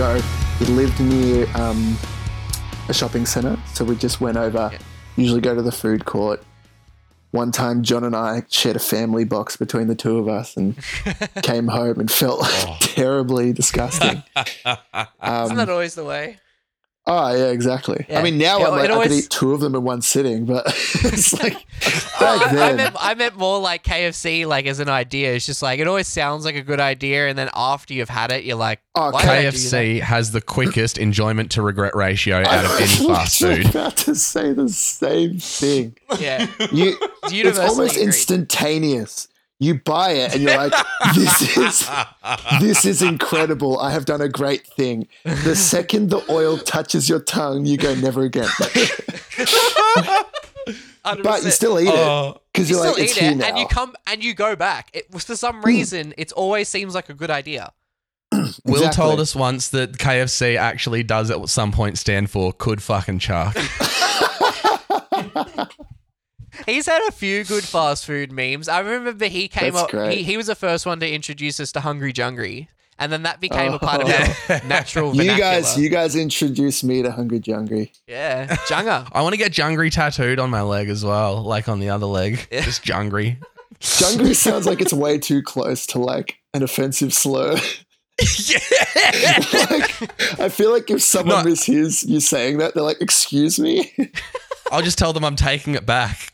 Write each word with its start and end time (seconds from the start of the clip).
practice, 0.00 0.16
and 0.16 0.16
then 0.16 0.16
we'd 0.16 0.20
go. 0.20 0.20
He 0.58 0.64
lived 0.66 1.00
near 1.00 1.46
um, 1.56 1.96
a 2.88 2.94
shopping 2.94 3.26
centre, 3.26 3.58
so 3.74 3.84
we 3.84 3.96
just 3.96 4.20
went 4.20 4.36
over, 4.36 4.70
usually 5.16 5.40
go 5.40 5.54
to 5.54 5.62
the 5.62 5.72
food 5.72 6.04
court. 6.04 6.42
One 7.32 7.52
time, 7.52 7.82
John 7.84 8.02
and 8.02 8.16
I 8.16 8.42
shared 8.48 8.74
a 8.74 8.80
family 8.80 9.24
box 9.24 9.56
between 9.56 9.86
the 9.86 9.94
two 9.94 10.18
of 10.18 10.28
us 10.28 10.56
and 10.56 10.76
came 11.42 11.68
home 11.68 12.00
and 12.00 12.10
felt 12.10 12.42
terribly 12.80 13.52
disgusting. 13.52 14.22
Isn't 14.36 14.78
Um, 15.20 15.54
that 15.56 15.68
always 15.70 15.94
the 15.94 16.04
way? 16.04 16.38
Oh, 17.06 17.34
yeah, 17.36 17.46
exactly. 17.50 18.06
Yeah. 18.08 18.20
I 18.20 18.22
mean, 18.22 18.38
now 18.38 18.58
Yeah, 18.58 18.66
I'm 18.66 18.70
like, 18.72 18.84
it 18.84 18.90
I 18.90 19.02
could 19.02 19.12
eat 19.12 19.30
two 19.30 19.52
of 19.52 19.60
them 19.60 19.74
in 19.74 19.82
one 19.82 20.02
sitting, 20.02 20.44
but 20.46 20.66
it's 20.68 21.32
like 21.32 21.54
Oh, 22.22 22.38
back 22.40 22.52
I, 22.52 22.70
I 22.70 22.72
meant 22.74 22.96
I 22.98 23.14
meant 23.14 23.36
more 23.36 23.58
like 23.58 23.82
KFC, 23.84 24.46
like 24.46 24.66
as 24.66 24.80
an 24.80 24.88
idea. 24.88 25.32
It's 25.34 25.46
just 25.46 25.62
like 25.62 25.80
it 25.80 25.86
always 25.86 26.06
sounds 26.06 26.44
like 26.44 26.54
a 26.56 26.62
good 26.62 26.80
idea, 26.80 27.28
and 27.28 27.38
then 27.38 27.48
after 27.54 27.94
you've 27.94 28.10
had 28.10 28.30
it, 28.30 28.44
you're 28.44 28.56
like, 28.56 28.80
Oh, 28.94 29.10
why 29.10 29.22
did 29.22 29.30
I? 29.30 29.44
KFC 29.44 30.00
has 30.00 30.32
the 30.32 30.40
quickest 30.42 30.98
enjoyment 30.98 31.50
to 31.52 31.62
regret 31.62 31.96
ratio 31.96 32.38
out 32.46 32.64
of 32.64 32.70
any 32.72 32.82
I 32.82 33.14
fast 33.14 33.42
was 33.42 33.56
food. 33.58 33.66
about 33.70 33.96
to 33.98 34.14
say 34.14 34.52
the 34.52 34.68
same 34.68 35.38
thing. 35.38 35.96
Yeah, 36.18 36.46
You, 36.72 36.96
it's 37.24 37.32
it's 37.32 37.58
almost 37.58 37.92
agreed. 37.96 38.06
instantaneous. 38.06 39.28
You 39.62 39.74
buy 39.74 40.12
it 40.12 40.32
and 40.32 40.42
you're 40.42 40.56
like, 40.56 40.72
this 41.14 41.56
is 41.56 41.88
this 42.60 42.84
is 42.86 43.02
incredible. 43.02 43.78
I 43.78 43.90
have 43.92 44.06
done 44.06 44.20
a 44.22 44.28
great 44.28 44.66
thing. 44.66 45.06
The 45.24 45.54
second 45.54 46.08
the 46.08 46.24
oil 46.32 46.56
touches 46.58 47.08
your 47.10 47.20
tongue, 47.20 47.66
you 47.66 47.76
go 47.76 47.94
never 47.94 48.22
again. 48.22 48.48
but 51.22 51.42
you 51.44 51.50
still 51.50 51.78
eat 51.78 51.88
it 51.88 51.94
Oh, 51.94 52.40
because 52.52 52.70
You 52.70 52.76
you're 52.76 52.84
still 52.86 52.94
like, 52.94 53.02
it's 53.02 53.16
eat 53.16 53.20
here 53.20 53.32
it, 53.32 53.36
now. 53.36 53.46
and 53.48 53.58
you 53.58 53.66
come 53.66 53.94
and 54.06 54.24
you 54.24 54.32
go 54.34 54.56
back. 54.56 54.90
It 54.94 55.10
was 55.12 55.24
for 55.24 55.36
some 55.36 55.56
Hmm. 55.60 55.66
reason, 55.66 56.14
it 56.16 56.32
always 56.32 56.68
seems 56.68 56.94
like 56.94 57.08
a 57.10 57.14
good 57.14 57.30
idea. 57.30 57.72
Will 58.32 58.48
Exactly. 58.76 58.90
told 58.96 59.20
us 59.20 59.34
once 59.36 59.68
that 59.68 59.98
KFC 59.98 60.56
actually 60.56 61.02
does 61.02 61.30
at 61.30 61.46
some 61.48 61.70
point 61.72 61.98
stand 61.98 62.30
for 62.30 62.52
could 62.52 62.82
fucking 62.82 63.18
chuck. 63.18 63.56
He's 66.66 66.86
had 66.86 67.02
a 67.08 67.12
few 67.12 67.44
good 67.44 67.64
fast 67.64 68.04
food 68.06 68.32
memes. 68.32 68.68
I 68.68 68.80
remember 68.80 69.26
he 69.26 69.48
came 69.48 69.72
That's 69.72 69.84
up. 69.84 69.90
great. 69.90 70.18
He, 70.18 70.22
he 70.24 70.36
was 70.36 70.46
the 70.46 70.54
first 70.54 70.86
one 70.86 71.00
to 71.00 71.10
introduce 71.10 71.58
us 71.60 71.72
to 71.72 71.80
Hungry 71.80 72.12
Jungry, 72.12 72.68
and 72.98 73.10
then 73.12 73.22
that 73.24 73.40
became 73.40 73.72
a 73.72 73.78
part 73.78 74.02
of 74.02 74.08
Oh. 74.10 74.36
our 74.54 74.60
natural 74.66 75.14
You 75.14 75.22
vernacular. 75.22 75.38
guys, 75.52 75.78
you 75.78 75.88
guys 75.88 76.16
introduced 76.16 76.84
me 76.84 77.02
to 77.02 77.10
Hungry 77.12 77.40
Jungry. 77.40 77.92
yeah, 78.06 78.46
Junga. 78.66 79.08
I 79.12 79.22
want 79.22 79.32
to 79.34 79.38
get 79.38 79.52
Jungry 79.52 79.90
tattooed 79.90 80.38
on 80.38 80.50
my 80.50 80.62
leg 80.62 80.88
as 80.88 81.04
well, 81.04 81.42
like 81.42 81.68
on 81.68 81.80
the 81.80 81.90
other 81.90 82.06
leg. 82.06 82.46
Yeah. 82.50 82.62
Just 82.62 82.84
Jungry. 82.84 83.38
Jungry 83.80 84.34
sounds 84.36 84.66
like 84.66 84.80
it's 84.80 84.92
way 84.92 85.18
too 85.18 85.42
close 85.42 85.86
to 85.86 85.98
like 85.98 86.36
an 86.52 86.62
offensive 86.62 87.14
slur. 87.14 87.56
yeah. 88.48 88.58
like, 89.70 90.38
I 90.40 90.48
feel 90.50 90.70
like 90.72 90.90
if 90.90 91.00
someone 91.02 91.44
No. 91.44 91.50
mishears 91.52 92.06
you 92.06 92.20
saying 92.20 92.58
that, 92.58 92.74
they're 92.74 92.82
like, 92.82 93.00
"Excuse 93.00 93.58
me." 93.58 93.92
I'll 94.70 94.82
just 94.82 94.98
tell 94.98 95.12
them 95.12 95.24
I'm 95.24 95.36
taking 95.36 95.74
it 95.74 95.86
back. 95.86 96.30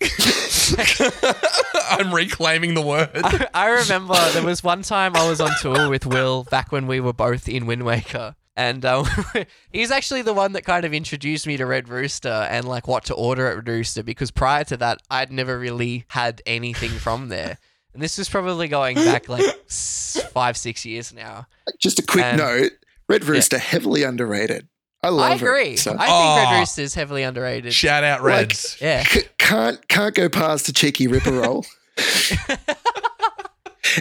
I'm 1.91 2.12
reclaiming 2.12 2.75
the 2.75 2.83
word. 2.83 3.11
I, 3.14 3.47
I 3.55 3.69
remember 3.69 4.14
there 4.33 4.45
was 4.45 4.62
one 4.64 4.83
time 4.83 5.14
I 5.17 5.28
was 5.28 5.41
on 5.41 5.50
tour 5.61 5.89
with 5.89 6.06
Will 6.06 6.45
back 6.45 6.72
when 6.72 6.86
we 6.86 7.00
were 7.00 7.12
both 7.12 7.48
in 7.48 7.67
Wind 7.67 7.84
Waker. 7.84 8.34
And 8.59 8.84
um, 8.87 9.06
he's 9.71 9.91
actually 9.91 10.22
the 10.22 10.32
one 10.32 10.53
that 10.55 10.65
kind 10.65 10.84
of 10.87 10.94
introduced 10.94 11.47
me 11.47 11.56
to 11.59 11.66
Red 11.66 11.88
Rooster 11.91 12.28
and 12.50 12.66
like 12.66 12.88
what 12.88 13.05
to 13.05 13.15
order 13.15 13.47
at 13.49 13.56
Red 13.56 13.69
Rooster 13.69 14.03
because 14.03 14.31
prior 14.31 14.65
to 14.65 14.76
that, 14.78 15.03
I'd 15.10 15.31
never 15.31 15.59
really 15.59 16.05
had 16.09 16.41
anything 16.47 16.91
from 16.93 17.28
there. 17.28 17.59
And 17.93 18.03
this 18.03 18.19
is 18.19 18.28
probably 18.28 18.69
going 18.69 18.97
back 18.97 19.28
like 19.28 19.44
five, 19.69 20.56
six 20.56 20.84
years 20.87 21.12
now. 21.12 21.47
Just 21.78 21.99
a 21.99 22.03
quick 22.03 22.25
And- 22.25 22.38
note: 22.38 22.72
Red 23.09 23.25
Rooster 23.25 23.59
heavily 23.59 24.03
underrated. 24.03 24.69
I 25.03 25.10
love 25.10 25.31
it. 25.31 25.32
I 25.32 25.37
agree. 25.37 25.69
It, 25.75 25.78
so. 25.78 25.93
I 25.93 25.97
think 25.99 26.09
Oh. 26.10 26.50
Red 26.50 26.59
Rooster 26.60 26.82
is 26.82 26.94
heavily 26.94 27.22
underrated. 27.22 27.72
Shout 27.72 28.05
out 28.05 28.22
Like- 28.22 28.28
Reds. 28.49 28.76
yeah. 28.81 29.05
C- 29.47 29.51
can't 29.51 29.89
can't 29.89 30.15
go 30.15 30.29
past 30.29 30.69
a 30.69 30.73
cheeky 30.73 31.07
ripper 31.07 31.33
roll. 31.33 31.65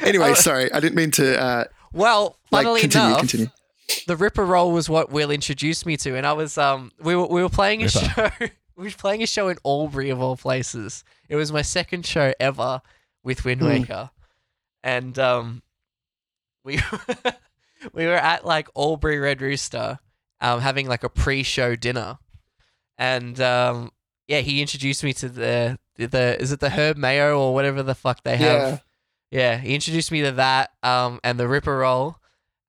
anyway, 0.01 0.33
sorry, 0.33 0.71
I 0.71 0.79
didn't 0.79 0.95
mean 0.95 1.11
to. 1.11 1.39
Uh, 1.39 1.63
Well, 1.93 2.37
like, 2.51 2.65
continue, 2.79 3.07
enough, 3.07 3.19
continue. 3.19 3.47
the 4.07 4.15
Ripper 4.15 4.45
roll 4.45 4.71
was 4.71 4.89
what 4.89 5.11
Will 5.11 5.31
introduced 5.31 5.85
me 5.85 5.97
to, 5.97 6.15
and 6.15 6.25
I 6.25 6.33
was 6.33 6.57
um 6.57 6.91
we 6.99 7.15
were 7.15 7.27
we 7.27 7.41
were 7.41 7.49
playing 7.49 7.83
a 7.83 7.89
show 7.89 8.29
we 8.75 8.85
were 8.85 8.91
playing 8.91 9.23
a 9.23 9.27
show 9.27 9.47
in 9.49 9.57
Albury 9.65 10.09
of 10.09 10.21
all 10.21 10.37
places. 10.37 11.03
It 11.29 11.35
was 11.35 11.51
my 11.51 11.61
second 11.61 12.05
show 12.05 12.33
ever 12.39 12.81
with 13.23 13.45
Wind 13.45 13.61
Hmm. 13.61 13.67
Waker, 13.67 14.09
and 14.83 15.17
um 15.19 15.61
we 16.63 16.79
we 17.93 18.05
were 18.05 18.13
at 18.15 18.45
like 18.45 18.67
Albury 18.75 19.19
Red 19.19 19.41
Rooster, 19.41 19.99
um 20.41 20.61
having 20.61 20.87
like 20.87 21.03
a 21.03 21.09
pre-show 21.09 21.75
dinner, 21.75 22.17
and 22.97 23.39
um 23.39 23.91
yeah 24.27 24.39
he 24.39 24.61
introduced 24.61 25.03
me 25.03 25.13
to 25.13 25.29
the 25.29 25.77
the 25.97 26.37
is 26.41 26.51
it 26.51 26.59
the 26.59 26.71
herb 26.71 26.97
mayo 26.97 27.39
or 27.39 27.53
whatever 27.53 27.83
the 27.83 27.95
fuck 27.95 28.23
they 28.23 28.37
have. 28.37 28.61
Yeah. 28.61 28.77
Yeah, 29.31 29.57
he 29.57 29.73
introduced 29.75 30.11
me 30.11 30.21
to 30.21 30.31
that 30.33 30.71
um, 30.83 31.19
and 31.23 31.37
the 31.39 31.47
Ripper 31.47 31.77
Roll, 31.79 32.15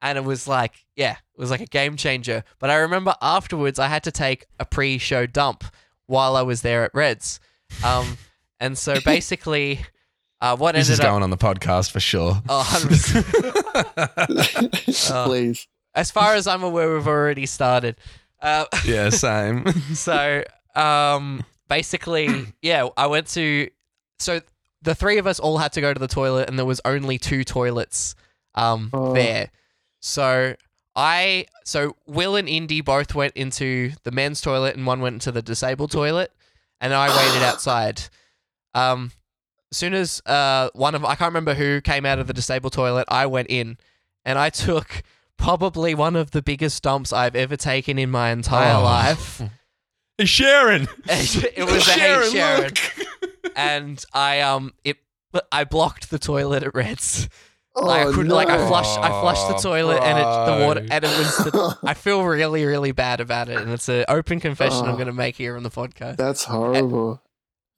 and 0.03 0.17
it 0.19 0.25
was 0.25 0.49
like, 0.49 0.73
yeah, 0.97 1.13
it 1.13 1.39
was 1.39 1.51
like 1.51 1.61
a 1.61 1.67
game 1.67 1.97
changer. 1.97 2.43
But 2.59 2.71
I 2.71 2.77
remember 2.77 3.15
afterwards, 3.21 3.79
I 3.79 3.87
had 3.89 4.03
to 4.05 4.11
take 4.11 4.47
a 4.59 4.65
pre-show 4.65 5.27
dump 5.27 5.65
while 6.07 6.35
I 6.35 6.41
was 6.43 6.63
there 6.63 6.83
at 6.83 6.93
Reds, 6.95 7.39
um, 7.85 8.17
and 8.61 8.77
so 8.77 8.97
basically, 9.05 9.81
uh, 10.41 10.57
what 10.57 10.75
This 10.75 10.89
ended 10.89 10.93
is 10.95 11.01
up, 11.01 11.07
going 11.13 11.23
on 11.23 11.31
the 11.31 11.37
podcast 11.37 11.91
for 11.93 12.01
sure. 12.01 12.43
oh, 12.49 12.65
100%. 12.67 15.11
Uh, 15.13 15.25
Please. 15.27 15.67
as 15.95 16.11
far 16.11 16.35
as 16.35 16.47
I'm 16.47 16.63
aware, 16.63 16.93
we've 16.95 17.07
already 17.07 17.47
started. 17.47 17.97
Uh, 18.41 18.65
yeah, 18.85 19.09
same. 19.11 19.67
so 19.95 20.43
um 20.77 21.45
basically 21.69 22.29
yeah 22.63 22.89
i 22.97 23.07
went 23.07 23.27
to 23.29 23.69
so 24.19 24.41
the 24.83 24.95
three 24.95 25.19
of 25.19 25.27
us 25.27 25.41
all 25.41 25.59
had 25.59 25.73
to 25.73 25.81
go 25.81 25.93
to 25.93 25.99
the 25.99 26.07
toilet 26.09 26.49
and 26.49 26.59
there 26.59 26.67
was 26.67 26.81
only 26.85 27.19
two 27.19 27.43
toilets 27.45 28.15
um 28.55 28.91
Oh. 28.93 29.13
there 29.13 29.51
so 30.01 30.55
i 30.95 31.47
so 31.65 31.97
will 32.07 32.37
and 32.37 32.49
indy 32.49 32.81
both 32.81 33.15
went 33.15 33.35
into 33.35 33.93
the 34.05 34.11
men's 34.13 34.41
toilet 34.41 34.77
and 34.77 34.87
one 34.87 35.01
went 35.01 35.15
into 35.15 35.33
the 35.33 35.43
disabled 35.43 35.91
toilet 35.91 36.33
and 36.81 36.95
i 36.95 37.09
waited 37.09 37.43
outside 37.51 38.03
um 38.75 39.11
as 39.73 39.79
soon 39.79 39.95
as 39.95 40.23
uh 40.27 40.69
one 40.75 40.95
of 40.95 41.05
i 41.05 41.15
can't 41.15 41.31
remember 41.31 41.55
who 41.55 41.81
came 41.81 42.07
out 42.07 42.19
of 42.19 42.27
the 42.27 42.33
disabled 42.33 42.73
toilet 42.73 43.05
i 43.09 43.27
went 43.27 43.49
in 43.51 43.77
and 44.25 44.39
i 44.39 44.49
took 44.67 45.03
probably 45.37 45.95
one 45.95 46.17
of 46.17 46.31
the 46.31 46.41
biggest 46.43 46.83
dumps 46.83 47.13
i've 47.13 47.35
ever 47.37 47.57
taken 47.57 47.99
in 47.99 48.11
my 48.11 48.31
entire 48.31 48.77
Oh. 48.77 48.83
life 48.85 49.43
It's 50.19 50.31
Sharon. 50.31 50.89
it 51.09 51.65
was 51.71 51.87
a 51.89 51.91
hey 51.93 52.31
Sharon, 52.31 52.73
and 53.55 54.03
I 54.15 54.41
um 54.41 54.73
it 54.85 54.97
I 55.53 55.65
blocked 55.65 56.11
the 56.11 56.19
toilet 56.19 56.63
at 56.63 56.75
Reds. 56.75 57.29
like 57.75 58.01
I 58.01 58.05
Oh, 58.09 58.13
couldn't 58.13 58.33
like 58.33 58.49
I 58.49 58.57
no. 58.57 58.67
flushed 58.69 58.99
I 58.99 59.09
flushed 59.21 59.49
the 59.49 59.57
Oh, 59.57 59.59
toilet 59.73 60.03
and 60.03 60.19
it 60.19 60.23
the 60.23 60.67
water 60.67 60.81
bro. 60.81 60.89
and 60.91 61.05
it 61.05 61.19
was 61.19 61.37
the, 61.37 61.79
I 61.85 61.93
feel 61.95 62.23
really 62.23 62.65
really 62.65 62.93
bad 62.93 63.21
about 63.21 63.51
it 63.51 63.59
and 63.61 63.71
it's 63.71 63.89
an 63.91 64.07
open 64.09 64.41
confession 64.41 64.87
I'm 64.87 64.95
Oh. 64.95 64.99
gonna 64.99 65.13
make 65.13 65.37
here 65.37 65.57
on 65.57 65.63
the 65.63 65.71
podcast. 65.71 66.17
That's 66.17 66.45
horrible. 66.45 67.23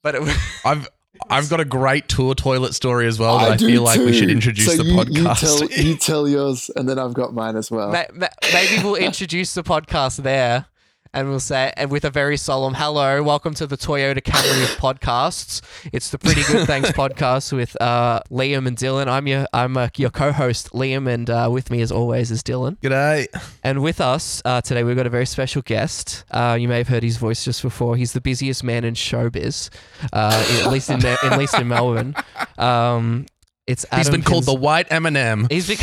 But 0.01 0.15
it 0.15 0.21
was 0.21 0.33
I've 0.65 0.87
I've 1.29 1.49
got 1.49 1.59
a 1.59 1.65
great 1.65 2.07
tour 2.07 2.33
toilet 2.35 2.73
story 2.73 3.05
as 3.07 3.19
well 3.19 3.39
that 3.39 3.51
I, 3.51 3.57
do 3.57 3.67
feel 3.67 3.83
like 3.83 3.99
we 3.99 4.13
should 4.13 4.29
introduce 4.29 4.77
so 4.77 4.81
the 4.81 4.85
you, 4.89 4.95
podcast. 4.95 5.61
You 5.61 5.67
tell, 5.67 5.85
you 5.85 5.95
tell 5.97 6.29
yours, 6.29 6.71
and 6.77 6.87
then 6.87 6.97
I've 6.97 7.13
got 7.13 7.33
mine 7.33 7.57
as 7.57 7.69
well. 7.69 7.91
ma- 7.91 8.03
ma- 8.13 8.27
maybe 8.53 8.81
we'll 8.81 8.95
introduce 8.95 9.53
the 9.53 9.63
podcast 9.63 10.23
there. 10.23 10.67
And 11.11 11.27
we'll 11.27 11.39
say, 11.39 11.73
and 11.75 11.89
with 11.89 12.05
a 12.05 12.11
very 12.11 12.37
solemn 12.37 12.75
hello, 12.75 13.23
welcome 13.23 13.55
to 13.55 13.65
the 13.65 13.75
Toyota 13.75 14.21
Camry 14.21 14.63
of 14.63 14.69
podcasts. 14.77 15.59
It's 15.91 16.11
the 16.11 16.19
Pretty 16.19 16.43
Good 16.43 16.67
Thanks 16.67 16.91
podcast 16.91 17.51
with 17.51 17.75
uh, 17.81 18.21
Liam 18.29 18.67
and 18.67 18.77
Dylan. 18.77 19.07
I'm 19.07 19.25
your 19.25 19.47
I'm 19.51 19.75
uh, 19.75 19.89
your 19.97 20.11
co-host 20.11 20.69
Liam, 20.73 21.11
and 21.11 21.27
uh, 21.27 21.49
with 21.51 21.71
me 21.71 21.81
as 21.81 21.91
always 21.91 22.29
is 22.29 22.43
Dylan. 22.43 22.77
G'day. 22.77 23.25
And 23.63 23.81
with 23.81 23.99
us 24.01 24.43
uh, 24.45 24.61
today, 24.61 24.83
we've 24.83 24.95
got 24.95 25.07
a 25.07 25.09
very 25.09 25.25
special 25.25 25.63
guest. 25.63 26.25
Uh, 26.29 26.55
you 26.59 26.67
may 26.67 26.77
have 26.77 26.87
heard 26.89 27.01
his 27.01 27.17
voice 27.17 27.43
just 27.43 27.63
before. 27.63 27.95
He's 27.95 28.13
the 28.13 28.21
busiest 28.21 28.63
man 28.63 28.83
in 28.83 28.93
showbiz, 28.93 29.71
uh, 30.13 30.45
at 30.61 30.71
least 30.71 30.91
in 30.91 31.03
at 31.03 31.39
least 31.39 31.55
in 31.55 31.67
Melbourne. 31.69 32.13
Um, 32.59 33.25
it's 33.65 33.83
Adam 33.91 33.97
He's 33.99 34.09
been 34.11 34.21
called 34.21 34.45
the 34.45 34.53
White 34.53 34.91
M&M. 34.91 35.47
He's 35.49 35.67
been- 35.67 35.79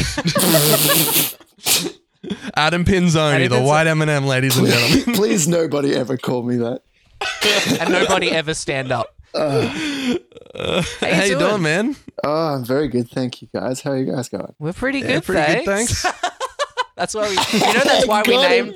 Adam 2.55 2.85
Pinzoni, 2.85 3.35
Adam 3.35 3.49
the 3.49 3.57
Pinzo- 3.57 3.67
White 3.67 3.87
M&M, 3.87 4.27
ladies 4.27 4.57
and 4.57 4.67
gentlemen. 4.67 5.15
please, 5.17 5.47
nobody 5.49 5.95
ever 5.95 6.17
call 6.17 6.43
me 6.43 6.57
that. 6.57 6.83
and 7.81 7.91
nobody 7.91 8.31
ever 8.31 8.55
stand 8.55 8.93
up. 8.93 9.15
Uh, 9.35 10.15
Uh, 10.55 10.81
How 11.01 11.07
you 11.09 11.15
how 11.15 11.23
you 11.25 11.39
doing? 11.39 11.51
doing, 11.51 11.63
man? 11.63 11.97
oh, 12.25 12.55
I'm 12.55 12.65
very 12.65 12.89
good. 12.89 13.11
Thank 13.11 13.43
you, 13.43 13.49
guys. 13.55 13.83
How 13.83 13.91
are 13.91 13.99
you 13.99 14.11
guys 14.11 14.31
going? 14.31 14.55
We're 14.59 14.73
pretty 14.73 15.01
Yeah, 15.01 15.07
good, 15.21 15.25
pretty 15.25 15.65
thanks. 15.67 16.03
good, 16.03 16.13
thanks. 16.15 16.33
That's 16.97 17.15
why 17.15 17.29
we. 17.29 17.35
You 17.59 17.61
know, 17.75 17.81
that's 17.85 18.07
why 18.07 18.23
we 18.27 18.33
Got 18.33 18.49
named. 18.51 18.75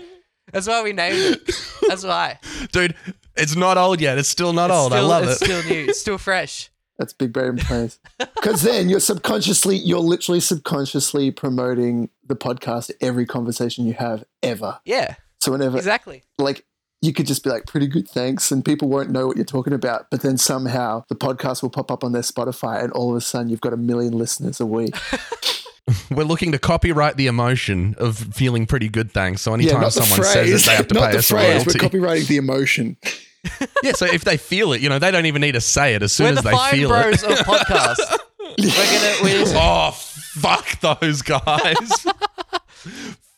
That's 0.52 0.66
why 0.68 0.82
we 0.82 0.92
named 0.92 1.16
it. 1.16 1.50
That's 1.88 2.04
why. 2.04 2.38
Dude, 2.72 2.94
it's 3.34 3.56
not 3.56 3.78
old 3.78 3.98
yet. 4.02 4.18
It's 4.18 4.28
still 4.28 4.52
not 4.52 4.68
It's 4.68 4.76
old. 4.78 4.92
I 4.92 5.00
love 5.00 5.22
it's 5.22 5.40
it. 5.40 5.48
It's 5.48 5.58
still 5.60 5.70
new. 5.74 5.84
It's 5.88 6.00
still 6.00 6.18
fresh. 6.18 6.68
That's 7.00 7.14
big 7.14 7.32
brain 7.32 7.56
plays. 7.56 7.98
Because 8.40 8.62
then 8.62 8.88
you're 8.88 9.00
subconsciously, 9.00 9.76
you're 9.76 9.98
literally 10.00 10.40
subconsciously 10.40 11.30
promoting 11.30 12.08
the 12.26 12.34
podcast 12.36 12.90
every 13.00 13.26
conversation 13.26 13.84
you 13.86 13.92
have 13.94 14.24
ever. 14.42 14.80
Yeah, 14.86 15.16
So 15.40 15.52
whenever, 15.52 15.76
exactly. 15.76 16.22
like, 16.38 16.64
you 17.02 17.12
could 17.12 17.26
just 17.26 17.44
be 17.44 17.50
like, 17.50 17.66
pretty 17.66 17.86
good, 17.86 18.08
thanks. 18.08 18.50
And 18.50 18.64
people 18.64 18.88
won't 18.88 19.10
know 19.10 19.26
what 19.26 19.36
you're 19.36 19.44
talking 19.44 19.72
about. 19.74 20.10
But 20.10 20.22
then 20.22 20.38
somehow 20.38 21.04
the 21.08 21.16
podcast 21.16 21.62
will 21.62 21.68
pop 21.70 21.90
up 21.90 22.02
on 22.04 22.12
their 22.12 22.22
Spotify 22.22 22.82
and 22.82 22.92
all 22.92 23.10
of 23.10 23.16
a 23.16 23.20
sudden 23.20 23.48
you've 23.50 23.60
got 23.60 23.72
a 23.74 23.78
million 23.78 24.12
listeners 24.14 24.58
a 24.60 24.66
week. 24.66 24.94
We're 26.10 26.24
looking 26.24 26.52
to 26.52 26.58
copyright 26.58 27.16
the 27.16 27.26
emotion 27.26 27.94
of 27.98 28.16
feeling 28.34 28.66
pretty 28.66 28.88
good, 28.88 29.12
thanks. 29.12 29.42
So 29.42 29.52
anytime 29.54 29.80
not 29.80 29.92
the 29.92 30.02
someone 30.02 30.28
says 30.28 30.62
it, 30.62 30.66
they 30.66 30.76
have 30.76 30.88
to 30.88 30.94
not 30.94 31.06
pay 31.06 31.12
the 31.12 31.18
us 31.18 31.30
a 31.30 31.34
phrase. 31.34 31.66
royalty. 31.66 31.78
We're 31.82 31.88
copywriting 31.88 32.26
the 32.28 32.36
emotion. 32.36 32.96
yeah, 33.82 33.92
so 33.92 34.06
if 34.06 34.24
they 34.24 34.36
feel 34.36 34.72
it, 34.72 34.80
you 34.80 34.88
know, 34.88 34.98
they 34.98 35.10
don't 35.10 35.26
even 35.26 35.40
need 35.40 35.52
to 35.52 35.60
say 35.60 35.94
it 35.94 36.02
as 36.02 36.12
soon 36.12 36.26
We're 36.26 36.30
as 36.32 36.36
the 36.36 36.42
they 36.42 36.50
fine 36.50 36.72
feel 36.72 36.88
bros 36.88 37.22
it. 37.22 37.30
of 37.30 37.38
podcast. 37.38 37.98
We're 38.58 38.66
gonna. 38.66 39.14
We're, 39.22 39.44
oh, 39.56 39.90
fuck 39.92 40.80
those 40.80 41.22
guys. 41.22 42.06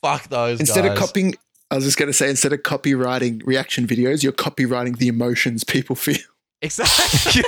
fuck 0.01 0.29
those 0.29 0.61
Instead 0.61 0.85
guys. 0.85 0.93
of 0.93 0.99
copying, 0.99 1.35
I 1.71 1.77
was 1.77 1.85
just 1.85 1.99
going 1.99 2.09
to 2.09 2.13
say, 2.13 2.29
instead 2.31 2.53
of 2.53 2.61
copywriting 2.63 3.43
reaction 3.47 3.87
videos, 3.87 4.23
you're 4.23 4.33
copywriting 4.33 4.99
the 4.99 5.09
emotions 5.09 5.65
people 5.65 5.95
feel. 5.97 6.17
exactly. 6.63 7.43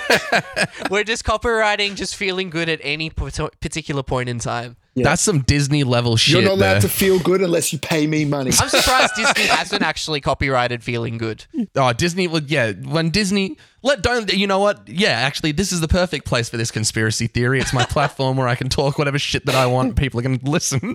We're 0.91 1.05
just 1.05 1.25
copywriting, 1.25 1.95
just 1.95 2.17
feeling 2.17 2.51
good 2.51 2.69
at 2.69 2.81
any 2.83 3.11
particular 3.11 4.03
point 4.03 4.29
in 4.29 4.39
time. 4.39 4.77
Yeah. 4.95 5.05
That's 5.05 5.23
some 5.23 5.41
Disney 5.41 5.83
level 5.83 6.17
shit. 6.17 6.35
You're 6.35 6.43
not 6.43 6.53
allowed 6.53 6.73
there. 6.75 6.81
to 6.83 6.89
feel 6.89 7.19
good 7.19 7.43
unless 7.43 7.73
you 7.73 7.81
pay 7.81 8.07
me 8.07 8.25
money. 8.25 8.53
I'm 8.61 8.69
surprised 8.69 9.15
Disney 9.17 9.47
hasn't 9.47 9.83
actually 9.83 10.21
copyrighted 10.21 10.85
feeling 10.85 11.19
good. 11.19 11.45
Oh, 11.75 11.93
Disney 11.93 12.29
would 12.29 12.49
yeah. 12.49 12.73
When 12.73 13.11
Disney 13.11 13.59
let 13.83 14.03
don't 14.03 14.33
you 14.33 14.47
know 14.47 14.61
what? 14.61 14.89
Yeah, 14.89 15.11
actually, 15.11 15.51
this 15.53 15.73
is 15.73 15.81
the 15.81 15.89
perfect 15.89 16.27
place 16.27 16.49
for 16.49 16.57
this 16.57 16.71
conspiracy 16.71 17.27
theory. 17.27 17.61
It's 17.61 17.73
my 17.73 17.85
platform 17.91 18.37
where 18.37 18.47
I 18.47 18.55
can 18.55 18.69
talk 18.69 18.97
whatever 18.97 19.19
shit 19.19 19.47
that 19.47 19.57
I 19.57 19.67
want. 19.67 19.97
People 19.97 20.21
are 20.21 20.23
gonna 20.23 20.39
listen. 20.43 20.95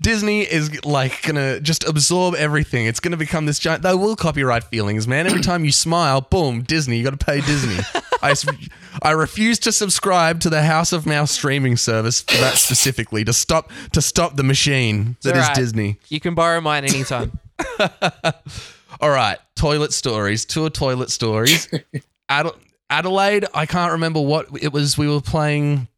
Disney 0.00 0.42
is 0.42 0.84
like 0.84 1.22
gonna 1.22 1.58
just 1.58 1.88
absorb 1.88 2.34
everything. 2.34 2.86
It's 2.86 3.00
gonna 3.00 3.16
become 3.16 3.46
this 3.46 3.58
giant. 3.58 3.82
They 3.82 3.94
will 3.94 4.14
copyright 4.14 4.64
feelings, 4.64 5.08
man. 5.08 5.26
Every 5.26 5.40
time 5.40 5.64
you 5.64 5.72
smile, 5.72 6.20
boom, 6.20 6.62
Disney. 6.62 6.98
You 6.98 7.04
got 7.04 7.18
to 7.18 7.24
pay 7.24 7.40
Disney. 7.40 7.78
I 8.22 8.34
I 9.02 9.10
refuse 9.12 9.58
to 9.60 9.72
subscribe 9.72 10.40
to 10.40 10.50
the 10.50 10.62
House 10.62 10.92
of 10.92 11.06
Mouse 11.06 11.30
streaming 11.32 11.76
service 11.76 12.20
for 12.22 12.36
that 12.38 12.54
specifically 12.54 13.24
to 13.24 13.32
stop 13.32 13.70
to 13.92 14.00
stop 14.02 14.36
the 14.36 14.42
machine 14.44 15.16
that 15.22 15.34
is 15.36 15.42
alright. 15.42 15.56
Disney. 15.56 15.96
You 16.08 16.20
can 16.20 16.34
borrow 16.34 16.60
mine 16.60 16.84
anytime. 16.84 17.38
All 19.00 19.10
right, 19.10 19.38
toilet 19.56 19.92
stories. 19.92 20.44
Tour 20.44 20.70
toilet 20.70 21.10
stories. 21.10 21.68
Adel- 22.28 22.56
Adelaide. 22.90 23.46
I 23.54 23.66
can't 23.66 23.92
remember 23.92 24.20
what 24.20 24.46
it 24.62 24.72
was. 24.72 24.96
We 24.96 25.08
were 25.08 25.20
playing. 25.20 25.88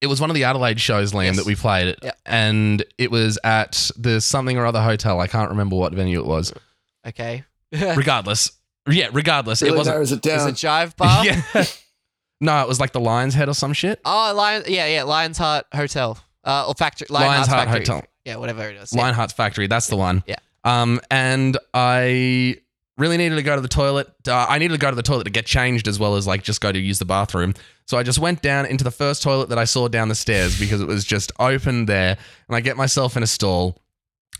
It 0.00 0.06
was 0.06 0.20
one 0.20 0.30
of 0.30 0.34
the 0.34 0.44
Adelaide 0.44 0.80
shows, 0.80 1.12
Liam, 1.12 1.24
Yes. 1.26 1.36
that 1.38 1.46
we 1.46 1.56
played, 1.56 1.96
Yep. 2.02 2.18
and 2.26 2.84
it 2.98 3.10
was 3.10 3.36
at 3.42 3.90
the 3.96 4.20
something 4.20 4.56
or 4.56 4.64
other 4.66 4.80
hotel. 4.82 5.18
I 5.20 5.26
can't 5.26 5.50
remember 5.50 5.74
what 5.76 5.92
venue 5.92 6.20
it 6.20 6.26
was. 6.26 6.52
Okay. 7.06 7.42
Regardless, 7.72 8.52
yeah, 8.88 9.08
regardless, 9.12 9.62
really 9.62 9.74
it 9.74 9.78
wasn't. 9.78 9.94
narrows 9.94 10.12
it 10.12 10.26
Is 10.26 10.32
down. 10.42 10.48
it 10.48 10.54
Jive 10.54 10.96
Bar? 10.96 11.24
yeah. 11.24 11.42
no, 12.40 12.62
it 12.62 12.68
was 12.68 12.80
like 12.80 12.92
the 12.92 13.00
Lion's 13.00 13.34
Head 13.34 13.48
or 13.48 13.54
some 13.54 13.72
shit. 13.72 14.00
Oh, 14.04 14.32
Lion. 14.36 14.64
Yeah, 14.66 14.86
yeah. 14.86 15.02
Lion's 15.04 15.38
Heart 15.38 15.66
Hotel. 15.74 16.18
Uh, 16.44 16.66
or 16.68 16.74
factory. 16.74 17.06
Lion 17.10 17.28
Lion's 17.28 17.46
Heart's 17.46 17.52
Heart 17.64 17.68
factory. 17.68 17.94
Hotel. 17.94 18.08
Yeah, 18.24 18.36
whatever 18.36 18.68
it 18.68 18.76
is. 18.76 18.92
Yeah. 18.92 19.02
Lion 19.02 19.14
Arts 19.14 19.32
Factory. 19.32 19.66
That's 19.66 19.86
the 19.86 19.96
one. 19.96 20.22
Yeah. 20.26 20.36
Um, 20.64 21.00
and 21.10 21.56
I 21.72 22.56
really 22.98 23.16
needed 23.16 23.36
to 23.36 23.42
go 23.42 23.54
to 23.54 23.62
the 23.62 23.68
toilet. 23.68 24.08
Uh, 24.26 24.44
I 24.48 24.58
needed 24.58 24.74
to 24.74 24.80
go 24.80 24.90
to 24.90 24.96
the 24.96 25.02
toilet 25.02 25.24
to 25.24 25.30
get 25.30 25.46
changed 25.46 25.88
as 25.88 25.98
well 25.98 26.16
as 26.16 26.26
like 26.26 26.42
just 26.42 26.60
go 26.60 26.70
to 26.70 26.78
use 26.78 26.98
the 26.98 27.04
bathroom. 27.06 27.54
So 27.86 27.96
I 27.96 28.02
just 28.02 28.18
went 28.18 28.42
down 28.42 28.66
into 28.66 28.84
the 28.84 28.90
first 28.90 29.22
toilet 29.22 29.48
that 29.48 29.58
I 29.58 29.64
saw 29.64 29.88
down 29.88 30.08
the 30.08 30.14
stairs 30.14 30.58
because 30.60 30.80
it 30.82 30.86
was 30.86 31.04
just 31.04 31.32
open 31.38 31.86
there. 31.86 32.18
And 32.48 32.56
I 32.56 32.60
get 32.60 32.76
myself 32.76 33.16
in 33.16 33.22
a 33.22 33.26
stall. 33.26 33.78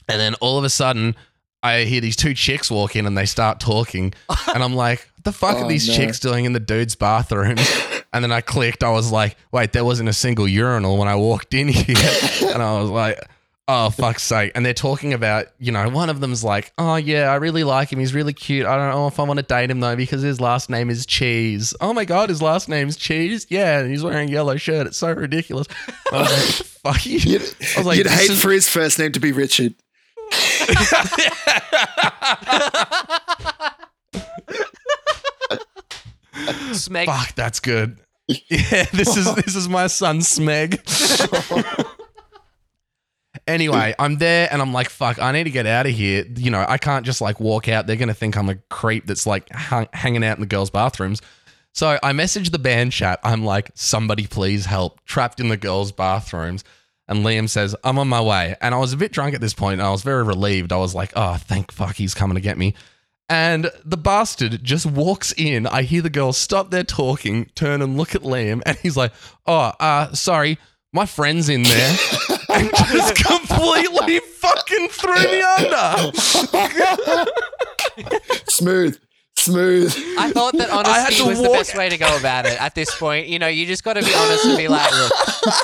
And 0.06 0.20
then 0.20 0.34
all 0.36 0.58
of 0.58 0.64
a 0.64 0.70
sudden, 0.70 1.14
I 1.62 1.84
hear 1.84 2.00
these 2.00 2.16
two 2.16 2.34
chicks 2.34 2.70
walk 2.70 2.94
in 2.96 3.06
and 3.06 3.16
they 3.18 3.26
start 3.26 3.60
talking. 3.60 4.14
and 4.54 4.62
I'm 4.62 4.74
like, 4.74 5.08
what 5.16 5.24
the 5.24 5.32
fuck 5.32 5.56
Oh, 5.56 5.64
are 5.64 5.68
these 5.68 5.88
no. 5.88 5.94
chicks 5.94 6.20
doing 6.20 6.44
in 6.44 6.52
the 6.52 6.60
dude's 6.60 6.94
bathroom? 6.94 7.56
and 8.12 8.22
then 8.24 8.30
I 8.32 8.40
clicked. 8.40 8.84
I 8.84 8.90
was 8.90 9.10
like, 9.10 9.36
wait, 9.52 9.72
there 9.72 9.84
wasn't 9.84 10.08
a 10.08 10.12
single 10.12 10.46
urinal 10.46 10.96
when 10.98 11.08
I 11.08 11.16
walked 11.16 11.54
in 11.54 11.68
here. 11.68 11.96
and 12.52 12.62
I 12.62 12.80
was 12.80 12.90
like, 12.90 13.18
oh, 13.66 13.90
fuck's 13.90 14.22
sake. 14.22 14.52
And 14.54 14.64
they're 14.64 14.72
talking 14.72 15.12
about, 15.12 15.46
you 15.58 15.72
know, 15.72 15.88
one 15.90 16.08
of 16.08 16.20
them's 16.20 16.42
like, 16.44 16.72
oh, 16.78 16.94
yeah, 16.96 17.30
I 17.30 17.34
really 17.34 17.64
like 17.64 17.92
him. 17.92 17.98
He's 17.98 18.14
really 18.14 18.32
cute. 18.32 18.64
I 18.64 18.76
don't 18.76 18.90
know 18.94 19.08
if 19.08 19.18
I 19.20 19.24
want 19.24 19.38
to 19.38 19.42
date 19.42 19.70
him 19.70 19.80
though 19.80 19.96
because 19.96 20.22
his 20.22 20.40
last 20.40 20.70
name 20.70 20.88
is 20.90 21.04
Cheese. 21.04 21.74
Oh 21.80 21.92
my 21.92 22.04
God, 22.04 22.28
his 22.28 22.40
last 22.40 22.68
name's 22.68 22.96
Cheese? 22.96 23.46
Yeah, 23.50 23.80
and 23.80 23.90
he's 23.90 24.02
wearing 24.04 24.28
a 24.28 24.32
yellow 24.32 24.56
shirt. 24.56 24.86
It's 24.86 24.96
so 24.96 25.12
ridiculous. 25.12 25.66
I 26.12 26.20
was 26.22 26.30
like, 26.30 26.66
fuck 26.94 27.04
you. 27.06 27.18
You'd, 27.18 27.42
I 27.42 27.78
was 27.80 27.86
like, 27.86 27.98
you'd 27.98 28.06
hate 28.06 28.30
is- 28.30 28.40
for 28.42 28.52
his 28.52 28.68
first 28.68 28.98
name 28.98 29.10
to 29.12 29.20
be 29.20 29.32
Richard. 29.32 29.74
Smeg. 36.72 37.06
Fuck, 37.06 37.34
that's 37.34 37.60
good. 37.60 37.98
Yeah, 38.50 38.84
this 38.92 39.16
is 39.16 39.34
this 39.36 39.56
is 39.56 39.70
my 39.70 39.86
son 39.86 40.18
Smeg. 40.18 40.78
anyway, 43.46 43.94
I'm 43.98 44.18
there 44.18 44.48
and 44.52 44.60
I'm 44.60 44.74
like, 44.74 44.90
fuck, 44.90 45.18
I 45.18 45.32
need 45.32 45.44
to 45.44 45.50
get 45.50 45.66
out 45.66 45.86
of 45.86 45.92
here. 45.92 46.26
You 46.36 46.50
know, 46.50 46.62
I 46.68 46.76
can't 46.76 47.06
just 47.06 47.22
like 47.22 47.40
walk 47.40 47.68
out. 47.68 47.86
They're 47.86 47.96
gonna 47.96 48.12
think 48.12 48.36
I'm 48.36 48.50
a 48.50 48.56
creep 48.68 49.06
that's 49.06 49.26
like 49.26 49.50
hung, 49.50 49.88
hanging 49.94 50.22
out 50.24 50.36
in 50.36 50.42
the 50.42 50.46
girls' 50.46 50.68
bathrooms. 50.68 51.22
So 51.72 51.98
I 52.02 52.12
message 52.12 52.50
the 52.50 52.58
band 52.58 52.92
chat. 52.92 53.18
I'm 53.22 53.44
like, 53.46 53.70
somebody 53.74 54.26
please 54.26 54.66
help. 54.66 55.02
Trapped 55.06 55.40
in 55.40 55.48
the 55.48 55.56
girls' 55.56 55.92
bathrooms. 55.92 56.64
And 57.08 57.24
Liam 57.24 57.48
says, 57.48 57.74
I'm 57.82 57.98
on 57.98 58.08
my 58.08 58.20
way. 58.20 58.54
And 58.60 58.74
I 58.74 58.78
was 58.78 58.92
a 58.92 58.96
bit 58.96 59.12
drunk 59.12 59.34
at 59.34 59.40
this 59.40 59.54
point, 59.54 59.80
and 59.80 59.82
I 59.82 59.90
was 59.90 60.02
very 60.02 60.22
relieved. 60.22 60.72
I 60.72 60.76
was 60.76 60.94
like, 60.94 61.12
oh, 61.16 61.36
thank 61.36 61.72
fuck, 61.72 61.96
he's 61.96 62.14
coming 62.14 62.34
to 62.34 62.40
get 62.40 62.58
me. 62.58 62.74
And 63.30 63.70
the 63.84 63.98
bastard 63.98 64.62
just 64.64 64.86
walks 64.86 65.32
in. 65.32 65.66
I 65.66 65.82
hear 65.82 66.00
the 66.00 66.08
girls 66.08 66.38
stop 66.38 66.70
their 66.70 66.84
talking, 66.84 67.46
turn 67.54 67.82
and 67.82 67.98
look 67.98 68.14
at 68.14 68.22
Liam, 68.22 68.62
and 68.66 68.76
he's 68.78 68.96
like, 68.96 69.12
"Oh, 69.46 69.72
uh, 69.78 70.12
sorry, 70.14 70.58
my 70.94 71.04
friend's 71.04 71.50
in 71.50 71.62
there," 71.62 71.96
and 72.48 72.70
just 72.70 73.16
completely 73.16 74.20
fucking 74.20 74.88
threw 74.88 75.14
me 75.14 75.42
under. 75.42 76.12
Smooth. 78.48 78.98
Smooth. 79.36 79.94
I 80.18 80.30
thought 80.32 80.56
that 80.56 80.70
I 80.70 80.98
had 80.98 81.04
honesty 81.04 81.22
to 81.22 81.28
was 81.28 81.42
the 81.42 81.50
best 81.50 81.76
way 81.76 81.88
to 81.90 81.98
go 81.98 82.16
about 82.16 82.46
it 82.46 82.60
at 82.60 82.74
this 82.74 82.92
point. 82.98 83.28
You 83.28 83.38
know, 83.38 83.46
you 83.46 83.66
just 83.66 83.84
got 83.84 83.92
to 83.94 84.02
be 84.02 84.12
honest 84.12 84.46
and 84.46 84.56
be 84.56 84.68
like, 84.68 84.90
look, 84.90 85.12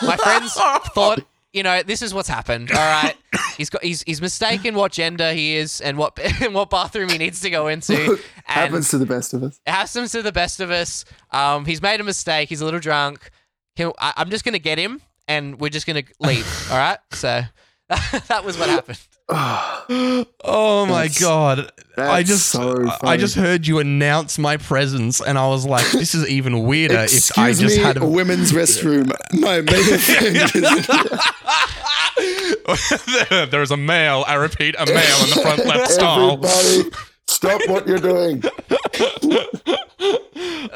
my 0.03 0.17
friends 0.17 0.53
thought, 0.95 1.25
you 1.55 1.63
know, 1.63 1.83
this 1.83 2.03
is 2.03 2.13
what's 2.13 2.29
happened. 2.29 2.71
All 2.73 2.77
right, 2.77 3.15
he's 3.57 3.71
got 3.71 3.83
he's 3.83 4.03
he's 4.03 4.21
mistaken 4.21 4.75
what 4.75 4.93
gender 4.93 5.33
he 5.33 5.57
is 5.57 5.81
and 5.81 5.97
what 5.97 6.19
and 6.43 6.53
what 6.53 6.69
bathroom 6.69 7.09
he 7.09 7.17
needs 7.17 7.41
to 7.41 7.51
go 7.51 7.69
into. 7.69 8.19
Happens 8.45 8.91
to 8.91 8.99
the 8.99 9.07
best 9.07 9.33
of 9.33 9.43
us. 9.43 9.61
it 9.65 9.71
happens 9.71 10.13
to 10.13 10.23
the 10.23 10.33
best 10.33 10.61
of 10.61 10.71
us. 10.71 11.05
Um, 11.31 11.65
he's 11.65 11.81
made 11.81 12.01
a 12.01 12.05
mistake. 12.05 12.49
He's 12.49 12.61
a 12.61 12.65
little 12.65 12.81
drunk. 12.81 13.31
Can, 13.77 13.93
I, 13.99 14.13
I'm 14.17 14.31
just 14.31 14.45
gonna 14.45 14.59
get 14.59 14.79
him, 14.79 15.01
and 15.29 15.61
we're 15.61 15.71
just 15.71 15.87
gonna 15.87 16.03
leave. 16.21 16.69
all 16.71 16.77
right. 16.77 16.99
So 17.13 17.43
that 17.89 18.45
was 18.45 18.59
what 18.59 18.69
happened. 18.69 19.01
Oh 20.47 20.85
my 20.87 21.07
That's- 21.09 21.21
god! 21.21 21.71
I 21.97 22.23
just, 22.25 22.49
so 22.49 22.88
I 23.02 23.16
just 23.16 23.37
heard 23.37 23.66
you 23.66 23.78
announce 23.78 24.38
my 24.38 24.57
presence, 24.57 25.21
and 25.21 25.38
I 25.38 25.47
was 25.49 25.64
like, 25.64 25.88
"This 25.93 26.14
is 26.14 26.28
even 26.28 26.64
weirder." 26.64 26.95
if 26.95 27.38
I 27.38 27.49
Excuse 27.50 27.61
just 27.61 27.76
me, 27.78 27.83
had 27.83 27.97
a 27.99 28.07
women's 28.07 28.52
restroom. 28.52 29.12
My 29.33 29.61
male 29.62 29.99
friend 29.99 30.37
is 32.69 33.50
there 33.50 33.62
is 33.62 33.71
a 33.71 33.76
male. 33.76 34.25
I 34.26 34.35
repeat, 34.35 34.75
a 34.78 34.87
male 34.87 35.25
in 35.25 35.31
the 35.31 35.40
front 35.43 35.66
left 35.66 35.90
stall. 35.93 36.45
Everybody, 36.45 36.97
stop 37.45 37.61
what 37.69 37.87
you're 37.87 37.99
doing. 37.99 38.43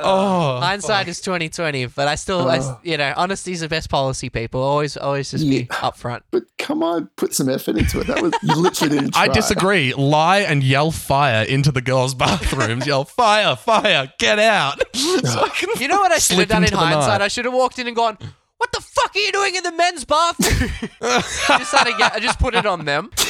Oh, 0.01 0.61
Hindsight 0.61 1.09
is 1.09 1.21
2020, 1.21 1.87
but 1.87 2.07
I 2.07 2.15
still, 2.15 2.49
I, 2.49 2.59
Oh. 2.59 2.79
you 2.85 2.97
know, 2.97 3.13
honesty 3.17 3.53
is 3.53 3.61
the 3.61 3.69
best 3.69 3.91
policy. 3.91 4.31
People 4.31 4.63
always, 4.63 4.97
always 4.97 5.31
just 5.31 5.49
be 5.49 5.67
upfront. 5.67 6.21
But 6.31 6.45
come 6.57 6.83
on, 6.85 7.09
put 7.17 7.35
some 7.35 7.49
effort 7.49 7.77
into 7.77 8.01
it. 8.01 8.07
That 8.07 8.23
was 8.23 8.33
you 8.43 8.55
literally 8.55 8.97
didn't 8.97 9.13
try. 9.15 9.23
I 9.25 9.29
disagree. 9.29 9.93
Lie 9.95 10.41
and 10.41 10.63
yell 10.63 10.93
fire 10.93 11.45
into 11.45 11.73
the 11.73 11.81
girls' 11.83 12.15
bathrooms. 12.15 12.87
yell 12.87 13.05
fire, 13.05 13.57
fire, 13.57 14.13
get 14.19 14.39
out. 14.39 14.79
so 14.95 15.41
I 15.41 15.49
can 15.55 15.69
You 15.81 15.89
know 15.89 15.99
what 15.99 16.13
I 16.13 16.19
should 16.19 16.39
have 16.39 16.49
done 16.49 16.65
in 16.65 16.73
hindsight? 16.73 17.09
night. 17.09 17.21
I 17.23 17.29
should 17.29 17.45
have 17.47 17.55
walked 17.55 17.79
in 17.81 17.87
and 17.89 17.97
gone, 17.97 18.19
"What 18.59 18.71
the 18.73 18.81
fuck 18.81 19.17
are 19.17 19.19
you 19.19 19.33
doing 19.33 19.55
in 19.57 19.63
the 19.63 19.73
men's 19.73 20.05
bathroom?" 20.05 20.71
I 21.01 21.59
just 21.59 21.73
had 21.75 21.87
get, 21.97 22.13
I 22.13 22.21
just 22.21 22.39
put 22.39 22.55
it 22.55 22.67
on 22.67 22.85
them. 22.85 23.11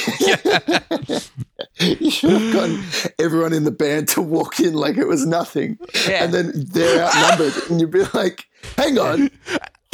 You 1.79 2.11
should 2.11 2.31
have 2.31 2.53
gotten 2.53 2.83
everyone 3.19 3.53
in 3.53 3.63
the 3.63 3.71
band 3.71 4.07
to 4.09 4.21
walk 4.21 4.59
in 4.59 4.73
like 4.73 4.97
it 4.97 5.07
was 5.07 5.25
nothing, 5.25 5.77
Yeah. 6.07 6.23
and 6.23 6.33
then 6.33 6.51
they're 6.55 7.03
outnumbered, 7.05 7.53
and 7.69 7.79
you'd 7.79 7.91
be 7.91 8.03
like, 8.13 8.45
"Hang 8.77 8.97
on, 8.97 9.29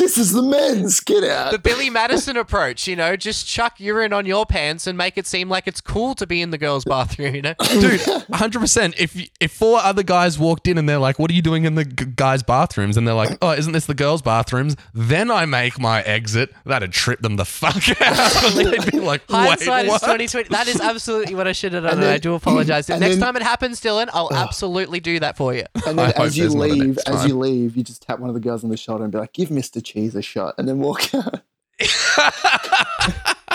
this 0.06 0.20
is 0.20 0.32
the 0.34 0.44
men's. 0.44 1.00
Get 1.00 1.24
out. 1.24 1.52
The 1.52 1.58
Billy 1.58 1.90
Madison 1.90 2.38
approach, 2.38 2.88
you 2.88 2.96
know, 2.96 3.16
just 3.16 3.48
chuck 3.48 3.80
urine 3.80 4.14
on 4.14 4.28
your 4.28 4.46
pants 4.46 4.86
and 4.86 4.96
make 4.98 5.18
it 5.18 5.26
seem 5.26 5.50
like 5.50 5.68
it's 5.68 5.82
cool 5.82 6.14
to 6.16 6.28
be 6.28 6.44
in 6.44 6.52
the 6.52 6.60
girls' 6.60 6.86
bathroom, 6.86 7.34
you 7.34 7.42
know? 7.42 7.56
dude 7.80 8.00
100% 8.02 8.94
if 9.00 9.30
if 9.40 9.52
four 9.52 9.80
other 9.80 10.04
guys 10.04 10.38
walked 10.38 10.68
in 10.68 10.78
and 10.78 10.88
they're 10.88 11.00
like 11.00 11.18
what 11.20 11.32
are 11.32 11.34
you 11.34 11.42
doing 11.42 11.66
in 11.66 11.76
the 11.76 11.86
g- 11.86 12.06
guys 12.06 12.44
bathrooms 12.44 12.98
and 12.98 13.08
they're 13.08 13.16
like 13.16 13.38
oh 13.42 13.52
isn't 13.52 13.74
this 13.74 13.86
the 13.86 13.94
girls 13.94 14.22
bathrooms 14.22 14.76
then 14.94 15.30
i 15.32 15.46
make 15.46 15.80
my 15.80 16.02
exit 16.04 16.54
that'd 16.66 16.92
trip 16.92 17.22
them 17.22 17.36
the 17.38 17.46
fuck 17.46 17.76
out 18.02 18.54
they'd 18.54 18.92
be 18.92 19.00
like 19.00 19.22
wait 19.30 19.36
Hindsight 19.48 19.86
is 19.86 19.90
what? 19.92 20.04
twenty 20.04 20.28
twenty. 20.28 20.50
That 20.50 20.68
is 20.68 20.80
absolutely 20.82 21.36
what 21.36 21.48
I 21.48 21.52
should 21.52 21.74
have 21.74 21.84
done. 21.84 21.94
And 21.94 22.00
And, 22.02 22.04
then- 22.08 22.14
I 22.16 22.18
do 22.18 22.34
apologize. 22.36 22.90
and 22.90 23.00
Next 23.00 23.16
then- 23.16 23.24
time 23.24 23.36
it 23.36 23.42
happens, 23.44 23.82
Dylan, 23.82 24.10
I'll 24.14 24.32
absolutely 24.34 25.00
do 25.00 25.20
that 25.20 25.38
for 25.38 25.54
you. 25.54 25.66
And 25.86 25.98
then 25.98 26.08
hope 26.12 26.20
as 26.20 26.38
you 26.38 26.44
there's 26.44 26.56
not 26.56 26.64
a 26.70 26.74
leave, 26.74 26.98
as 27.08 27.26
you 27.28 27.38
leave, 27.38 27.76
you 27.78 27.84
just 27.84 28.02
tap 28.04 28.20
one 28.20 28.30
of 28.30 28.34
the 28.34 28.40
girls 28.40 28.64
on 28.64 28.70
the 28.70 28.78
shoulder 28.78 29.04
and 29.04 29.12
be 29.12 29.18
like, 29.20 29.34
"Give 29.34 29.50
Mister 29.52 29.82
Cheese 29.96 30.16
a 30.16 30.22
shot," 30.22 30.56
and 30.58 30.68
then 30.68 30.80
walk 30.80 31.14
out. 31.16 31.42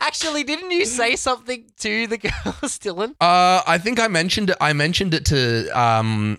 Actually, 0.00 0.42
didn't 0.42 0.72
you 0.72 0.84
say 0.84 1.14
something 1.14 1.64
to 1.78 2.06
the 2.08 2.18
girls, 2.18 2.78
Dylan? 2.78 3.10
Uh, 3.20 3.62
I 3.66 3.78
think 3.78 4.00
I 4.00 4.08
mentioned 4.08 4.50
it. 4.50 4.56
I 4.60 4.72
mentioned 4.72 5.14
it 5.14 5.24
to 5.26 5.68
um, 5.78 6.38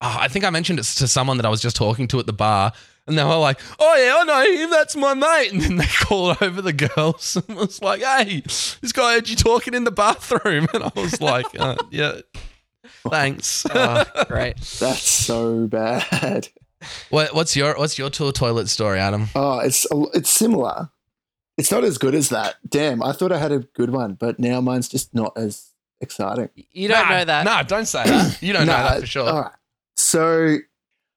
uh, 0.00 0.18
I 0.20 0.28
think 0.28 0.44
I 0.44 0.50
mentioned 0.50 0.78
it 0.78 0.84
to 0.84 1.08
someone 1.08 1.36
that 1.38 1.46
I 1.46 1.48
was 1.48 1.60
just 1.60 1.74
talking 1.76 2.06
to 2.08 2.20
at 2.20 2.26
the 2.26 2.32
bar, 2.32 2.72
and 3.08 3.18
they 3.18 3.24
were 3.24 3.36
like, 3.36 3.58
"Oh 3.80 3.96
yeah, 3.96 4.14
I 4.18 4.24
know 4.24 4.62
him. 4.62 4.70
That's 4.70 4.94
my 4.94 5.14
mate." 5.14 5.52
And 5.52 5.60
then 5.60 5.76
they 5.78 5.86
called 6.00 6.36
over 6.40 6.62
the 6.62 6.72
girls 6.72 7.36
and 7.36 7.56
was 7.56 7.82
like, 7.82 8.02
"Hey, 8.02 8.40
this 8.40 8.92
guy 8.92 9.14
heard 9.14 9.28
you 9.28 9.34
talking 9.36 9.74
in 9.74 9.82
the 9.82 9.90
bathroom," 9.90 10.68
and 10.72 10.84
I 10.84 10.92
was 10.94 11.20
like, 11.20 11.46
uh, 11.58 11.76
"Yeah, 11.90 12.20
thanks." 13.10 13.66
Oh, 13.68 14.04
great. 14.28 14.58
That's 14.78 15.08
so 15.08 15.66
bad. 15.66 16.48
What, 17.10 17.34
what's 17.34 17.56
your 17.56 17.76
What's 17.76 17.98
your 17.98 18.10
tour 18.10 18.32
toilet 18.32 18.68
story, 18.68 18.98
Adam? 18.98 19.28
Oh, 19.34 19.58
it's 19.60 19.86
it's 20.14 20.30
similar. 20.30 20.90
It's 21.58 21.70
not 21.70 21.84
as 21.84 21.98
good 21.98 22.14
as 22.14 22.30
that. 22.30 22.56
Damn, 22.68 23.02
I 23.02 23.12
thought 23.12 23.30
I 23.32 23.38
had 23.38 23.52
a 23.52 23.58
good 23.60 23.90
one, 23.90 24.14
but 24.14 24.38
now 24.38 24.60
mine's 24.60 24.88
just 24.88 25.14
not 25.14 25.32
as 25.36 25.70
exciting. 26.00 26.48
You 26.72 26.88
don't 26.88 27.08
Nah, 27.08 27.18
know 27.18 27.24
that. 27.26 27.44
Nah, 27.44 27.62
don't 27.62 27.86
say 27.86 28.04
that. 28.04 28.42
You 28.42 28.52
don't 28.52 28.66
know 28.66 28.72
that 28.72 29.00
for 29.00 29.06
sure. 29.06 29.28
All 29.28 29.42
right. 29.42 29.52
So 29.96 30.56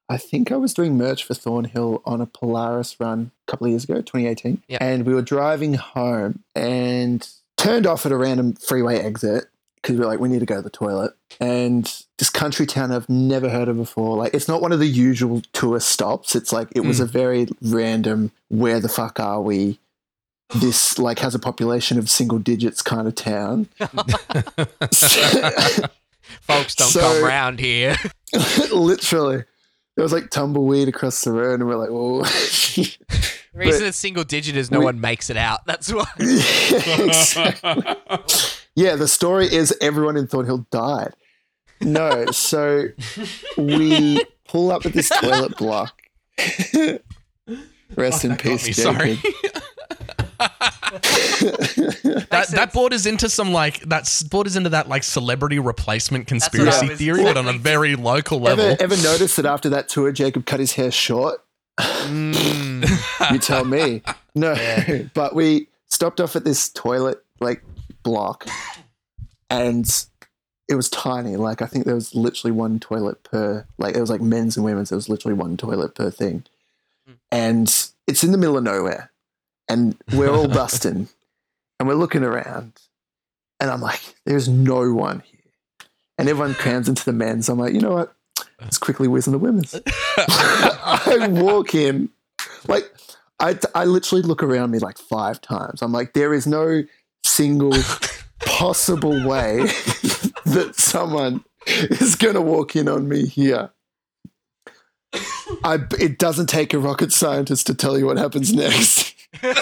I 0.10 0.18
think 0.18 0.52
I 0.52 0.58
was 0.58 0.74
doing 0.74 0.98
merch 0.98 1.24
for 1.24 1.34
Thornhill 1.34 2.02
on 2.06 2.22
a 2.22 2.26
Polaris 2.26 3.00
run 3.00 3.32
a 3.48 3.52
couple 3.52 3.66
of 3.66 3.72
years 3.72 3.86
ago, 3.86 3.96
2018. 3.96 4.62
Yeah. 4.68 4.78
And 4.82 5.06
we 5.06 5.14
were 5.16 5.22
driving 5.24 5.76
home 5.76 6.44
and 6.54 7.28
turned 7.58 7.88
off 7.88 8.06
at 8.06 8.12
a 8.12 8.18
random 8.18 8.54
freeway 8.54 9.00
exit 9.00 9.46
because 9.78 9.96
we 9.96 10.02
were 10.02 10.06
like, 10.06 10.20
we 10.20 10.30
need 10.30 10.40
to 10.42 10.46
go 10.46 10.58
to 10.58 10.62
the 10.62 10.70
toilet. 10.70 11.14
And 11.40 11.92
this 12.18 12.30
country 12.30 12.66
town 12.66 12.92
I've 12.92 13.10
never 13.10 13.50
heard 13.50 13.68
of 13.68 13.76
before. 13.78 14.16
Like, 14.18 14.34
it's 14.34 14.48
not 14.48 14.62
one 14.62 14.72
of 14.72 14.80
the 14.80 14.88
usual 14.88 15.42
tourist 15.54 15.90
stops. 15.90 16.36
It's 16.36 16.54
like, 16.54 16.70
it 16.76 16.82
was 16.82 17.00
Mm. 17.00 17.04
a 17.04 17.06
very 17.08 17.48
random, 17.62 18.32
where 18.50 18.80
the 18.80 18.88
fuck 18.90 19.20
are 19.20 19.42
we? 19.42 19.80
This 20.56 20.98
like 21.00 21.20
has 21.20 21.34
a 21.36 21.40
population 21.40 21.98
of 21.98 22.10
single 22.10 22.38
digits 22.40 22.82
kind 22.84 23.08
of 23.08 23.16
town. 23.16 23.68
Folks 26.42 26.76
don't 26.76 26.88
So- 26.90 27.00
come 27.00 27.24
round 27.24 27.60
here. 27.60 27.96
Literally. 28.74 29.44
There 29.96 30.04
was 30.04 30.12
like 30.12 30.30
tumbleweed 30.30 30.88
across 30.90 31.24
the 31.24 31.32
road, 31.32 31.60
and 31.62 31.70
we're 31.70 31.78
like, 31.78 31.90
whoa. 31.90 32.24
The 32.24 32.98
reason 33.54 33.88
it's 33.88 33.98
single 33.98 34.24
digit 34.26 34.58
is 34.58 34.70
no 34.70 34.80
we- 34.80 34.86
one 34.86 35.00
makes 35.00 35.30
it 35.30 35.38
out. 35.38 35.66
That's 35.66 35.92
why. 35.92 36.06
Exactly. 36.20 37.96
yeah, 38.76 38.96
the 38.98 39.08
story 39.08 39.52
is 39.52 39.74
everyone 39.82 40.18
in 40.18 40.28
Thornhill 40.28 40.66
died. 40.70 41.14
No, 41.86 42.26
so 42.32 42.88
we 43.58 44.22
pull 44.48 44.72
up 44.72 44.86
at 44.86 44.94
this 44.94 45.10
toilet 45.10 45.56
block. 45.58 46.02
Rest 47.96 48.26
in 48.26 48.36
peace, 48.36 48.66
me, 48.66 48.74
Jacob. 48.74 48.96
sorry. 48.96 49.20
that 52.30 52.48
that 52.52 52.72
borders 52.74 53.06
into 53.06 53.30
some 53.30 53.52
like 53.52 53.80
that 53.82 54.10
borders 54.30 54.56
into 54.56 54.70
that 54.70 54.90
like 54.90 55.04
celebrity 55.04 55.60
replacement 55.60 56.28
conspiracy 56.28 56.88
theory, 56.96 57.24
but 57.24 57.38
on 57.38 57.48
a 57.48 57.54
very 57.54 57.96
local 57.96 58.40
level. 58.40 58.66
Ever, 58.66 58.84
ever 58.84 58.98
notice 59.04 59.36
that 59.38 59.46
after 59.46 59.70
that 59.70 59.88
tour, 59.90 60.12
Jacob 60.12 60.46
cut 60.46 60.60
his 60.60 60.74
hair 60.74 60.92
short? 60.92 61.42
Mm. 61.80 63.32
You 63.32 63.40
tell 63.40 63.66
me. 63.66 64.02
No, 64.34 64.54
Yeah. 64.56 65.04
but 65.14 65.36
we 65.36 65.68
stopped 65.88 66.20
off 66.20 66.36
at 66.36 66.44
this 66.44 66.70
toilet 66.70 67.24
like 67.40 67.64
block, 68.04 68.48
and 69.50 69.86
it 70.68 70.76
was 70.76 70.90
tiny. 70.90 71.36
Like 71.36 71.62
I 71.62 71.66
think 71.68 71.86
there 71.86 71.96
was 71.96 72.16
literally 72.16 72.52
one 72.52 72.80
toilet 72.80 73.24
per. 73.24 73.66
Like 73.78 73.96
it 73.96 74.02
was 74.02 74.10
like 74.10 74.22
men's 74.22 74.58
and 74.58 74.66
women's. 74.66 74.90
There 74.90 74.98
was 74.98 75.10
literally 75.10 75.36
one 75.38 75.58
toilet 75.58 75.96
per 75.96 76.10
thing, 76.12 76.44
Mm. 77.08 77.16
and 77.32 77.68
it's 78.08 78.24
in 78.24 78.32
the 78.32 78.38
middle 78.38 78.58
of 78.58 78.64
nowhere, 78.64 79.12
and 79.70 79.96
we're 80.14 80.32
all 80.32 80.48
busting, 80.62 81.08
and 81.80 81.88
we're 81.88 81.94
looking 81.96 82.24
around, 82.24 82.74
and 83.60 83.70
I'm 83.70 83.82
like, 83.82 84.02
there's 84.26 84.48
no 84.48 84.92
one 84.92 85.20
here, 85.20 85.40
and 86.18 86.28
everyone 86.28 86.56
crowds 86.56 86.90
into 86.90 87.06
the 87.06 87.14
men's. 87.14 87.48
I'm 87.48 87.60
like, 87.60 87.74
you 87.74 87.82
know 87.82 87.92
what? 87.94 88.16
Let's 88.60 88.78
quickly 88.80 89.08
whiz 89.08 89.28
in 89.28 89.34
the 89.34 89.40
women's. 89.40 89.76
I 90.18 91.28
walk 91.30 91.76
in, 91.76 92.10
like 92.68 92.92
I, 93.40 93.60
I 93.76 93.86
literally 93.86 94.22
look 94.24 94.42
around 94.42 94.72
me 94.72 94.80
like 94.80 94.98
five 94.98 95.42
times. 95.42 95.82
I'm 95.84 95.92
like, 95.92 96.14
there 96.14 96.34
is 96.34 96.48
no 96.48 96.84
single 97.24 97.74
possible 98.46 99.28
way 99.28 99.68
that 100.54 100.76
someone 100.76 101.44
is 101.68 102.16
going 102.16 102.36
to 102.36 102.42
walk 102.42 102.76
in 102.76 102.88
on 102.88 103.08
me 103.08 103.26
here. 103.26 103.72
I, 105.64 105.80
it 106.00 106.20
doesn't 106.20 106.48
take 106.48 106.74
a 106.74 106.80
rocket 106.80 107.12
scientist 107.12 107.68
to 107.68 107.74
tell 107.74 107.98
you 107.98 108.06
what 108.06 108.18
happens 108.18 108.54
next. 108.54 109.16
so, 109.42 109.50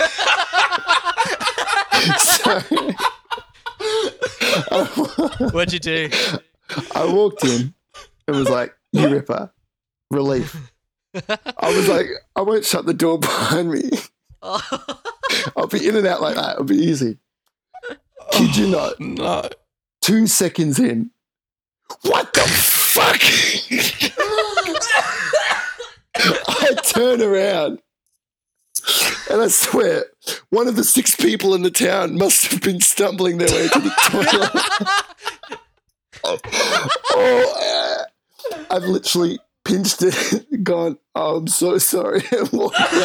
I, 4.71 5.49
What'd 5.53 5.73
you 5.73 5.79
do? 5.79 6.09
I 6.95 7.05
walked 7.05 7.45
in 7.45 7.73
and 8.27 8.37
was 8.37 8.49
like, 8.49 8.75
you 8.91 9.07
ripper, 9.07 9.51
relief. 10.11 10.71
I 11.15 11.75
was 11.75 11.87
like, 11.87 12.07
I 12.35 12.41
won't 12.41 12.65
shut 12.65 12.85
the 12.85 12.93
door 12.93 13.19
behind 13.19 13.71
me. 13.71 13.89
I'll 14.41 15.67
be 15.67 15.87
in 15.87 15.95
and 15.95 16.07
out 16.07 16.21
like 16.21 16.35
that. 16.35 16.53
It'll 16.53 16.65
be 16.65 16.75
easy. 16.75 17.19
Kid 18.31 18.57
you 18.57 18.67
not. 18.67 18.99
no. 18.99 19.49
Two 20.03 20.27
seconds 20.27 20.79
in. 20.79 21.11
What 22.01 22.33
the 22.33 22.41
fuck? 22.41 23.21
I 26.49 26.73
turn 26.83 27.21
around. 27.21 27.79
And 29.31 29.41
I 29.41 29.47
swear, 29.47 30.07
one 30.49 30.67
of 30.67 30.75
the 30.75 30.83
six 30.83 31.15
people 31.15 31.55
in 31.55 31.61
the 31.61 31.71
town 31.71 32.17
must 32.17 32.51
have 32.51 32.61
been 32.61 32.81
stumbling 32.81 33.37
their 33.37 33.47
way 33.47 33.69
to 33.69 33.79
the 33.79 33.91
toilet. 34.09 34.51
oh, 37.13 38.05
uh, 38.51 38.65
I've 38.69 38.83
literally 38.83 39.39
pinched 39.63 40.01
it, 40.01 40.65
gone, 40.65 40.97
oh, 41.15 41.37
I'm 41.37 41.47
so 41.47 41.77
sorry, 41.77 42.23
and 42.33 42.51
walked 42.51 42.75
out. 42.77 42.99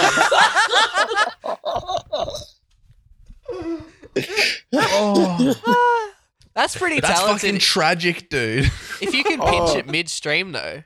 That's 6.59 6.77
pretty 6.77 7.01
talented. 7.01 7.09
That's 7.11 7.21
talented. 7.21 7.41
fucking 7.49 7.59
tragic, 7.61 8.29
dude. 8.31 8.65
if 9.01 9.15
you 9.15 9.23
can 9.23 9.39
pinch 9.41 9.71
Oh. 9.71 9.77
it 9.79 9.87
midstream, 9.87 10.51
though. 10.51 10.83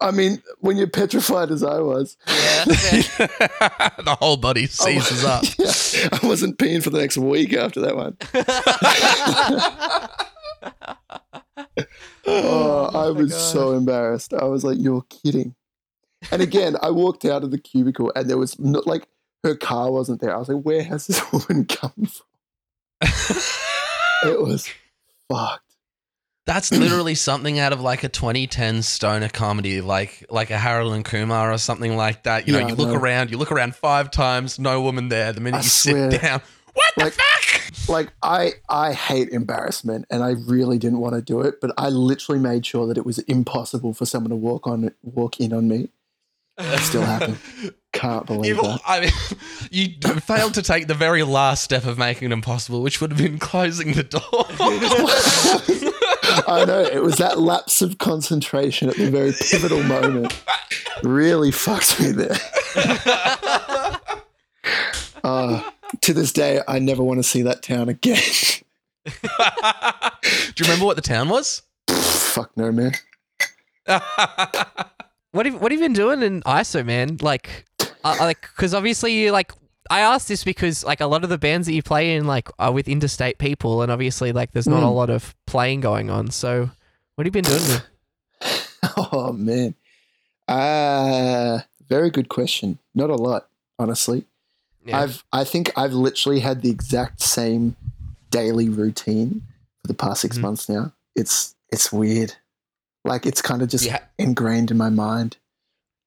I 0.00 0.12
mean, 0.12 0.42
when 0.60 0.78
you're 0.78 0.86
petrified 0.88 1.50
as 1.50 1.62
I 1.62 1.80
was, 1.80 2.16
Yeah. 2.26 2.64
fair. 2.64 3.92
the 4.02 4.16
whole 4.18 4.38
body 4.38 4.64
seizes 4.66 5.22
up. 5.26 5.44
Yeah, 5.58 6.08
I 6.10 6.26
wasn't 6.26 6.56
peeing 6.56 6.82
for 6.82 6.88
the 6.88 6.98
next 6.98 7.18
week 7.18 7.52
after 7.52 7.80
that 7.82 7.96
one. 7.96 8.16
Oh, 12.26 12.90
I 12.94 13.06
oh 13.08 13.12
was 13.12 13.32
God. 13.32 13.38
so 13.38 13.72
embarrassed. 13.72 14.32
I 14.34 14.44
was 14.44 14.64
like, 14.64 14.78
"You're 14.80 15.04
kidding!" 15.10 15.54
And 16.30 16.40
again, 16.42 16.76
I 16.82 16.90
walked 16.90 17.24
out 17.24 17.42
of 17.44 17.50
the 17.50 17.58
cubicle, 17.58 18.12
and 18.14 18.28
there 18.28 18.38
was 18.38 18.58
not 18.58 18.86
like 18.86 19.06
her 19.44 19.54
car 19.54 19.90
wasn't 19.90 20.20
there. 20.20 20.34
I 20.34 20.38
was 20.38 20.48
like, 20.48 20.62
"Where 20.62 20.82
has 20.82 21.06
this 21.06 21.20
woman 21.32 21.64
come 21.66 21.92
from?" 22.06 22.26
It 24.22 24.40
was 24.40 24.68
fucked. 25.30 25.64
That's 26.46 26.72
literally 26.82 27.14
something 27.14 27.58
out 27.58 27.72
of 27.72 27.80
like 27.80 28.02
a 28.04 28.08
2010 28.08 28.82
stoner 28.82 29.28
comedy, 29.28 29.80
like 29.80 30.24
like 30.30 30.50
a 30.50 30.58
Harold 30.58 30.92
and 30.94 31.04
Kumar 31.04 31.52
or 31.52 31.58
something 31.58 31.96
like 31.96 32.24
that. 32.24 32.46
You 32.46 32.54
know, 32.54 32.58
Yeah, 32.60 32.68
you 32.68 32.74
look 32.74 32.94
around, 32.94 33.30
you 33.30 33.38
look 33.38 33.52
around 33.52 33.74
five 33.76 34.10
times, 34.10 34.58
no 34.58 34.80
woman 34.82 35.08
there. 35.08 35.32
The 35.32 35.40
minute 35.40 35.58
I 35.58 35.60
you 35.62 35.68
swear. 35.68 36.10
sit 36.10 36.22
down, 36.22 36.40
what 36.74 36.92
Like- 36.96 37.14
the 37.14 37.22
fuck? 37.22 37.88
Like 37.88 38.12
I, 38.22 38.52
I 38.68 38.92
hate 38.92 39.30
embarrassment, 39.30 40.06
and 40.10 40.22
I 40.22 40.30
really 40.46 40.78
didn't 40.78 40.98
want 40.98 41.14
to 41.14 41.22
do 41.22 41.40
it, 41.40 41.60
but 41.60 41.72
I 41.78 41.88
literally 41.88 42.40
made 42.40 42.64
sure 42.66 42.86
that 42.86 42.96
it 42.98 43.06
was 43.06 43.18
impossible 43.20 43.94
for 43.94 44.06
someone 44.06 44.30
to 44.30 44.36
walk 44.36 44.66
on, 44.66 44.92
walk 45.02 45.40
in 45.40 45.52
on 45.52 45.66
me. 45.68 45.88
It 46.58 46.78
still 46.80 47.02
happened. 47.02 47.38
Can't 48.00 48.24
believe 48.24 48.56
You, 48.56 48.62
that. 48.62 48.80
I 48.86 49.00
mean, 49.00 49.10
you 49.70 49.88
failed 50.20 50.54
to 50.54 50.62
take 50.62 50.86
the 50.86 50.94
very 50.94 51.22
last 51.22 51.62
step 51.62 51.84
of 51.84 51.98
making 51.98 52.30
it 52.30 52.32
impossible, 52.32 52.80
which 52.80 52.98
would 53.02 53.10
have 53.10 53.18
been 53.18 53.38
closing 53.38 53.92
the 53.92 54.02
door. 54.02 54.22
I 56.48 56.64
know 56.64 56.80
it 56.80 57.02
was 57.02 57.18
that 57.18 57.38
lapse 57.38 57.82
of 57.82 57.98
concentration 57.98 58.88
at 58.88 58.96
the 58.96 59.10
very 59.10 59.32
pivotal 59.32 59.82
moment. 59.82 60.42
Really 61.02 61.50
fucked 61.50 62.00
me 62.00 62.12
there. 62.12 62.36
Uh, 65.22 65.62
to 66.00 66.14
this 66.14 66.32
day, 66.32 66.62
I 66.66 66.78
never 66.78 67.02
want 67.02 67.18
to 67.18 67.22
see 67.22 67.42
that 67.42 67.62
town 67.62 67.90
again. 67.90 68.22
Do 69.04 69.12
you 69.12 70.62
remember 70.62 70.86
what 70.86 70.96
the 70.96 71.02
town 71.02 71.28
was? 71.28 71.60
Fuck 71.88 72.56
no, 72.56 72.72
man. 72.72 72.92
What 75.32 75.44
have 75.46 75.60
What 75.60 75.72
have 75.72 75.72
you 75.72 75.80
been 75.80 75.92
doing 75.92 76.22
in 76.22 76.40
ISO, 76.42 76.84
man? 76.86 77.18
Like, 77.20 77.66
uh, 78.04 78.16
like 78.20 78.42
because 78.42 78.74
obviously 78.74 79.12
you 79.14 79.32
like. 79.32 79.52
I 79.88 80.00
asked 80.00 80.28
this 80.28 80.44
because 80.44 80.84
like 80.84 81.00
a 81.00 81.06
lot 81.06 81.24
of 81.24 81.30
the 81.30 81.38
bands 81.38 81.66
that 81.66 81.72
you 81.74 81.82
play 81.82 82.14
in 82.14 82.24
like 82.26 82.48
are 82.60 82.70
with 82.70 82.86
interstate 82.88 83.38
people, 83.38 83.82
and 83.82 83.90
obviously 83.90 84.30
like 84.32 84.52
there's 84.52 84.68
not 84.68 84.82
a 84.84 84.86
Mm. 84.86 84.94
lot 84.94 85.10
of 85.10 85.34
playing 85.46 85.80
going 85.80 86.10
on. 86.10 86.30
So, 86.30 86.70
what 87.16 87.26
have 87.26 87.34
you 87.34 87.42
been 87.42 87.44
doing? 87.44 87.62
man? 87.68 87.82
Oh 89.12 89.32
man. 89.32 89.74
Uh 90.48 91.60
very 91.88 92.10
good 92.10 92.28
question. 92.28 92.78
Not 92.94 93.10
a 93.10 93.16
lot, 93.16 93.48
honestly. 93.78 94.24
Yeah. 94.84 95.00
I've 95.00 95.24
I 95.32 95.44
think 95.44 95.72
I've 95.76 95.92
literally 95.92 96.40
had 96.40 96.62
the 96.62 96.70
exact 96.70 97.20
same 97.22 97.76
daily 98.30 98.68
routine 98.68 99.42
for 99.82 99.88
the 99.88 99.94
past 99.94 100.20
6 100.22 100.38
Mhm. 100.38 100.40
months 100.42 100.68
now. 100.68 100.92
It's 101.16 101.54
it's 101.72 101.92
weird. 101.92 102.34
Like 103.04 103.26
it's 103.26 103.42
kind 103.42 103.62
of 103.62 103.68
just 103.68 103.84
Yeah. 103.84 104.00
ingrained 104.18 104.70
in 104.70 104.76
my 104.76 104.90
mind. 104.90 105.36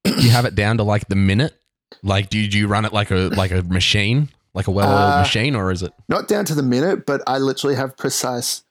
you 0.06 0.30
have 0.32 0.46
it 0.46 0.56
down 0.56 0.78
to 0.78 0.84
like 0.84 1.08
the 1.08 1.16
minute? 1.16 1.60
Like, 2.02 2.30
do 2.30 2.40
you, 2.40 2.48
do 2.50 2.58
you 2.58 2.68
run 2.68 2.86
it 2.86 2.94
like 2.94 3.12
a 3.12 3.30
like 3.36 3.52
a 3.52 3.62
machine, 3.64 4.30
like 4.54 4.68
a 4.68 4.72
well-oiled 4.72 5.16
Uh, 5.16 5.20
machine, 5.20 5.56
or 5.56 5.72
is 5.72 5.84
it? 5.84 5.94
Not 6.10 6.28
down 6.28 6.46
to 6.46 6.56
the 6.56 6.64
minute, 6.64 7.06
but 7.06 7.22
I 7.28 7.38
literally 7.38 7.76
have 7.76 7.96
precise 7.98 8.64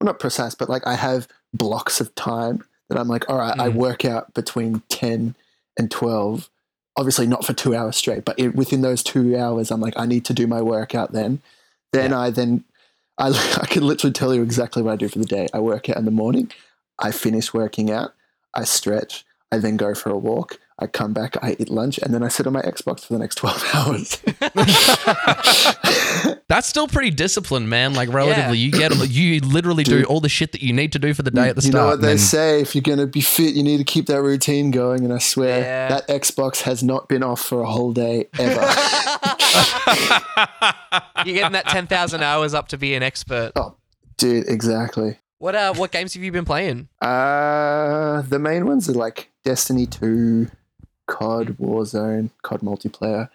well 0.00 0.06
not 0.06 0.18
precise, 0.18 0.54
but 0.54 0.68
like 0.68 0.86
I 0.86 0.94
have 0.94 1.26
blocks 1.54 2.00
of 2.00 2.14
time 2.14 2.64
that 2.88 2.98
I'm 2.98 3.08
like, 3.08 3.28
all 3.30 3.38
right, 3.38 3.58
I 3.58 3.68
Mm. 3.68 3.74
work 3.74 4.04
out 4.04 4.34
between 4.34 4.82
10 4.88 5.34
and 5.78 5.90
12 5.90 6.50
obviously 6.96 7.26
not 7.26 7.44
for 7.44 7.52
two 7.52 7.74
hours 7.74 7.96
straight, 7.96 8.24
but 8.24 8.38
it, 8.38 8.54
within 8.54 8.80
those 8.80 9.02
two 9.02 9.36
hours, 9.36 9.70
I'm 9.70 9.80
like, 9.82 9.92
I 9.98 10.06
need 10.06 10.24
to 10.24 10.32
do 10.32 10.46
my 10.46 10.62
workout 10.62 11.12
then. 11.12 11.42
Then 11.92 12.12
I 12.12 12.30
then 12.30 12.64
I 13.18 13.28
I 13.60 13.66
can 13.66 13.86
literally 13.86 14.12
tell 14.12 14.34
you 14.34 14.42
exactly 14.42 14.82
what 14.82 14.92
I 14.92 14.96
do 14.96 15.08
for 15.08 15.18
the 15.18 15.24
day. 15.24 15.46
I 15.52 15.60
work 15.60 15.88
out 15.88 15.96
in 15.96 16.04
the 16.04 16.10
morning. 16.10 16.50
I 16.98 17.10
finish 17.12 17.52
working 17.52 17.90
out. 17.90 18.14
I 18.54 18.64
stretch. 18.64 19.24
I 19.52 19.58
then 19.58 19.76
go 19.76 19.94
for 19.94 20.10
a 20.10 20.16
walk. 20.16 20.58
I 20.78 20.86
come 20.86 21.14
back. 21.14 21.42
I 21.42 21.56
eat 21.58 21.70
lunch, 21.70 21.96
and 21.98 22.12
then 22.12 22.22
I 22.22 22.28
sit 22.28 22.46
on 22.46 22.52
my 22.52 22.60
Xbox 22.60 23.06
for 23.06 23.14
the 23.14 23.18
next 23.18 23.36
twelve 23.36 23.64
hours. 23.74 24.20
That's 26.48 26.68
still 26.68 26.86
pretty 26.86 27.10
disciplined, 27.10 27.70
man. 27.70 27.94
Like 27.94 28.12
relatively, 28.12 28.58
you 28.58 28.70
get 28.70 28.92
you 29.08 29.40
literally 29.40 29.84
do 29.84 30.04
all 30.04 30.20
the 30.20 30.28
shit 30.28 30.52
that 30.52 30.62
you 30.62 30.72
need 30.74 30.92
to 30.92 30.98
do 30.98 31.14
for 31.14 31.22
the 31.22 31.30
day 31.30 31.48
at 31.48 31.56
the 31.56 31.62
you 31.62 31.70
start. 31.70 31.82
know 31.84 31.90
what 31.92 32.00
they 32.02 32.08
then- 32.08 32.18
say: 32.18 32.60
if 32.60 32.74
you're 32.74 32.82
going 32.82 32.98
to 32.98 33.06
be 33.06 33.20
fit, 33.22 33.54
you 33.54 33.62
need 33.62 33.78
to 33.78 33.84
keep 33.84 34.04
that 34.06 34.20
routine 34.22 34.70
going. 34.70 35.02
And 35.04 35.12
I 35.14 35.18
swear 35.18 35.60
Yeah. 35.60 35.88
that 35.88 36.08
Xbox 36.08 36.60
has 36.62 36.82
not 36.82 37.08
been 37.08 37.22
off 37.22 37.40
for 37.40 37.62
a 37.62 37.66
whole 37.66 37.92
day 37.92 38.28
ever. 38.38 38.60
You're 41.24 41.34
getting 41.36 41.52
that 41.52 41.66
ten 41.68 41.86
thousand 41.86 42.22
hours 42.22 42.52
up 42.54 42.68
to 42.68 42.78
be 42.78 42.94
an 42.94 43.02
expert. 43.02 43.52
Oh. 43.56 43.76
Dude, 44.18 44.48
exactly. 44.48 45.18
What 45.38 45.54
uh, 45.54 45.74
what 45.74 45.90
games 45.92 46.14
have 46.14 46.22
you 46.22 46.32
been 46.32 46.46
playing? 46.46 46.88
Uh, 47.02 48.22
the 48.22 48.38
main 48.38 48.64
ones 48.66 48.88
are 48.88 48.94
like 48.94 49.30
Destiny 49.44 49.84
2, 49.86 50.48
COD, 51.06 51.56
Warzone, 51.58 52.30
COD 52.42 52.60
multiplayer. 52.60 53.28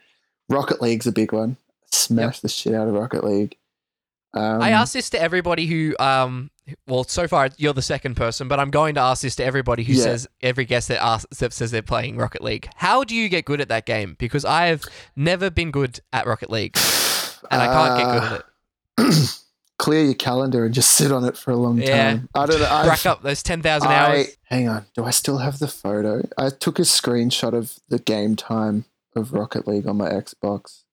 Rocket 0.49 0.81
League's 0.81 1.07
a 1.07 1.11
big 1.11 1.31
one. 1.31 1.57
Smash 1.91 2.39
the 2.41 2.49
shit 2.49 2.73
out 2.73 2.87
of 2.87 2.93
Rocket 2.93 3.23
League. 3.23 3.57
Um, 4.33 4.61
I 4.61 4.69
ask 4.71 4.93
this 4.93 5.09
to 5.09 5.21
everybody 5.21 5.65
who, 5.65 5.93
um, 5.99 6.51
well, 6.87 7.03
so 7.03 7.27
far 7.27 7.49
you're 7.57 7.73
the 7.73 7.81
second 7.81 8.15
person, 8.15 8.47
but 8.47 8.59
I'm 8.61 8.71
going 8.71 8.95
to 8.95 9.01
ask 9.01 9.23
this 9.23 9.35
to 9.37 9.43
everybody 9.43 9.83
who 9.83 9.91
Yeah. 9.93 10.03
says 10.03 10.27
every 10.41 10.63
guest 10.63 10.87
that 10.87 11.03
asks 11.03 11.39
that 11.39 11.51
says 11.51 11.71
they're 11.71 11.81
playing 11.81 12.15
Rocket 12.15 12.41
League. 12.41 12.69
How 12.75 13.03
do 13.03 13.13
you 13.13 13.27
get 13.27 13.43
good 13.43 13.59
at 13.59 13.67
that 13.69 13.85
game? 13.85 14.15
Because 14.17 14.45
I 14.45 14.67
have 14.67 14.83
never 15.17 15.49
been 15.49 15.69
good 15.71 15.99
at 16.13 16.25
Rocket 16.27 16.49
League, 16.49 16.77
and 17.50 17.61
I 17.61 17.67
can't 17.67 17.98
get 17.98 18.11
good 18.13 18.24
at 18.24 18.39
it. 18.39 18.46
Clear 19.81 20.03
your 20.05 20.13
calendar 20.13 20.63
and 20.63 20.75
just 20.75 20.91
sit 20.91 21.11
on 21.11 21.25
it 21.25 21.35
for 21.35 21.50
a 21.50 21.55
long 21.57 21.79
Yeah. 21.81 22.11
time. 22.11 22.29
I 22.35 22.46
don't 22.46 22.59
know. 22.59 22.70
I've- 22.70 22.87
Rack 22.89 23.05
up 23.07 23.24
those 23.24 23.41
ten 23.41 23.63
thousand 23.63 23.89
I, 23.89 23.96
hours. 23.96 24.27
hang 24.44 24.70
on. 24.70 24.85
Do 24.96 25.03
I 25.05 25.09
still 25.09 25.39
have 25.39 25.57
the 25.57 25.67
photo? 25.67 26.22
I 26.37 26.50
took 26.51 26.77
a 26.77 26.83
screenshot 26.83 27.53
of 27.53 27.79
the 27.89 27.98
game 27.98 28.35
time 28.35 28.85
of 29.15 29.33
Rocket 29.33 29.67
League 29.67 29.87
on 29.87 29.98
my 29.98 30.07
Xbox, 30.09 30.83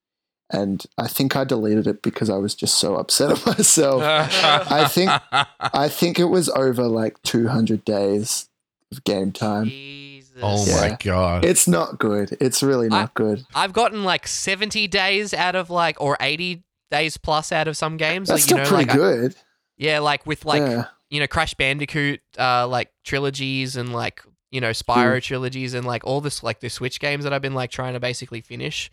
and 0.51 0.87
I 0.97 1.07
think 1.07 1.37
I 1.37 1.45
deleted 1.45 1.87
it 1.87 2.01
because 2.01 2.31
I 2.31 2.37
was 2.39 2.55
just 2.55 2.77
so 2.79 2.97
upset 2.97 3.31
at 3.33 3.45
myself. 3.59 4.03
I 4.03 4.87
think- 4.89 5.11
I 5.61 5.89
think 5.91 6.19
it 6.19 6.25
was 6.31 6.49
over 6.49 6.85
like 6.89 7.23
200 7.25 7.85
days 7.85 8.49
of 8.91 9.05
game 9.05 9.33
time. 9.33 9.67
Jesus. 9.67 10.33
Oh 10.43 10.65
Yeah. 10.67 10.81
my 10.91 10.97
god. 11.05 11.45
It's 11.45 11.69
not 11.69 11.99
good. 11.99 12.39
It's 12.41 12.63
really 12.63 12.89
not 12.89 13.13
good. 13.13 13.45
I've 13.55 13.73
gotten 13.75 14.03
like 14.05 14.27
seventy 14.27 14.87
days 14.89 15.35
out 15.35 15.55
of 15.57 15.69
like, 15.69 16.01
or 16.01 16.17
eighty 16.21 16.63
days 16.91 17.17
plus 17.17 17.53
out 17.53 17.69
of 17.69 17.77
some 17.77 17.97
games. 17.97 18.29
That's 18.29 18.41
like, 18.41 18.45
still 18.45 18.59
you 18.59 18.65
know, 18.65 18.69
pretty 18.69 18.85
like, 18.85 18.95
I- 18.95 18.97
good. 18.97 19.37
yeah, 19.77 19.99
like 20.01 20.27
with 20.27 20.45
like 20.45 20.63
yeah. 20.63 20.85
you 21.11 21.21
know 21.21 21.27
Crash 21.27 21.55
Bandicoot 21.55 22.21
uh 22.39 22.67
like 22.67 22.91
trilogies 23.05 23.77
and 23.77 23.93
like 23.93 24.23
you 24.51 24.61
know 24.61 24.71
Spyro 24.71 25.23
trilogies 25.23 25.75
and 25.75 25.87
like 25.87 26.05
all 26.05 26.21
this 26.21 26.43
like 26.43 26.61
the 26.61 26.69
Switch 26.71 27.01
games 27.01 27.25
that 27.25 27.33
I've 27.33 27.43
been 27.43 27.55
like 27.55 27.71
trying 27.71 27.95
to 27.95 28.01
basically 28.01 28.41
finish. 28.41 28.91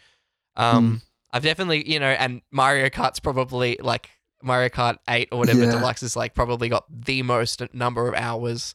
Um 0.56 1.02
I've 1.32 1.44
definitely, 1.44 1.90
you 1.92 2.00
know, 2.00 2.08
and 2.08 2.42
Mario 2.52 2.88
Kart's 2.88 3.20
probably 3.20 3.78
like 3.82 4.10
Mario 4.42 4.70
Kart 4.70 4.98
8 5.10 5.30
or 5.32 5.40
whatever 5.40 5.64
Yeah. 5.66 5.72
deluxe 5.72 6.02
is 6.04 6.16
like 6.16 6.34
probably 6.34 6.70
got 6.70 6.86
the 6.90 7.24
most 7.24 7.62
number 7.74 8.08
of 8.08 8.14
hours 8.14 8.74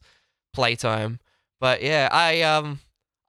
playtime. 0.53 1.19
But 1.59 1.81
yeah, 1.81 2.09
I 2.11 2.41
um 2.41 2.79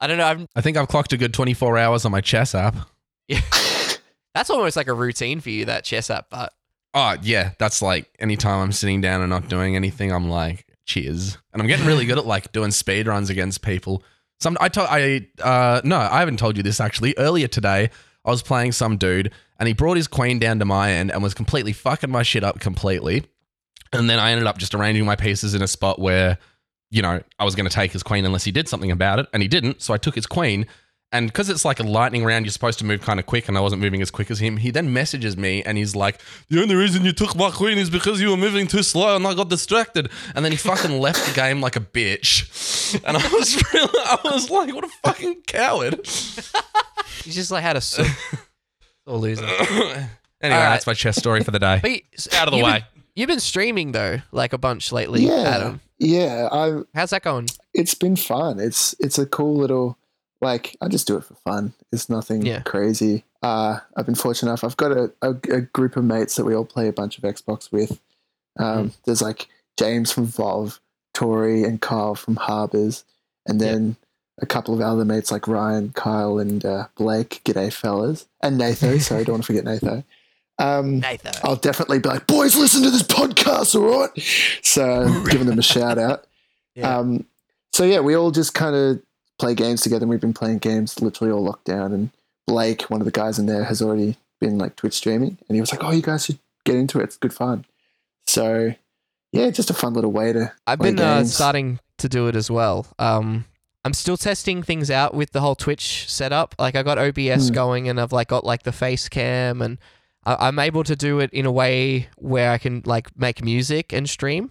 I 0.01 0.07
don't 0.07 0.19
know, 0.19 0.25
I'm 0.27 0.47
I 0.57 0.61
think 0.61 0.77
I've 0.77 0.89
clocked 0.89 1.13
a 1.13 1.17
good 1.17 1.33
24 1.33 1.79
hours 1.79 2.05
on 2.05 2.13
my 2.13 2.21
chess 2.21 2.55
app. 2.55 2.75
that's 4.35 4.51
almost 4.51 4.77
like 4.77 4.89
a 4.89 4.95
routine 4.95 5.41
for 5.41 5.51
you 5.51 5.65
that 5.67 5.85
chess 5.85 6.11
app, 6.11 6.27
but 6.31 6.53
Oh 6.95 7.17
yeah, 7.23 7.53
that's 7.59 7.81
like 7.81 8.11
anytime 8.19 8.61
I'm 8.61 8.73
sitting 8.73 9.01
down 9.01 9.23
and 9.23 9.31
not 9.31 9.49
doing 9.49 9.77
anything, 9.77 10.13
I'm 10.13 10.29
like, 10.29 10.67
cheers. 10.85 11.39
And 11.53 11.63
I'm 11.63 11.69
getting 11.69 11.87
really 11.87 12.05
good 12.05 12.19
at 12.19 12.27
like 12.27 12.53
doing 12.53 12.71
speed 12.71 13.07
runs 13.07 13.31
against 13.31 13.63
people. 13.63 14.03
Some 14.41 14.59
I 14.61 14.69
told 14.69 14.89
I 14.91 15.29
uh 15.43 15.81
no, 15.85 15.97
I 15.97 16.19
haven't 16.19 16.39
told 16.39 16.57
you 16.57 16.63
this 16.63 16.81
actually. 16.81 17.15
Earlier 17.17 17.49
today, 17.49 17.91
I 18.25 18.31
was 18.31 18.43
playing 18.43 18.73
some 18.73 18.99
dude 18.99 19.33
and 19.59 19.69
he 19.69 19.75
brought 19.75 19.97
his 19.97 20.09
queen 20.09 20.39
down 20.39 20.59
to 20.59 20.65
my 20.65 20.93
end 20.93 21.11
and 21.13 21.23
was 21.23 21.35
completely 21.35 21.73
fucking 21.73 22.11
my 22.11 22.23
shit 22.23 22.45
up 22.45 22.61
completely. 22.61 23.25
And 23.93 24.09
then 24.09 24.19
I 24.19 24.33
ended 24.33 24.47
up 24.47 24.59
just 24.59 24.75
arranging 24.75 25.05
my 25.05 25.17
pieces 25.17 25.55
in 25.55 25.63
a 25.63 25.69
spot 25.69 25.99
where, 25.99 26.39
you 26.91 27.03
know, 27.03 27.23
I 27.39 27.45
was 27.45 27.55
going 27.55 27.69
to 27.69 27.75
take 27.75 27.93
his 27.93 28.03
queen 28.03 28.25
unless 28.25 28.45
he 28.45 28.51
did 28.51 28.69
something 28.69 28.91
about 28.91 29.19
it, 29.19 29.27
and 29.33 29.43
he 29.43 29.49
didn't. 29.49 29.83
So 29.83 29.93
I 29.93 29.99
took 29.99 30.15
his 30.15 30.27
queen. 30.27 30.67
And 31.13 31.27
because 31.27 31.51
it's 31.51 31.65
like 31.65 31.79
a 31.79 31.83
lightning 31.83 32.25
round, 32.25 32.47
you're 32.47 32.53
supposed 32.53 32.79
to 32.79 32.87
move 32.87 33.03
kind 33.03 33.21
of 33.21 33.27
quick, 33.27 33.47
and 33.49 33.59
I 33.59 33.61
wasn't 33.61 33.83
moving 33.83 34.01
as 34.01 34.11
quick 34.11 34.31
as 34.31 34.39
him. 34.41 34.57
He 34.57 34.71
then 34.71 34.93
messages 34.95 35.37
me 35.37 35.63
and 35.63 35.77
he's 35.77 35.95
like, 35.95 36.21
The 36.49 36.61
only 36.63 36.75
reason 36.75 37.05
you 37.05 37.13
took 37.13 37.37
my 37.37 37.51
queen 37.51 37.77
is 37.77 37.91
because 37.91 38.21
you 38.21 38.31
were 38.31 38.37
moving 38.37 38.67
too 38.67 38.83
slow 38.83 39.15
and 39.15 39.27
I 39.27 39.35
got 39.35 39.51
distracted. 39.51 40.11
And 40.35 40.43
then 40.45 40.53
he 40.53 40.57
fucking 40.59 40.99
left 41.01 41.27
the 41.29 41.35
game 41.35 41.61
like 41.61 41.77
a 41.77 41.81
bitch. 41.81 42.49
And 43.07 43.17
I 43.17 43.27
was 43.33 43.57
really, 43.73 43.89
I 44.05 44.19
was 44.25 44.51
like, 44.51 44.75
What 44.75 44.85
a 44.85 44.89
fucking 45.03 45.43
coward. 45.47 45.95
you 47.25 47.33
just 47.33 47.51
like 47.51 47.63
had 47.63 47.77
a 47.77 47.81
suck 47.81 48.07
or 49.07 49.17
loser. 49.19 49.45
anyway, 49.47 50.09
right. 50.43 50.49
that's 50.71 50.87
my 50.87 50.95
chess 50.95 51.17
story 51.17 51.43
for 51.43 51.51
the 51.53 51.59
day. 51.59 51.79
But 51.81 51.91
you- 51.91 52.01
Out 52.35 52.49
of 52.49 52.53
the 52.53 52.59
you've 52.59 52.67
way. 52.67 52.73
Been, 52.95 53.03
you've 53.15 53.29
been 53.29 53.41
streaming 53.41 53.93
though, 53.93 54.19
like 54.31 54.53
a 54.53 54.59
bunch 54.59 54.93
lately, 54.93 55.27
yeah. 55.27 55.43
Adam. 55.43 55.81
Yeah. 55.99 56.49
I 56.53 56.83
How's 56.95 57.11
that 57.11 57.23
going? 57.23 57.49
it's 57.75 57.95
been 57.95 58.17
fun. 58.17 58.59
It's 58.61 58.95
it's 58.99 59.19
a 59.19 59.25
cool 59.27 59.57
little 59.57 59.97
like 60.43 60.77
I 60.83 60.89
just 60.89 61.07
do 61.07 61.17
it 61.17 61.25
for 61.25 61.35
fun. 61.35 61.73
It's 61.93 62.11
nothing 62.11 62.45
Yeah. 62.45 62.61
crazy. 62.61 63.25
Uh, 63.43 63.79
I've 63.97 64.07
been 64.07 64.15
fortunate 64.15 64.51
enough. 64.51 64.65
I've 64.65 64.77
got 64.77 64.93
a, 64.93 65.13
a, 65.23 65.31
a 65.51 65.61
group 65.63 65.97
of 65.97 66.05
mates 66.05 66.35
that 66.37 66.45
we 66.45 66.55
all 66.55 66.65
play 66.65 66.89
a 66.89 66.93
bunch 66.93 67.17
of 67.19 67.25
Xbox 67.25 67.73
with. 67.73 68.01
Um, 68.59 68.89
Hmm. 68.89 68.95
There's 69.05 69.23
like 69.23 69.49
James 69.79 70.13
from 70.13 70.27
Volve, 70.27 70.79
Tori, 71.15 71.65
and 71.65 71.81
Carl 71.81 72.15
from 72.15 72.37
Harbors, 72.37 73.05
and 73.47 73.61
Yeah. 73.61 73.73
then 73.73 73.97
a 74.41 74.47
couple 74.47 74.75
of 74.75 74.81
other 74.81 75.05
mates 75.05 75.31
like 75.31 75.47
Ryan, 75.49 75.93
Kyle, 75.95 76.39
and 76.39 76.65
uh, 76.65 76.89
Blake. 76.97 77.41
G'day, 77.45 77.73
fellas, 77.73 78.27
and 78.43 78.59
Natho. 78.59 78.99
Sorry, 79.01 79.25
don't 79.25 79.35
want 79.35 79.45
to 79.45 79.47
forget 79.47 79.65
Natho. 79.65 80.05
Um, 80.59 81.01
Nathan. 81.01 81.33
I'll 81.45 81.57
definitely 81.57 81.99
be 81.99 82.09
like, 82.09 82.27
boys, 82.27 82.55
listen 82.57 82.83
to 82.83 82.91
this 82.91 83.03
podcast, 83.03 83.75
all 83.75 84.01
right? 84.03 84.11
So 84.63 85.25
giving 85.31 85.47
them 85.47 85.59
a 85.59 85.63
shout 85.63 85.99
out. 85.99 86.27
Yeah. 86.75 86.97
Um, 86.97 87.27
so 87.75 87.85
yeah, 87.85 88.01
we 88.01 88.15
all 88.17 88.31
just 88.31 88.55
kind 88.55 88.75
of 88.75 89.03
play 89.43 89.55
games 89.55 89.81
together. 89.83 90.05
and 90.05 90.11
We've 90.11 90.21
been 90.21 90.33
playing 90.35 90.59
games 90.59 91.01
literally 91.01 91.33
all 91.33 91.43
locked 91.43 91.65
down. 91.65 91.93
And 91.93 92.11
Blake, 92.47 92.83
one 92.83 93.01
of 93.01 93.05
the 93.05 93.11
guys 93.11 93.39
in 93.39 93.47
there, 93.47 93.65
has 93.65 93.83
already 93.83 94.17
been 94.41 94.59
like 94.59 94.77
Twitch 94.77 94.95
streaming, 94.95 95.37
and 95.49 95.55
he 95.57 95.61
was 95.61 95.73
like, 95.73 95.83
"Oh, 95.85 95.91
you 95.91 96.03
guys 96.03 96.25
should 96.25 96.39
get 96.65 96.77
into 96.77 97.01
it. 97.01 97.05
It's 97.05 97.17
good 97.17 97.33
fun." 97.35 97.65
So 98.27 98.75
yeah, 99.33 99.51
just 99.51 99.71
a 99.71 99.75
fun 99.75 99.95
little 99.95 100.13
way 100.13 100.33
to. 100.33 100.53
I've 100.67 100.79
been 100.79 100.99
uh, 100.99 101.25
starting 101.25 101.79
to 101.99 102.09
do 102.09 102.29
it 102.29 102.37
as 102.37 102.51
well. 102.51 102.87
Um, 102.99 103.45
I'm 103.85 103.95
still 103.95 104.17
testing 104.17 104.63
things 104.63 104.91
out 104.91 105.15
with 105.15 105.33
the 105.33 105.41
whole 105.41 105.55
Twitch 105.57 106.09
setup. 106.11 106.55
Like 106.59 106.77
I 106.77 106.83
got 106.83 106.99
OBS 106.99 107.49
Hmm. 107.49 107.55
going, 107.55 107.89
and 107.89 108.01
I've 108.01 108.13
like 108.13 108.29
got 108.29 108.45
like 108.45 108.63
the 108.65 108.73
face 108.73 109.09
cam, 109.09 109.61
and 109.63 109.79
I- 110.25 110.49
I'm 110.49 110.59
able 110.59 110.85
to 110.85 110.95
do 110.97 111.19
it 111.21 111.31
in 111.33 111.47
a 111.47 111.53
way 111.53 112.09
where 112.17 112.51
I 112.53 112.59
can 112.59 112.83
like 112.85 113.09
make 113.19 113.45
music 113.45 113.93
and 113.93 114.09
stream. 114.09 114.51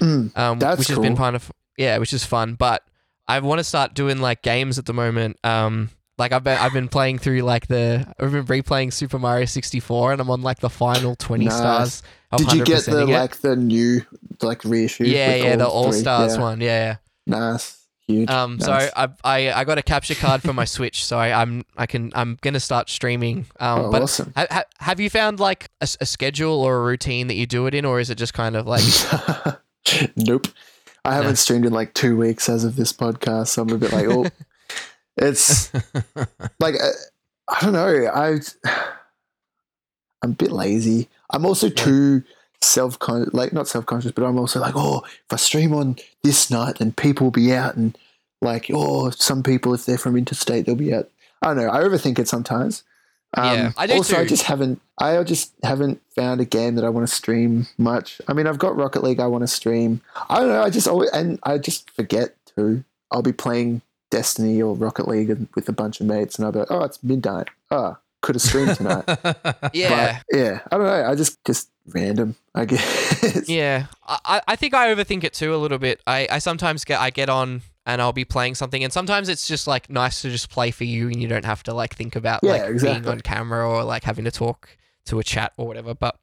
Mm, 0.00 0.36
um, 0.38 0.58
which 0.78 0.88
has 0.88 0.98
been 0.98 1.16
cool. 1.16 1.24
kind 1.24 1.36
of 1.36 1.50
yeah, 1.76 1.98
which 1.98 2.12
is 2.12 2.24
fun. 2.24 2.54
But 2.54 2.82
I 3.28 3.38
want 3.40 3.58
to 3.60 3.64
start 3.64 3.94
doing 3.94 4.18
like 4.20 4.42
games 4.42 4.78
at 4.78 4.86
the 4.86 4.92
moment. 4.94 5.38
Um, 5.44 5.90
Like 6.18 6.32
I've 6.32 6.44
been 6.44 6.58
I've 6.58 6.72
been 6.74 6.88
playing 6.88 7.18
through 7.18 7.40
like 7.40 7.66
the 7.68 8.06
I've 8.20 8.32
been 8.32 8.44
replaying 8.46 8.92
Super 8.92 9.18
Mario 9.18 9.46
64 9.46 10.12
and 10.12 10.20
I'm 10.20 10.30
on 10.30 10.42
like 10.42 10.60
the 10.60 10.68
final 10.70 11.16
20 11.16 11.46
Nice. 11.46 11.56
stars. 11.56 12.02
Did 12.36 12.52
you 12.52 12.64
get 12.64 12.84
the 12.84 13.02
it. 13.02 13.06
like 13.08 13.36
the 13.40 13.56
new 13.56 14.02
like 14.42 14.64
reissue? 14.64 15.04
Yeah, 15.04 15.34
yeah, 15.34 15.56
the 15.56 15.66
all 15.66 15.86
All 15.86 15.90
three? 15.92 16.00
Stars 16.00 16.36
Yeah. 16.36 16.40
one. 16.42 16.60
Yeah, 16.60 16.66
yeah. 16.66 16.96
Nice, 17.26 17.78
huge. 18.06 18.28
Um, 18.30 18.60
so. 18.60 18.72
I, 18.72 19.08
I 19.24 19.52
I 19.52 19.64
got 19.64 19.78
a 19.78 19.82
capture 19.82 20.14
card 20.14 20.42
for 20.42 20.52
my 20.52 20.64
Switch, 20.64 21.04
so 21.04 21.18
I, 21.18 21.40
I'm 21.40 21.64
I 21.76 21.86
can 21.86 22.12
I'm 22.14 22.36
gonna 22.42 22.60
start 22.60 22.90
streaming. 22.90 23.46
Um, 23.60 23.80
oh, 23.86 23.90
but 23.90 24.02
awesome. 24.02 24.32
ha, 24.36 24.46
ha, 24.50 24.62
have 24.80 25.00
you 25.00 25.08
found 25.10 25.40
like 25.40 25.70
a 25.80 25.86
schedule 25.86 26.60
or 26.62 26.76
a 26.76 26.82
routine 26.84 27.26
that 27.28 27.34
you 27.34 27.46
do 27.46 27.66
it 27.66 27.74
in, 27.74 27.84
or 27.84 28.00
is 28.00 28.10
it 28.10 28.16
just 28.18 28.34
kind 28.34 28.54
of 28.56 28.66
like 28.66 28.84
nope. 30.16 30.46
I 31.04 31.14
haven't 31.14 31.30
No. 31.30 31.34
streamed 31.34 31.66
in 31.66 31.72
like 31.72 31.94
two 31.94 32.16
weeks 32.16 32.48
as 32.48 32.64
of 32.64 32.76
this 32.76 32.92
podcast, 32.92 33.48
so 33.48 33.62
I'm 33.62 33.70
a 33.70 33.78
bit 33.78 33.92
like, 33.92 34.06
oh, 34.06 34.26
it's 35.16 35.72
like 36.60 36.74
uh, 36.76 36.90
I 37.48 37.58
don't 37.60 37.72
know. 37.72 38.10
I 38.14 38.38
I'm 40.22 40.30
a 40.30 40.34
bit 40.34 40.52
lazy. 40.52 41.08
I'm 41.30 41.44
also 41.44 41.68
too 41.68 42.22
self 42.60 42.98
con 42.98 43.28
like 43.32 43.52
not 43.52 43.66
self 43.68 43.86
conscious, 43.86 44.12
but 44.12 44.24
I'm 44.24 44.38
also 44.38 44.60
like, 44.60 44.74
oh, 44.76 45.02
if 45.04 45.32
I 45.32 45.36
stream 45.36 45.74
on 45.74 45.96
this 46.22 46.50
night, 46.50 46.78
then 46.78 46.92
people 46.92 47.26
will 47.26 47.32
be 47.32 47.52
out, 47.52 47.74
and 47.76 47.98
like, 48.40 48.66
oh, 48.72 49.10
some 49.10 49.42
people 49.42 49.74
if 49.74 49.84
they're 49.86 49.98
from 49.98 50.16
interstate, 50.16 50.66
they'll 50.66 50.76
be 50.76 50.94
out. 50.94 51.08
I 51.42 51.48
don't 51.48 51.56
know. 51.56 51.70
I 51.70 51.80
overthink 51.80 52.20
it 52.20 52.28
sometimes. 52.28 52.84
Um, 53.36 53.54
Yeah, 53.56 53.72
I 53.76 53.86
do 53.86 53.94
also, 53.94 54.16
I 54.18 54.24
just 54.26 54.42
haven't. 54.44 54.80
I 54.98 55.22
just 55.24 55.52
haven't 55.62 56.00
found 56.14 56.40
a 56.40 56.44
game 56.44 56.74
that 56.76 56.84
I 56.84 56.88
want 56.90 57.08
to 57.08 57.14
stream 57.14 57.66
much. 57.78 58.20
I 58.28 58.32
mean, 58.34 58.46
I've 58.46 58.58
got 58.58 58.76
Rocket 58.76 59.02
League. 59.02 59.20
I 59.20 59.26
want 59.26 59.42
to 59.42 59.48
stream. 59.48 60.00
I 60.28 60.40
don't 60.40 60.48
know. 60.48 60.62
I 60.62 60.70
just 60.70 60.86
always 60.86 61.10
and 61.10 61.38
I 61.42 61.58
just 61.58 61.90
forget 61.92 62.36
to. 62.56 62.84
I'll 63.10 63.22
be 63.22 63.32
playing 63.32 63.82
Destiny 64.10 64.60
or 64.62 64.74
Rocket 64.74 65.08
League 65.08 65.48
with 65.54 65.68
a 65.68 65.72
bunch 65.72 66.00
of 66.00 66.06
mates, 66.06 66.36
and 66.36 66.44
I'll 66.46 66.52
be 66.52 66.58
like, 66.60 66.70
oh, 66.70 66.84
it's 66.84 67.02
midnight. 67.02 67.48
Oh, 67.70 67.96
could 68.20 68.34
have 68.34 68.42
streamed 68.42 68.76
tonight. 68.76 69.04
yeah. 69.72 70.20
But 70.30 70.38
yeah, 70.38 70.60
I 70.70 70.76
don't 70.76 70.86
know. 70.86 71.04
I 71.10 71.14
just 71.14 71.42
just 71.44 71.70
random. 71.88 72.36
I 72.54 72.64
guess. 72.66 73.48
Yeah, 73.48 73.86
I, 74.06 74.18
I- 74.26 74.42
I 74.48 74.56
think 74.56 74.74
I 74.74 74.94
overthink 74.94 75.24
it 75.24 75.32
too 75.32 75.54
a 75.54 75.56
little 75.56 75.78
bit. 75.78 76.00
I, 76.06 76.28
I 76.30 76.38
sometimes 76.38 76.84
get 76.84 77.00
I 77.00 77.08
get 77.10 77.28
on 77.30 77.62
and 77.86 78.00
I'll 78.00 78.12
be 78.12 78.24
playing 78.24 78.54
something, 78.54 78.82
and 78.84 78.92
sometimes 78.92 79.28
it's 79.28 79.46
just 79.46 79.66
like 79.66 79.90
nice 79.90 80.22
to 80.22 80.30
just 80.30 80.50
play 80.50 80.70
for 80.70 80.84
you, 80.84 81.08
and 81.08 81.20
you 81.20 81.28
don't 81.28 81.44
have 81.44 81.62
to 81.64 81.74
like 81.74 81.94
think 81.94 82.16
about 82.16 82.40
Yeah, 82.42 82.52
like 82.52 82.80
being 82.80 83.06
on 83.06 83.20
camera 83.20 83.68
or 83.68 83.84
like 83.84 84.04
having 84.04 84.24
to 84.24 84.30
talk 84.30 84.76
to 85.06 85.18
a 85.18 85.24
chat 85.24 85.52
or 85.56 85.66
whatever. 85.66 85.94
But 85.94 86.18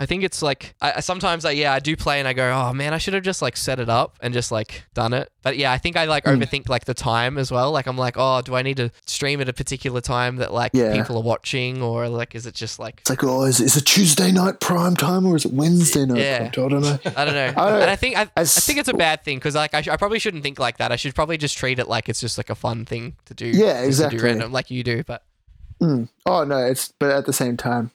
I 0.00 0.06
think 0.06 0.22
it's 0.22 0.42
like 0.42 0.74
I, 0.80 1.00
sometimes 1.00 1.44
I 1.44 1.50
yeah 1.52 1.72
I 1.72 1.80
do 1.80 1.96
play 1.96 2.20
and 2.20 2.28
I 2.28 2.32
go 2.32 2.52
oh 2.52 2.72
man 2.72 2.94
I 2.94 2.98
should 2.98 3.14
have 3.14 3.24
just 3.24 3.42
like 3.42 3.56
set 3.56 3.80
it 3.80 3.88
up 3.88 4.16
and 4.20 4.32
just 4.32 4.52
like 4.52 4.84
done 4.94 5.12
it. 5.12 5.30
But 5.42 5.56
yeah 5.56 5.72
I 5.72 5.78
think 5.78 5.96
I 5.96 6.04
like 6.04 6.24
Mm. 6.24 6.40
overthink 6.42 6.68
like 6.68 6.84
the 6.84 6.94
time 6.94 7.36
as 7.36 7.50
well. 7.50 7.72
Like 7.72 7.86
I'm 7.86 7.96
like 7.98 8.14
oh 8.16 8.40
do 8.42 8.54
I 8.54 8.62
need 8.62 8.76
to 8.76 8.90
stream 9.06 9.40
at 9.40 9.48
a 9.48 9.52
particular 9.52 10.00
time 10.00 10.36
that 10.36 10.52
like 10.52 10.70
Yeah. 10.74 10.92
people 10.94 11.16
are 11.16 11.22
watching 11.22 11.82
or 11.82 12.08
like 12.08 12.34
is 12.36 12.46
it 12.46 12.54
just 12.54 12.78
like 12.78 12.98
It's 13.00 13.10
like, 13.10 13.24
oh, 13.24 13.42
is, 13.44 13.60
is 13.60 13.76
it 13.76 13.86
Tuesday 13.86 14.30
night 14.30 14.60
prime 14.60 14.94
time 14.94 15.26
or 15.26 15.34
is 15.34 15.44
it 15.44 15.52
Wednesday 15.52 16.06
night? 16.06 16.18
Yeah. 16.18 16.50
prime 16.50 16.52
time? 16.52 16.64
I 16.64 16.68
don't 16.68 16.82
know. 16.82 17.12
I 17.16 17.24
don't 17.24 17.34
know. 17.34 17.62
I 17.62 17.70
don't- 17.70 17.82
and 17.82 17.90
I 17.90 17.96
think 17.96 18.16
I, 18.16 18.22
I 18.22 18.40
I 18.42 18.44
think 18.44 18.78
it's 18.78 18.88
a 18.88 18.94
bad 18.94 19.24
thing 19.24 19.38
because 19.38 19.54
like 19.56 19.74
I, 19.74 19.80
sh- 19.82 19.88
I 19.88 19.96
probably 19.96 20.18
shouldn't 20.20 20.42
think 20.44 20.58
like 20.60 20.76
that. 20.78 20.92
I 20.92 20.96
should 20.96 21.14
probably 21.14 21.38
just 21.38 21.56
treat 21.58 21.78
it 21.80 21.88
like 21.88 22.08
it's 22.08 22.20
just 22.20 22.38
like 22.38 22.50
a 22.50 22.54
fun 22.54 22.84
thing 22.84 23.16
to 23.24 23.34
do. 23.34 23.46
Yeah, 23.46 23.82
exactly. 23.82 24.18
Do 24.18 24.24
random 24.24 24.52
like 24.52 24.70
you 24.70 24.82
do, 24.84 25.02
but 25.04 25.22
Mm. 25.80 26.08
Oh 26.26 26.42
no, 26.44 26.58
it's 26.58 26.92
but 26.98 27.10
at 27.10 27.24
the 27.26 27.32
same 27.32 27.56
time, 27.56 27.92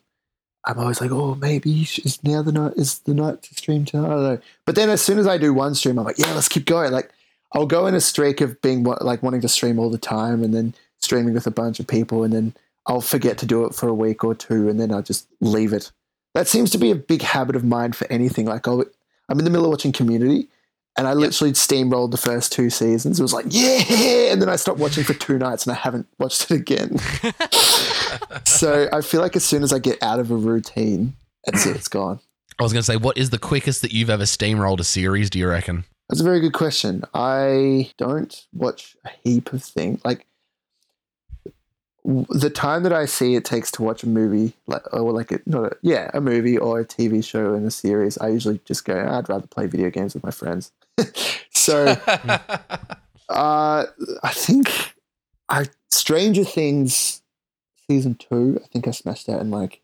I'm 0.65 0.80
always 0.80 1.02
like, 1.02 1.12
oh, 1.12 1.36
maybe 1.36 1.82
is 1.82 2.23
now 2.23 2.41
the 2.41 2.52
night 2.52 2.73
is 2.78 2.99
the 2.99 3.13
night 3.13 3.43
to 3.43 3.56
stream 3.56 3.86
tonight. 3.86 4.06
I 4.06 4.10
don't 4.10 4.23
know. 4.23 4.39
But 4.65 4.76
then 4.76 4.89
as 4.89 5.02
soon 5.02 5.19
as 5.19 5.28
I 5.28 5.38
do 5.38 5.54
one 5.54 5.76
stream, 5.76 5.99
I'm 5.99 6.06
like, 6.06 6.17
yeah, 6.17 6.34
let's 6.34 6.47
keep 6.47 6.65
going. 6.65 6.91
Like 6.91 7.12
I'll 7.52 7.65
go 7.65 7.86
in 7.86 7.95
a 7.95 8.02
streak 8.02 8.41
of 8.41 8.62
being 8.62 8.84
like 8.84 9.21
wanting 9.21 9.41
to 9.41 9.49
stream 9.49 9.78
all 9.78 9.89
the 9.89 9.97
time, 9.97 10.43
and 10.43 10.54
then 10.54 10.73
streaming 10.99 11.34
with 11.34 11.47
a 11.47 11.52
bunch 11.52 11.80
of 11.80 11.88
people, 11.88 12.23
and 12.23 12.34
then 12.34 12.54
I'll 12.88 13.02
forget 13.02 13.38
to 13.39 13.45
do 13.45 13.65
it 13.65 13.76
for 13.76 13.88
a 13.88 13.93
week 13.93 14.23
or 14.23 14.34
two, 14.36 14.69
and 14.69 14.80
then 14.80 14.91
I'll 14.91 15.02
just 15.02 15.28
leave 15.41 15.73
it. 15.73 15.91
That 16.34 16.47
seems 16.47 16.71
to 16.71 16.78
be 16.78 16.91
a 16.91 16.95
big 16.95 17.21
habit 17.21 17.56
of 17.56 17.63
mine 17.63 17.91
for 17.93 18.08
anything. 18.12 18.45
Like 18.45 18.67
I'll, 18.67 18.86
I'm 19.30 19.39
in 19.39 19.45
the 19.45 19.52
middle 19.52 19.65
of 19.65 19.71
watching 19.71 19.91
Community. 19.91 20.47
And 20.95 21.08
I 21.08 21.13
literally 21.13 21.54
steamrolled 21.54 22.12
the 22.12 22.17
first 22.17 22.52
two 22.52 22.69
seasons. 22.69 23.19
It 23.19 23.23
was 23.23 23.34
like, 23.34 23.47
yeah. 23.49 24.32
And 24.32 24.39
then 24.39 24.47
I 24.47 24.56
stopped 24.58 24.78
watching 24.78 25.04
for 25.04 25.15
two 25.15 25.39
nights 25.39 25.65
and 25.65 25.76
I 25.76 25.80
haven't 25.80 26.06
watched 26.19 26.52
it 26.52 26.54
again 26.54 26.99
so 28.45 28.88
I 28.91 29.02
feel 29.02 29.21
like 29.21 29.36
as 29.36 29.43
soon 29.43 29.63
as 29.63 29.73
I 29.73 29.80
get 29.80 30.02
out 30.02 30.19
of 30.19 30.32
a 30.32 30.36
routine, 30.36 31.15
that's 31.45 31.65
it, 31.65 31.76
it's 31.76 31.88
gone. 31.88 32.19
I 32.60 32.63
was 32.63 32.71
going 32.71 32.82
to 32.82 32.86
say, 32.86 32.97
what 32.97 33.17
is 33.17 33.32
the 33.32 33.39
quickest 33.39 33.82
that 33.82 33.91
you've 33.91 34.10
ever 34.10 34.23
steamrolled 34.23 34.80
a 34.80 34.84
series? 34.84 35.30
Do 35.30 35.39
you 35.39 35.47
reckon? 35.47 35.86
That's 36.10 36.21
a 36.21 36.23
very 36.23 36.39
good 36.39 36.54
question. 36.54 37.04
I 37.13 37.91
don't 37.97 38.45
watch 38.54 38.95
a 39.06 39.10
heap 39.23 39.52
of 39.54 39.63
things. 39.63 39.99
Like 40.06 40.28
the 42.06 42.52
time 42.54 42.84
that 42.84 42.93
I 42.93 43.06
see 43.06 43.36
it 43.36 43.45
takes 43.45 43.71
to 43.71 43.82
watch 43.82 44.04
a 44.04 44.08
movie, 44.08 44.54
like 44.67 44.93
or 44.93 45.12
like 45.12 45.32
a, 45.32 45.39
not 45.45 45.71
a 45.71 45.78
yeah 45.82 46.12
a 46.13 46.21
movie 46.21 46.58
or 46.58 46.82
a 46.82 46.86
TV 46.86 47.23
show 47.23 47.54
and 47.54 47.65
a 47.65 47.71
series, 47.71 48.17
I 48.17 48.28
usually 48.28 48.60
just 48.65 48.86
go. 48.86 48.93
I'd 48.95 49.30
rather 49.30 49.47
play 49.47 49.67
video 49.67 49.89
games 49.89 50.13
with 50.13 50.23
my 50.23 50.32
friends. 50.32 50.71
so 51.52 51.97
uh, 52.08 52.45
I 53.30 54.32
think 54.34 54.69
I 55.49 55.65
Stranger 55.89 56.43
Things 56.43 57.22
season 57.89 58.15
two. 58.15 58.60
I 58.63 58.67
think 58.67 58.88
I 58.88 58.91
smashed 58.91 59.30
out 59.30 59.41
in 59.41 59.52
like 59.52 59.82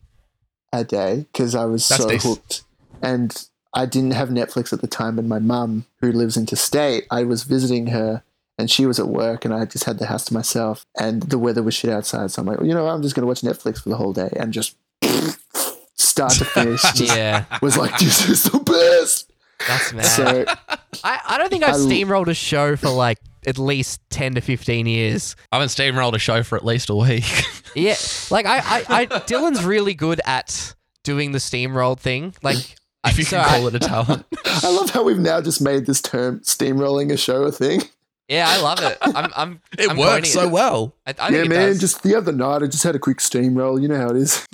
a 0.74 0.84
day 0.84 1.26
because 1.32 1.56
I 1.56 1.66
was 1.66 1.88
That's 1.88 2.04
so 2.04 2.10
decent. 2.10 2.38
hooked, 2.38 2.64
and 3.02 3.46
I 3.74 3.86
didn't 3.86 4.12
have 4.12 4.30
Netflix 4.30 4.72
at 4.74 4.82
the 4.82 4.88
time. 4.88 5.18
And 5.20 5.28
my 5.30 5.40
mum, 5.40 5.86
who 6.02 6.12
lives 6.12 6.38
interstate, 6.38 7.06
I 7.12 7.24
was 7.24 7.44
visiting 7.44 7.88
her. 7.88 8.24
And 8.58 8.70
she 8.70 8.86
was 8.86 9.00
at 9.00 9.08
work, 9.08 9.46
and 9.46 9.54
I 9.54 9.64
just 9.64 9.86
had 9.86 10.00
the 10.00 10.08
house 10.08 10.26
to 10.26 10.34
myself. 10.34 10.86
And 11.00 11.24
the 11.24 11.38
weather 11.40 11.64
was 11.64 11.74
shit 11.74 11.90
outside, 11.92 12.30
so 12.30 12.42
I'm 12.42 12.46
like, 12.46 12.58
well, 12.58 12.68
you 12.68 12.74
know. 12.74 12.88
I'm 12.90 13.02
just 13.02 13.16
going 13.16 13.22
to 13.22 13.28
watch 13.28 13.40
Netflix 13.40 13.82
for 13.82 13.88
the 13.88 13.96
whole 13.96 14.12
day, 14.12 14.28
and 14.36 14.52
just 14.52 14.76
start 15.96 16.34
to 16.34 16.44
finish, 16.46 16.82
just 16.94 17.02
yeah, 17.16 17.46
was 17.62 17.78
like, 17.78 17.98
this 18.00 18.28
is 18.28 18.44
the 18.44 18.60
best. 18.60 19.32
that's 19.66 19.94
mad. 19.94 20.06
So 20.06 20.46
I, 21.06 21.20
I 21.26 21.38
don't 21.38 21.50
think 21.50 21.64
I've 21.64 21.76
I 21.76 21.78
l- 21.78 21.86
steamrolled 21.88 22.28
a 22.28 22.34
show 22.34 22.76
for 22.76 22.90
like 22.90 23.18
at 23.46 23.58
least 23.58 24.02
ten 24.10 24.36
to 24.36 24.42
fifteen 24.42 24.86
years. 24.86 25.36
I 25.52 25.58
haven't 25.58 25.70
steamrolled 25.70 26.14
a 26.14 26.20
show 26.20 26.44
for 26.44 26.56
at 26.56 26.66
least 26.66 26.90
a 26.90 26.96
week. 26.96 27.26
Yeah, 27.76 27.96
like 28.32 28.48
I, 28.48 28.58
I, 28.58 28.84
I 28.90 29.06
Dylan's 29.06 29.64
really 29.64 29.94
good 29.94 30.20
at 30.26 30.74
doing 31.04 31.34
the 31.34 31.38
steamrolled 31.38 32.00
thing. 32.00 32.34
Like 32.42 32.58
if 33.06 33.20
you 33.20 33.24
so 33.24 33.38
can 33.38 33.46
I- 33.46 33.50
call 33.50 33.68
it 33.68 33.76
a 33.76 33.80
talent. 33.80 34.26
I 34.46 34.72
love 34.72 34.90
how 34.90 35.04
we've 35.04 35.20
now 35.20 35.40
just 35.40 35.62
made 35.62 35.86
this 35.86 36.02
term 36.02 36.40
steamrolling 36.40 37.12
a 37.14 37.18
show 37.18 37.44
a 37.44 37.52
thing. 37.52 37.82
yeah, 38.28 38.46
I 38.50 38.60
love 38.60 38.80
it. 38.82 38.98
I'm, 39.02 39.32
I'm 39.36 39.62
It 39.78 39.88
I'm 39.92 39.98
works 39.98 40.12
coining 40.12 40.32
so 40.32 40.48
well. 40.50 40.96
I, 41.06 41.12
I 41.20 41.30
yeah, 41.30 41.30
think 41.30 41.46
it 41.46 41.50
man. 41.50 41.78
Just 41.80 42.02
the 42.02 42.16
other 42.16 42.32
night, 42.32 42.64
I 42.64 42.66
just 42.66 42.84
had 42.84 42.96
a 42.96 43.00
quick 43.00 43.20
steamroll. 43.20 43.80
You 43.80 43.88
know 43.88 43.98
how 43.98 44.10
it 44.10 44.18
is. 44.18 44.48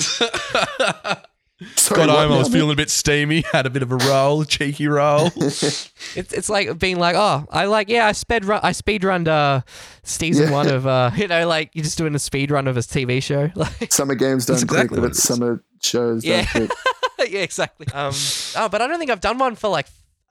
Sorry, 1.77 2.05
Got 2.05 2.09
home, 2.09 2.33
I 2.33 2.37
was 2.37 2.49
feeling 2.49 2.73
a 2.73 2.75
bit 2.75 2.89
steamy, 2.89 3.45
had 3.53 3.65
a 3.65 3.69
bit 3.69 3.81
of 3.81 3.89
a 3.91 3.95
roll, 3.95 4.43
cheeky 4.43 4.87
roll. 4.87 5.31
It's 5.37 6.33
it's 6.33 6.49
like 6.49 6.77
being 6.79 6.99
like, 6.99 7.15
oh, 7.17 7.45
I 7.49 7.65
like, 7.65 7.87
yeah, 7.89 8.07
I 8.07 8.11
sped 8.11 8.43
run, 8.45 8.59
I 8.63 8.73
speed 8.73 9.03
run 9.05 9.27
uh, 9.27 9.61
season 10.03 10.47
Yeah. 10.47 10.51
one 10.53 10.67
of, 10.67 10.85
uh, 10.85 11.11
you 11.15 11.27
know, 11.27 11.47
like 11.47 11.71
you're 11.73 11.83
just 11.83 11.97
doing 11.97 12.13
a 12.15 12.19
speed 12.19 12.51
run 12.51 12.67
of 12.67 12.75
a 12.77 12.81
TV 12.81 13.23
show, 13.23 13.49
like, 13.55 13.91
Summer 13.91 14.15
games 14.15 14.45
don't 14.45 14.61
exactly 14.61 14.87
click, 14.97 15.01
but 15.01 15.15
summer 15.15 15.63
shows 15.81 16.25
Yeah. 16.25 16.45
don't 16.53 16.69
click. 16.69 17.31
yeah, 17.31 17.39
exactly. 17.39 17.87
Um, 17.93 18.13
oh, 18.57 18.67
but 18.69 18.81
I 18.81 18.87
don't 18.87 18.99
think 18.99 19.11
I've 19.11 19.21
done 19.21 19.37
one 19.37 19.55
for 19.55 19.69
like, 19.69 19.87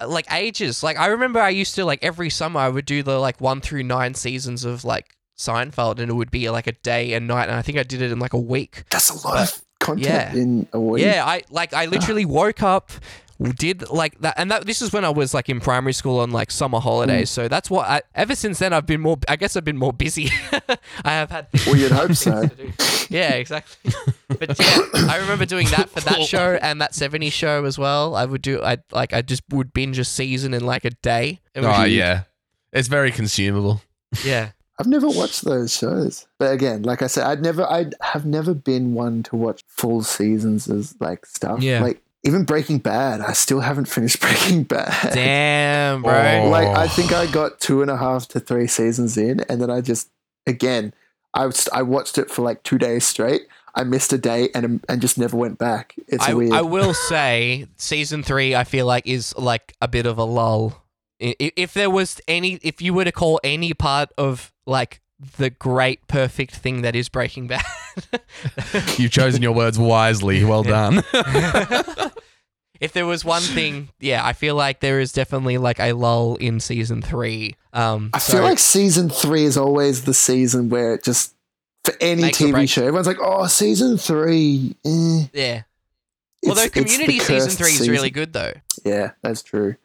like 0.07 0.31
ages. 0.33 0.83
Like 0.83 0.99
I 0.99 1.07
remember 1.07 1.41
I 1.41 1.49
used 1.51 1.75
to 1.77 1.85
like 1.87 2.01
every 2.05 2.29
summer 2.29 2.61
I 2.61 2.69
would 2.69 2.85
do 2.85 3.03
the 3.03 3.19
like 3.19 3.41
one 3.41 3.61
through 3.63 3.83
nine 3.85 4.15
seasons 4.15 4.65
of 4.65 4.85
like 4.85 5.17
Seinfeld, 5.39 5.99
and 6.01 6.11
it 6.11 6.15
would 6.15 6.31
be 6.31 6.49
like 6.51 6.67
a 6.67 6.73
day 6.73 7.13
and 7.15 7.27
night, 7.27 7.49
and 7.49 7.57
I 7.57 7.63
think 7.63 7.79
I 7.79 7.83
did 7.83 8.03
it 8.03 8.13
in 8.13 8.19
like 8.19 8.33
a 8.35 8.39
week. 8.39 8.85
That's 8.91 9.11
a 9.11 9.27
lot 9.27 9.39
of 9.39 9.63
content 9.85 10.35
yeah. 10.35 10.35
in 10.35 10.67
a 10.73 10.81
week. 10.81 11.05
Yeah, 11.05 11.25
I 11.25 11.43
like 11.51 11.73
I 11.75 11.87
ah. 11.87 11.91
literally 11.91 12.25
woke 12.25 12.63
up, 12.63 12.91
did 13.57 13.89
like 13.91 14.19
that, 14.21 14.35
and 14.37 14.51
that 14.51 14.67
this 14.67 14.81
is 14.81 14.93
when 14.93 15.05
I 15.05 15.11
was 15.11 15.35
like 15.35 15.49
in 15.49 15.61
primary 15.61 15.93
school 15.93 16.21
on 16.21 16.31
like 16.31 16.51
summer 16.51 16.81
holidays. 16.81 17.31
Mm. 17.31 17.35
So 17.35 17.49
that's 17.49 17.71
what. 17.71 17.87
I, 17.89 18.03
ever 18.15 18.35
since 18.35 18.59
then, 18.59 18.73
I've 18.73 18.87
been 18.87 19.01
more. 19.01 19.19
I 19.29 19.37
guess 19.37 19.57
I've 19.57 19.65
been 19.65 19.77
more 19.77 19.93
busy. 19.93 20.31
I 21.05 21.13
have 21.13 21.31
had. 21.31 21.49
Well, 21.67 21.77
you'd 21.77 21.93
hope 22.03 22.15
so. 22.15 22.49
Yeah, 23.11 23.35
exactly. 23.35 23.93
But 24.29 24.59
yeah, 24.59 25.09
I 25.09 25.19
remember 25.21 25.45
doing 25.45 25.69
that 25.69 25.91
for 25.91 26.01
that 26.01 26.23
show 26.23 26.59
and 26.61 26.81
that 26.81 26.95
70 26.95 27.31
show 27.31 27.65
as 27.65 27.79
well. 27.79 28.17
I 28.17 28.25
would 28.25 28.43
do. 28.43 28.63
I 28.63 28.79
like. 28.91 29.13
I 29.13 29.23
just 29.23 29.43
would 29.51 29.73
binge 29.73 29.99
a 29.99 30.05
season 30.05 30.55
in 30.55 30.65
like 30.65 30.85
a 30.85 30.91
day. 30.91 31.41
It 31.55 31.61
was- 31.61 31.79
oh, 31.79 31.85
yeah. 31.85 32.23
It's 32.73 32.89
very 32.89 33.13
consumable. 33.13 33.83
yeah. 34.25 34.51
I've 34.79 34.87
never 34.89 35.09
watched 35.09 35.45
those 35.45 35.73
shows, 35.77 36.27
but 36.39 36.53
again, 36.53 36.83
like 36.83 37.01
I 37.03 37.07
said, 37.07 37.25
I'd 37.25 37.43
never, 37.43 37.63
I 37.65 37.87
have 38.01 38.27
never 38.27 38.55
been 38.55 38.93
one 38.95 39.23
to 39.25 39.37
watch 39.37 39.63
full 39.69 40.03
seasons 40.03 40.69
as 40.69 40.95
like 41.01 41.27
stuff. 41.27 41.63
Yeah. 41.63 41.81
Like 41.81 42.01
even 42.25 42.45
Breaking 42.45 42.79
Bad, 42.79 43.21
I 43.21 43.33
still 43.35 43.61
haven't 43.61 43.85
finished 43.85 44.21
Breaking 44.21 44.65
Bad. 44.65 45.13
Damn, 45.15 46.03
bro. 46.03 46.43
Oh. 46.45 46.49
Like 46.49 46.69
I 46.69 46.89
think 46.89 47.13
I 47.13 47.27
got 47.31 47.61
two 47.61 47.83
and 47.83 47.91
a 47.91 47.97
half 47.97 48.27
to 48.29 48.41
three 48.41 48.67
seasons 48.67 49.17
in, 49.17 49.41
and 49.49 49.61
then 49.61 49.71
I 49.71 49.81
just 49.81 50.09
again, 50.47 50.93
I 51.35 51.47
was, 51.47 51.69
I 51.73 51.83
watched 51.83 52.19
it 52.19 52.31
for 52.31 52.43
like 52.43 52.63
two 52.63 52.79
days 52.79 53.07
straight. 53.07 53.43
I 53.77 53.83
missed 53.85 54.13
a 54.13 54.19
day 54.19 54.49
and 54.55 54.85
and 54.89 55.01
just 55.01 55.19
never 55.19 55.37
went 55.37 55.59
back. 55.59 55.95
It's 56.09 56.27
I, 56.29 56.35
weird. 56.35 56.53
I 56.53 56.63
will 56.63 56.95
say 56.95 57.67
season 57.77 58.23
three. 58.23 58.55
I 58.55 58.65
feel 58.65 58.87
like 58.87 59.07
is 59.07 59.37
like 59.37 59.75
a 59.81 59.89
bit 59.89 60.07
of 60.07 60.17
a 60.19 60.25
lull. 60.25 60.85
I- 61.21 61.37
i- 61.41 61.53
If 61.57 61.75
there 61.75 61.91
was 61.91 62.21
any, 62.27 62.55
if 62.63 62.81
you 62.83 62.95
were 62.95 63.05
to 63.05 63.13
call 63.13 63.41
any 63.45 63.75
part 63.75 64.11
of 64.17 64.53
like 64.67 65.01
the 65.39 65.51
great, 65.51 66.07
perfect 66.09 66.55
thing 66.55 66.83
that 66.83 66.97
is 66.97 67.09
Breaking 67.09 67.47
Bad. 67.47 67.65
You've 68.99 69.13
chosen 69.13 69.43
your 69.43 69.53
words 69.53 69.79
wisely. 69.79 70.45
Well 70.45 70.63
done. 70.63 71.03
if 72.81 72.93
there 72.93 73.07
was 73.07 73.25
one 73.25 73.43
thing, 73.43 73.91
yeah, 74.01 74.25
I 74.25 74.33
feel 74.33 74.55
like 74.55 74.81
there 74.81 75.01
is 75.01 75.13
definitely 75.13 75.59
like 75.59 75.79
a 75.81 75.93
lull 75.93 76.37
in 76.37 76.61
season 76.61 77.03
three. 77.03 77.55
Um, 77.73 78.11
I 78.13 78.19
so- 78.19 78.35
feel 78.35 78.43
like 78.43 78.59
season 78.59 79.09
three 79.11 79.45
is 79.45 79.57
always 79.57 80.05
the 80.05 80.15
season 80.15 80.69
where 80.69 80.95
it 80.95 81.05
just 81.05 81.35
for 81.85 81.95
any 82.01 82.25
TV 82.25 82.69
show, 82.69 82.83
everyone's 82.83 83.07
like, 83.07 83.19
"Oh, 83.21 83.47
season 83.47 83.99
three. 83.99 84.75
Eh. 84.85 85.27
yeah. 85.35 85.63
It's- 86.43 86.49
Although 86.49 86.69
Community 86.71 87.19
season 87.19 87.41
cursed 87.41 87.59
three 87.59 87.69
is 87.69 87.79
season. 87.79 87.93
really 87.93 88.11
good 88.11 88.33
though. 88.33 88.53
Yeah, 88.85 89.13
that's 89.23 89.43
true. 89.43 89.77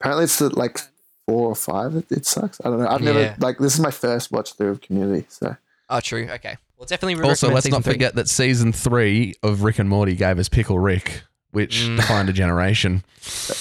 Apparently, 0.00 0.24
it's 0.24 0.38
the, 0.38 0.50
like 0.50 0.78
four 1.26 1.48
or 1.48 1.54
five. 1.56 1.94
It, 1.96 2.06
it 2.10 2.26
sucks. 2.26 2.60
I 2.64 2.68
don't 2.70 2.78
know. 2.80 2.88
I've 2.88 3.00
never 3.02 3.20
Yeah. 3.20 3.36
like 3.38 3.58
this 3.58 3.74
is 3.74 3.80
my 3.80 3.90
first 3.90 4.30
watch 4.32 4.54
through 4.54 4.70
of 4.70 4.80
Community. 4.80 5.26
So 5.28 5.56
Oh, 5.88 6.00
true. 6.00 6.28
Okay. 6.30 6.56
Well, 6.76 6.86
definitely. 6.86 7.14
also, 7.22 7.46
recommend 7.48 7.54
let's 7.54 7.64
season 7.64 7.76
not 7.76 7.84
three. 7.84 7.92
forget 7.94 8.14
that 8.16 8.28
season 8.28 8.72
three 8.72 9.34
of 9.42 9.62
Rick 9.62 9.78
and 9.78 9.88
Morty 9.88 10.14
gave 10.16 10.38
us 10.38 10.48
Pickle 10.48 10.78
Rick, 10.78 11.22
which 11.52 11.82
Mm. 11.82 11.96
defined 11.96 12.28
a 12.28 12.32
generation. 12.32 13.04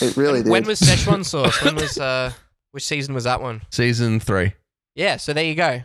it 0.01 0.17
really 0.17 0.43
did. 0.43 0.51
When 0.51 0.65
was 0.65 0.79
Szechuan 0.79 1.23
sauce? 1.25 1.61
When 1.63 1.75
was 1.75 1.97
uh, 1.97 2.31
which 2.71 2.85
season 2.85 3.13
was 3.13 3.23
that 3.25 3.41
one? 3.41 3.61
Season 3.71 4.19
three. 4.19 4.53
Yeah. 4.95 5.17
So 5.17 5.33
there 5.33 5.45
you 5.45 5.55
go. 5.55 5.83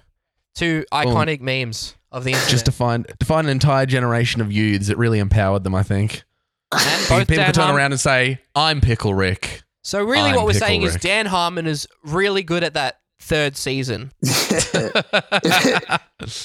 Two 0.55 0.85
iconic 0.93 1.41
memes 1.41 1.95
of 2.11 2.25
the 2.25 2.31
internet. 2.33 2.51
Just 2.51 2.65
defined 2.65 3.07
defined 3.21 3.47
an 3.47 3.53
entire 3.53 3.87
generation 3.87 4.41
of 4.41 4.51
youths. 4.51 4.89
It 4.89 4.99
really 4.99 5.19
empowered 5.21 5.63
them, 5.63 5.75
I 5.75 5.83
think. 5.85 6.25
and 6.73 7.09
both 7.09 7.21
People 7.29 7.37
Dan 7.37 7.47
could 7.47 7.55
turn 7.55 7.63
Harmon- 7.65 7.77
around 7.79 7.93
and 7.93 8.01
say, 8.01 8.41
I'm 8.55 8.81
Pickle 8.81 9.15
Rick. 9.15 9.63
So 9.83 10.03
really, 10.03 10.31
I'm 10.31 10.37
what 10.37 10.45
we're 10.45 10.53
Pickle 10.53 10.67
saying 10.67 10.83
is 10.83 10.97
Dan 10.97 11.27
Harmon 11.27 11.67
is 11.67 11.89
really 12.05 12.43
good 12.43 12.63
at 12.63 12.75
that 12.75 13.01
third 13.19 13.57
season. 13.57 14.13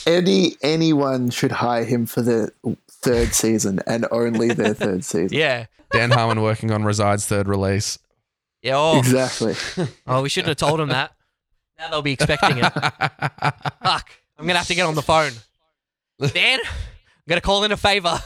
any 0.06 0.56
anyone 0.62 1.30
should 1.30 1.52
hire 1.52 1.84
him 1.84 2.06
for 2.06 2.22
the 2.22 2.52
third 2.90 3.34
season 3.34 3.80
and 3.88 4.06
only 4.12 4.50
their 4.50 4.74
third 4.74 5.04
season. 5.06 5.38
Yeah. 5.38 5.66
Dan 5.92 6.12
Harmon 6.12 6.42
working 6.42 6.72
on 6.72 6.84
Reside's 6.84 7.26
third 7.26 7.48
release. 7.48 7.98
Yeah. 8.62 8.78
Oh, 8.78 9.00
Exactly. 9.00 9.56
oh, 10.08 10.22
we 10.22 10.30
shouldn't 10.30 10.50
have 10.50 10.58
told 10.58 10.80
him 10.80 10.90
that. 10.90 11.12
Now 11.78 11.90
they'll 11.90 12.02
be 12.02 12.14
expecting 12.14 12.58
it. 12.58 12.72
Fuck. 12.74 14.10
I'm 14.38 14.48
gonna 14.48 14.60
have 14.60 14.68
to 14.68 14.76
get 14.76 14.86
on 14.86 14.96
the 14.96 15.02
phone. 15.02 15.32
Dan, 16.20 16.60
I'm 16.66 17.28
gonna 17.28 17.42
call 17.42 17.64
in 17.66 17.72
a 17.72 17.78
favor. 17.78 18.20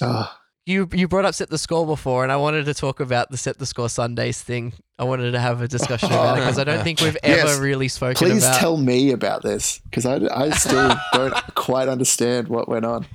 Oh, 0.00 0.36
You 0.66 0.88
you 0.92 1.08
brought 1.08 1.26
up 1.26 1.34
set 1.34 1.50
the 1.50 1.58
score 1.58 1.84
before, 1.86 2.22
and 2.22 2.32
I 2.32 2.36
wanted 2.36 2.64
to 2.64 2.72
talk 2.74 2.98
about 3.00 3.30
the 3.30 3.36
set 3.36 3.58
the 3.58 3.66
score 3.66 3.90
Sundays 3.90 4.40
thing. 4.40 4.72
I 4.98 5.04
wanted 5.04 5.32
to 5.32 5.38
have 5.38 5.60
a 5.60 5.68
discussion 5.68 6.08
about 6.10 6.38
it 6.38 6.40
because 6.40 6.58
I 6.58 6.64
don't 6.64 6.82
think 6.82 7.00
we've 7.02 7.18
ever 7.22 7.48
Yes. 7.48 7.58
really 7.58 7.88
spoken 7.88 8.12
about. 8.26 8.32
please 8.34 8.44
about. 8.44 8.58
tell 8.60 8.76
me 8.78 9.10
about 9.12 9.42
this 9.42 9.80
because 9.80 10.06
I, 10.06 10.20
I 10.34 10.50
still 10.50 10.94
don't 11.12 11.34
quite 11.54 11.88
understand 11.88 12.48
what 12.48 12.66
went 12.68 12.86
on. 12.86 13.06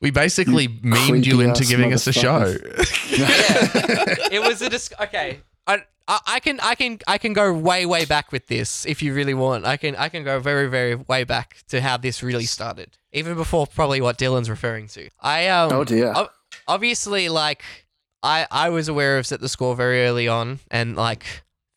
we 0.00 0.10
basically 0.10 0.68
memed 0.68 1.26
you 1.26 1.40
into 1.42 1.64
giving 1.66 1.92
us 1.92 2.06
a 2.06 2.12
show. 2.14 2.56
it 4.32 4.40
was 4.42 4.62
a 4.62 4.70
dis- 4.70 4.92
okay. 5.02 5.40
I, 5.66 5.82
I 6.08 6.18
I 6.26 6.40
can 6.40 6.58
I 6.60 6.74
can 6.74 6.98
I 7.06 7.18
can 7.18 7.32
go 7.32 7.52
way 7.52 7.86
way 7.86 8.04
back 8.04 8.32
with 8.32 8.46
this 8.48 8.84
if 8.86 9.02
you 9.02 9.14
really 9.14 9.34
want. 9.34 9.64
I 9.64 9.76
can 9.76 9.96
I 9.96 10.08
can 10.08 10.24
go 10.24 10.38
very 10.40 10.68
very 10.68 10.94
way 10.94 11.24
back 11.24 11.58
to 11.68 11.80
how 11.80 11.96
this 11.96 12.22
really 12.22 12.44
started, 12.46 12.98
even 13.12 13.34
before 13.36 13.66
probably 13.66 14.00
what 14.00 14.18
Dylan's 14.18 14.50
referring 14.50 14.88
to. 14.88 15.08
I 15.20 15.48
um 15.48 15.72
Oh 15.72 15.84
dear. 15.84 16.14
obviously 16.68 17.28
like 17.28 17.62
I 18.22 18.46
I 18.50 18.68
was 18.70 18.88
aware 18.88 19.18
of 19.18 19.26
set 19.26 19.40
the 19.40 19.48
score 19.48 19.74
very 19.76 20.04
early 20.04 20.28
on 20.28 20.60
and 20.70 20.96
like 20.96 21.24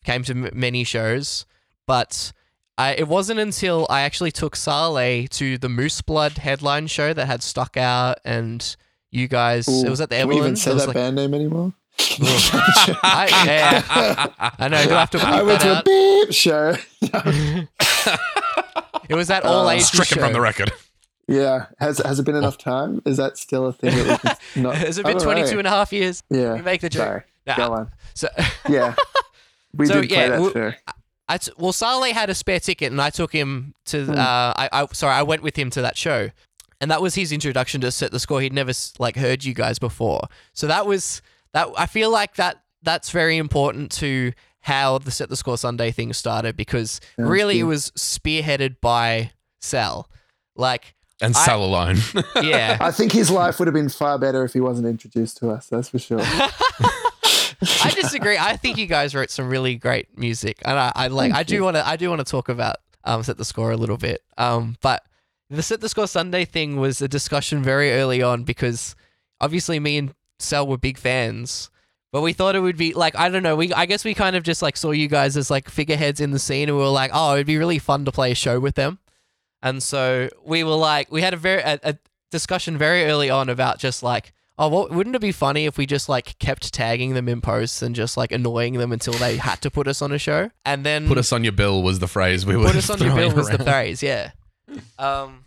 came 0.04 0.22
to 0.24 0.32
m- 0.32 0.50
many 0.54 0.84
shows, 0.84 1.46
but. 1.86 2.32
I, 2.78 2.92
it 2.92 3.08
wasn't 3.08 3.40
until 3.40 3.86
I 3.88 4.02
actually 4.02 4.32
took 4.32 4.54
Saleh 4.54 5.30
to 5.30 5.56
the 5.56 5.70
Moose 5.70 6.02
Blood 6.02 6.32
headline 6.36 6.88
show 6.88 7.14
that 7.14 7.24
had 7.26 7.42
Stuck 7.42 7.78
Out 7.78 8.18
and 8.22 8.76
you 9.10 9.28
guys. 9.28 9.66
it 9.66 9.88
was 9.88 9.98
at 10.02 10.10
the 10.10 10.16
Can 10.16 10.28
we 10.28 10.36
even 10.36 10.56
say 10.56 10.74
that 10.74 10.86
like- 10.88 10.94
band 10.94 11.16
name 11.16 11.32
anymore? 11.32 11.72
I, 11.98 13.28
yeah, 13.46 14.52
I 14.58 14.68
know. 14.68 14.84
Do 14.84 14.94
I 14.94 15.00
have 15.00 15.10
to 15.10 15.18
I 15.18 15.40
bleep 15.40 15.46
went 15.46 15.60
that 15.62 15.84
to 15.84 15.90
a 15.90 16.24
beep 16.26 16.32
show. 16.34 16.76
It 19.08 19.14
was 19.14 19.28
that 19.28 19.44
all 19.44 19.66
Uh, 19.68 19.72
age 19.72 19.82
Stricken 19.82 20.18
from 20.18 20.32
the 20.32 20.40
record. 20.40 20.72
yeah. 21.28 21.66
Has 21.78 21.98
has 21.98 22.18
it 22.18 22.24
been 22.24 22.34
enough 22.36 22.58
time? 22.58 23.00
Is 23.06 23.16
that 23.18 23.38
still 23.38 23.66
a 23.66 23.72
thing? 23.72 23.94
That 23.94 24.22
we 24.22 24.30
can 24.30 24.36
not, 24.62 24.74
Has 24.76 24.98
it 24.98 25.04
been 25.04 25.16
don't 25.18 25.26
know. 25.26 25.32
22 25.34 25.58
and 25.58 25.66
a 25.66 25.70
half 25.70 25.92
years? 25.92 26.22
Yeah. 26.30 26.56
You 26.56 26.62
make 26.62 26.80
the 26.80 26.88
joke. 26.88 27.06
Sorry. 27.06 27.22
Nah, 27.46 27.56
Go 27.56 27.72
on. 27.72 27.90
So, 28.14 28.28
Yeah. 28.68 28.94
We 29.74 29.86
So, 29.86 30.00
did 30.00 30.08
play 30.08 30.18
yeah, 30.18 30.28
that 30.30 30.36
w- 30.36 30.52
show. 30.52 30.72
I 31.28 31.38
t- 31.38 31.52
well, 31.58 31.72
Saleh 31.72 32.12
had 32.12 32.30
a 32.30 32.34
spare 32.34 32.60
ticket, 32.60 32.90
and 32.92 33.00
I 33.00 33.10
took 33.10 33.32
him 33.32 33.74
to. 33.86 34.04
Hmm. 34.06 34.12
Uh, 34.12 34.14
I, 34.56 34.68
I 34.72 34.86
sorry, 34.92 35.14
I 35.14 35.22
went 35.22 35.42
with 35.42 35.56
him 35.56 35.70
to 35.70 35.82
that 35.82 35.96
show, 35.96 36.30
and 36.80 36.90
that 36.90 37.02
was 37.02 37.14
his 37.14 37.30
introduction 37.32 37.80
to 37.82 37.90
set 37.90 38.10
the 38.12 38.18
score. 38.20 38.40
He'd 38.40 38.52
never 38.52 38.72
like 38.98 39.16
heard 39.16 39.44
you 39.44 39.52
guys 39.54 39.78
before, 39.78 40.22
so 40.52 40.66
that 40.68 40.86
was 40.86 41.20
that. 41.56 41.68
I 41.76 41.86
feel 41.86 42.10
like 42.10 42.36
that 42.36 42.62
that's 42.82 43.10
very 43.10 43.36
important 43.36 43.90
to 43.92 44.32
how 44.60 44.98
the 44.98 45.10
set 45.10 45.28
the 45.28 45.36
score 45.36 45.56
Sunday 45.58 45.90
thing 45.90 46.12
started 46.12 46.56
because 46.56 47.00
Sounds 47.16 47.28
really 47.30 47.60
it 47.60 47.64
was 47.64 47.90
spearheaded 47.92 48.76
by 48.80 49.32
Sal. 49.60 50.08
Like, 50.56 50.94
And 51.20 51.36
I- 51.36 51.44
Sal 51.44 51.64
alone. 51.64 51.98
yeah, 52.42 52.76
I 52.80 52.90
think 52.90 53.12
his 53.12 53.30
life 53.30 53.58
would 53.58 53.66
have 53.68 53.74
been 53.74 53.88
far 53.88 54.18
better 54.18 54.44
if 54.44 54.52
he 54.52 54.60
wasn't 54.60 54.86
introduced 54.88 55.36
to 55.38 55.50
us. 55.50 55.66
That's 55.66 55.88
for 55.88 55.98
sure. 55.98 56.20
I 57.82 57.90
disagree. 57.94 58.36
I 58.36 58.56
think 58.56 58.76
you 58.76 58.86
guys 58.86 59.14
wrote 59.14 59.30
some 59.30 59.48
really 59.48 59.76
great 59.76 60.18
music, 60.18 60.60
and 60.64 60.78
I, 60.78 60.92
I 60.94 61.08
like. 61.08 61.32
Thank 61.32 61.38
I 61.38 61.42
do 61.42 61.62
want 61.62 61.76
to. 61.76 61.86
I 61.86 61.96
do 61.96 62.08
want 62.10 62.20
to 62.20 62.30
talk 62.30 62.48
about 62.48 62.76
um 63.04 63.22
set 63.22 63.38
the 63.38 63.44
score 63.44 63.70
a 63.70 63.76
little 63.76 63.96
bit. 63.96 64.22
Um, 64.36 64.76
but 64.82 65.02
the 65.48 65.62
set 65.62 65.80
the 65.80 65.88
score 65.88 66.06
Sunday 66.06 66.44
thing 66.44 66.76
was 66.76 67.00
a 67.00 67.08
discussion 67.08 67.62
very 67.62 67.92
early 67.92 68.20
on 68.22 68.42
because 68.44 68.94
obviously 69.40 69.78
me 69.80 69.96
and 69.96 70.14
Sal 70.38 70.66
were 70.66 70.78
big 70.78 70.98
fans, 70.98 71.70
but 72.12 72.22
we 72.22 72.32
thought 72.32 72.56
it 72.56 72.60
would 72.60 72.76
be 72.76 72.94
like 72.94 73.16
I 73.16 73.28
don't 73.28 73.42
know. 73.42 73.56
We 73.56 73.72
I 73.72 73.86
guess 73.86 74.04
we 74.04 74.14
kind 74.14 74.36
of 74.36 74.42
just 74.42 74.62
like 74.62 74.76
saw 74.76 74.90
you 74.90 75.08
guys 75.08 75.36
as 75.36 75.50
like 75.50 75.68
figureheads 75.68 76.20
in 76.20 76.30
the 76.30 76.38
scene, 76.38 76.68
and 76.68 76.76
we 76.76 76.82
were 76.82 76.88
like, 76.88 77.10
oh, 77.14 77.34
it'd 77.34 77.46
be 77.46 77.58
really 77.58 77.78
fun 77.78 78.04
to 78.04 78.12
play 78.12 78.30
a 78.32 78.34
show 78.34 78.60
with 78.60 78.74
them. 78.74 78.98
And 79.62 79.82
so 79.82 80.28
we 80.44 80.64
were 80.64 80.74
like, 80.76 81.10
we 81.10 81.22
had 81.22 81.34
a 81.34 81.36
very 81.36 81.62
a, 81.62 81.78
a 81.82 81.98
discussion 82.30 82.76
very 82.78 83.04
early 83.04 83.30
on 83.30 83.48
about 83.48 83.78
just 83.78 84.02
like, 84.02 84.32
oh, 84.58 84.68
what, 84.68 84.90
wouldn't 84.90 85.16
it 85.16 85.20
be 85.20 85.32
funny 85.32 85.64
if 85.64 85.78
we 85.78 85.86
just 85.86 86.08
like 86.08 86.38
kept 86.38 86.72
tagging 86.72 87.14
them 87.14 87.28
in 87.28 87.40
posts 87.40 87.82
and 87.82 87.94
just 87.94 88.16
like 88.16 88.32
annoying 88.32 88.74
them 88.74 88.92
until 88.92 89.14
they 89.14 89.36
had 89.36 89.60
to 89.62 89.70
put 89.70 89.88
us 89.88 90.02
on 90.02 90.12
a 90.12 90.18
show, 90.18 90.50
and 90.64 90.84
then 90.84 91.08
Put 91.08 91.18
us 91.18 91.32
on 91.32 91.42
your 91.44 91.52
bill 91.52 91.82
was 91.82 91.98
the 91.98 92.08
phrase 92.08 92.44
we 92.46 92.56
were 92.56 92.66
put 92.66 92.76
us 92.76 92.90
on 92.90 92.98
your 92.98 93.14
bill 93.14 93.30
throwing 93.30 93.36
was 93.36 93.48
the 93.50 93.64
phrase, 93.64 94.02
yeah. 94.02 94.32
Um, 94.98 95.44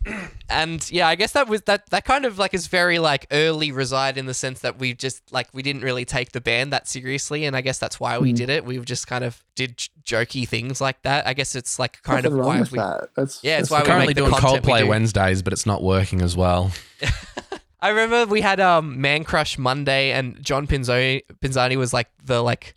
and 0.48 0.90
yeah, 0.90 1.06
I 1.06 1.14
guess 1.14 1.32
that 1.32 1.46
was 1.48 1.62
that. 1.62 1.90
That 1.90 2.04
kind 2.04 2.24
of 2.24 2.38
like 2.38 2.54
is 2.54 2.68
very 2.68 2.98
like 2.98 3.26
early 3.30 3.70
reside 3.72 4.16
in 4.16 4.26
the 4.26 4.32
sense 4.34 4.60
that 4.60 4.78
we 4.78 4.94
just 4.94 5.30
like 5.32 5.48
we 5.52 5.62
didn't 5.62 5.82
really 5.82 6.04
take 6.04 6.32
the 6.32 6.40
band 6.40 6.72
that 6.72 6.88
seriously, 6.88 7.44
and 7.44 7.54
I 7.54 7.60
guess 7.60 7.78
that's 7.78 8.00
why 8.00 8.18
we 8.18 8.30
Hmm. 8.30 8.36
did 8.36 8.48
it. 8.50 8.64
We 8.64 8.78
just 8.80 9.06
kind 9.06 9.22
of 9.24 9.42
did 9.54 9.76
j- 9.76 9.90
jokey 10.04 10.48
things 10.48 10.80
like 10.80 11.02
that. 11.02 11.26
I 11.26 11.34
guess 11.34 11.54
it's 11.54 11.78
like 11.78 12.02
kind 12.02 12.22
Nothing 12.24 12.32
of 12.38 12.38
wrong 12.38 12.48
why 12.54 12.60
with 12.60 12.72
we. 12.72 12.78
that. 12.78 13.10
That's, 13.14 13.44
Yeah, 13.44 13.58
it's 13.58 13.70
why 13.70 13.80
We're 13.80 13.86
currently 13.86 14.14
doing 14.14 14.30
content 14.30 14.64
we 14.64 14.72
Coldplay 14.72 14.78
do. 14.80 14.86
Wednesdays, 14.88 15.42
but 15.42 15.52
it's 15.52 15.66
not 15.66 15.82
working 15.82 16.22
as 16.22 16.36
well. 16.36 16.70
I 17.80 17.88
remember 17.90 18.26
we 18.26 18.40
had 18.40 18.58
um 18.60 19.00
Man 19.00 19.24
Crush 19.24 19.58
Monday, 19.58 20.12
and 20.12 20.42
John 20.42 20.66
Pinzoni 20.66 21.22
Pinzani 21.42 21.76
was 21.76 21.92
like 21.92 22.08
the 22.24 22.42
like. 22.42 22.74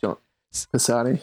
Pisani. 0.70 1.20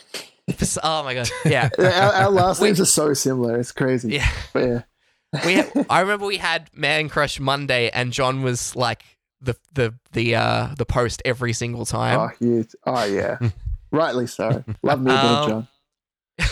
Oh 0.84 1.04
my 1.04 1.14
god! 1.14 1.30
Yeah, 1.46 1.70
Our, 1.78 1.86
our 2.26 2.30
last 2.30 2.62
names 2.62 2.82
are 2.82 2.86
so 2.86 3.14
similar. 3.14 3.58
It's 3.60 3.72
crazy. 3.72 4.14
yeah. 4.14 4.30
But 4.52 4.64
yeah. 4.68 4.82
We 5.46 5.64
I 5.90 6.02
remember 6.02 6.26
we 6.26 6.38
had 6.38 6.70
Man 6.74 7.10
Crush 7.10 7.40
Monday 7.40 7.90
and 7.90 8.12
John 8.12 8.42
was 8.42 8.76
like 8.76 9.04
the 9.42 9.56
the 9.74 9.94
the 10.12 10.36
uh 10.36 10.68
the 10.78 10.86
post 10.86 11.22
every 11.26 11.54
single 11.54 11.86
time. 11.86 12.20
Oh, 12.20 12.30
you, 12.46 12.66
oh 12.86 13.04
yeah. 13.06 13.38
Rightly 13.92 14.28
so. 14.28 14.64
Love 14.84 15.02
me 15.02 15.12
a 15.12 15.16
bit 15.16 15.24
Um, 15.26 15.36
of 15.36 15.50
John. 15.50 15.68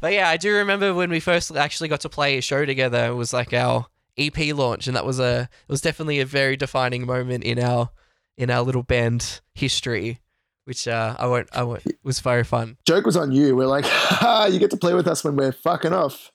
But 0.00 0.12
yeah, 0.12 0.28
I 0.28 0.36
do 0.36 0.54
remember 0.54 0.92
when 0.92 1.08
we 1.08 1.18
first 1.20 1.54
actually 1.56 1.88
got 1.88 2.00
to 2.02 2.10
play 2.10 2.36
a 2.36 2.42
show 2.42 2.66
together. 2.66 3.06
It 3.06 3.14
was 3.14 3.32
like 3.32 3.54
our 3.54 3.86
EP 4.18 4.36
launch, 4.54 4.86
and 4.86 4.94
that 4.96 5.06
was 5.06 5.18
a 5.18 5.48
it 5.66 5.72
was 5.72 5.80
definitely 5.80 6.20
a 6.20 6.26
very 6.26 6.56
defining 6.58 7.06
moment 7.06 7.42
in 7.42 7.58
our 7.58 7.88
in 8.36 8.50
our 8.50 8.60
little 8.62 8.82
band 8.82 9.40
history, 9.54 10.20
which 10.64 10.88
uh 10.88 11.14
I 11.18 11.26
won't 11.26 11.48
I 11.52 11.62
won't 11.62 11.82
was 12.02 12.20
very 12.20 12.44
fun. 12.44 12.76
Joke 12.86 13.04
was 13.06 13.16
on 13.16 13.32
you. 13.32 13.54
We're 13.56 13.66
like, 13.66 13.84
ha, 13.84 14.46
you 14.46 14.58
get 14.58 14.70
to 14.70 14.76
play 14.76 14.94
with 14.94 15.06
us 15.06 15.22
when 15.24 15.36
we're 15.36 15.52
fucking 15.52 15.92
off. 15.92 16.30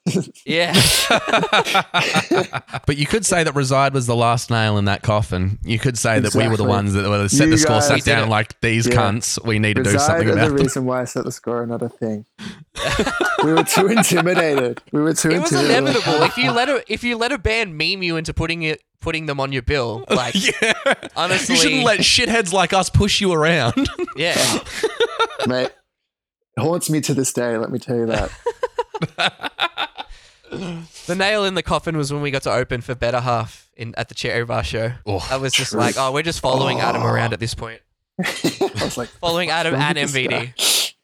Yeah, 0.46 0.72
but 2.86 2.96
you 2.96 3.06
could 3.06 3.24
say 3.26 3.44
that 3.44 3.52
Reside 3.54 3.94
was 3.94 4.06
the 4.06 4.16
last 4.16 4.50
nail 4.50 4.78
in 4.78 4.86
that 4.86 5.02
coffin. 5.02 5.58
You 5.64 5.78
could 5.78 5.98
say 5.98 6.20
that 6.20 6.34
we 6.34 6.46
were 6.48 6.56
the 6.56 6.64
ones 6.64 6.94
that 6.94 7.08
were 7.08 7.28
set 7.28 7.46
You 7.46 7.50
the 7.52 7.58
score, 7.58 7.76
guys- 7.76 7.88
sat 7.88 8.04
down 8.04 8.28
it. 8.28 8.30
like 8.30 8.60
these 8.60 8.86
Yeah. 8.86 8.94
cunts. 8.94 9.42
We 9.44 9.58
need 9.58 9.74
to 9.76 9.82
do 9.82 9.98
something 9.98 10.28
are 10.28 10.32
about 10.32 10.42
the 10.48 10.54
them. 10.54 10.56
reason 10.56 10.84
why 10.86 11.02
I 11.02 11.04
set 11.04 11.24
the 11.24 11.32
score 11.32 11.62
Another 11.62 11.88
thing. 11.88 12.24
we 13.44 13.52
were 13.52 13.64
too 13.64 13.86
intimidated. 13.88 14.80
We 14.92 15.00
were 15.00 15.14
too 15.14 15.30
it 15.30 15.40
was 15.40 15.52
inevitable. 15.52 16.22
if 16.22 16.36
you 16.38 16.50
let 16.52 16.68
a 16.68 16.82
if 16.92 17.04
you 17.04 17.16
let 17.16 17.32
a 17.32 17.38
band 17.38 17.76
meme 17.76 18.02
you 18.02 18.16
into 18.16 18.32
putting 18.32 18.62
it 18.62 18.82
putting 19.00 19.26
them 19.26 19.40
on 19.40 19.52
your 19.52 19.62
bill, 19.62 20.04
like 20.10 20.34
yeah. 20.34 20.72
honestly, 21.16 21.54
you 21.54 21.60
shouldn't 21.60 21.84
let 21.84 22.00
shitheads 22.00 22.52
like 22.52 22.72
us 22.72 22.90
push 22.90 23.20
you 23.20 23.32
around. 23.32 23.88
yeah. 24.16 24.34
Mate, 25.46 25.70
It 26.56 26.60
haunts 26.60 26.90
me 26.90 27.00
to 27.02 27.14
this 27.14 27.32
day. 27.32 27.56
Let 27.56 27.70
me 27.70 27.78
tell 27.78 27.96
you 27.96 28.06
that. 28.06 28.30
The 31.06 31.14
nail 31.14 31.44
in 31.44 31.54
the 31.54 31.62
coffin 31.62 31.96
was 31.96 32.12
when 32.12 32.22
we 32.22 32.30
got 32.30 32.42
to 32.42 32.52
open 32.52 32.80
for 32.80 32.94
Better 32.94 33.20
Half 33.20 33.70
in 33.76 33.94
at 33.96 34.08
the 34.08 34.14
Cherry 34.14 34.44
Bar 34.44 34.64
show. 34.64 34.92
Oh, 35.06 35.26
I 35.30 35.36
was 35.36 35.52
just 35.52 35.70
True. 35.70 35.80
like, 35.80 35.94
oh, 35.96 36.12
we're 36.12 36.22
just 36.22 36.40
following 36.40 36.78
oh. 36.78 36.82
Adam 36.82 37.02
Oh. 37.02 37.06
around 37.06 37.32
at 37.32 37.40
this 37.40 37.54
point. 37.54 37.80
I 38.18 38.70
was 38.82 38.98
like, 38.98 39.08
Following 39.08 39.48
Adam 39.50 39.74
wrong 39.74 39.82
and 39.82 39.98
MVD. 39.98 40.94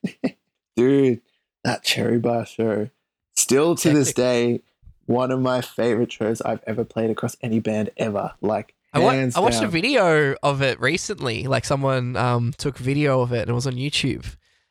Dude, 0.77 1.23
that 1.65 1.83
Cherry 1.83 2.19
Bar 2.19 2.45
show. 2.45 2.91
Still 3.35 3.75
to 3.77 3.91
this 3.93 4.13
day, 4.13 4.63
one 5.07 5.31
of 5.31 5.41
my 5.41 5.61
favorite 5.61 6.13
shows 6.13 6.41
I've 6.43 6.63
ever 6.67 6.85
played 6.85 7.11
across 7.11 7.37
any 7.43 7.61
band 7.61 7.91
ever. 7.97 8.33
Like, 8.41 8.75
I, 8.93 8.99
wa- 8.99 9.11
I 9.11 9.41
watched 9.41 9.63
a 9.63 9.69
video 9.69 10.35
of 10.43 10.63
it 10.63 10.81
recently. 10.81 11.45
Like 11.45 11.65
someone 11.65 12.17
um, 12.17 12.53
took 12.57 12.79
video 12.79 13.21
of 13.21 13.33
it 13.33 13.41
and 13.43 13.51
it 13.51 13.55
was 13.55 13.67
on 13.67 13.75
YouTube. 13.75 14.25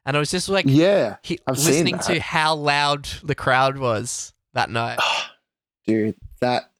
And 0.06 0.16
I 0.16 0.20
was 0.20 0.30
just 0.32 0.50
like 0.50 0.66
Yeah, 0.68 1.18
he- 1.24 1.40
listening 1.48 1.98
to 2.00 2.20
how 2.20 2.56
loud 2.56 3.08
the 3.24 3.36
crowd 3.36 3.78
was 3.78 4.34
that 4.54 4.70
night. 4.70 5.00
dude, 5.88 6.16
that 6.42 6.72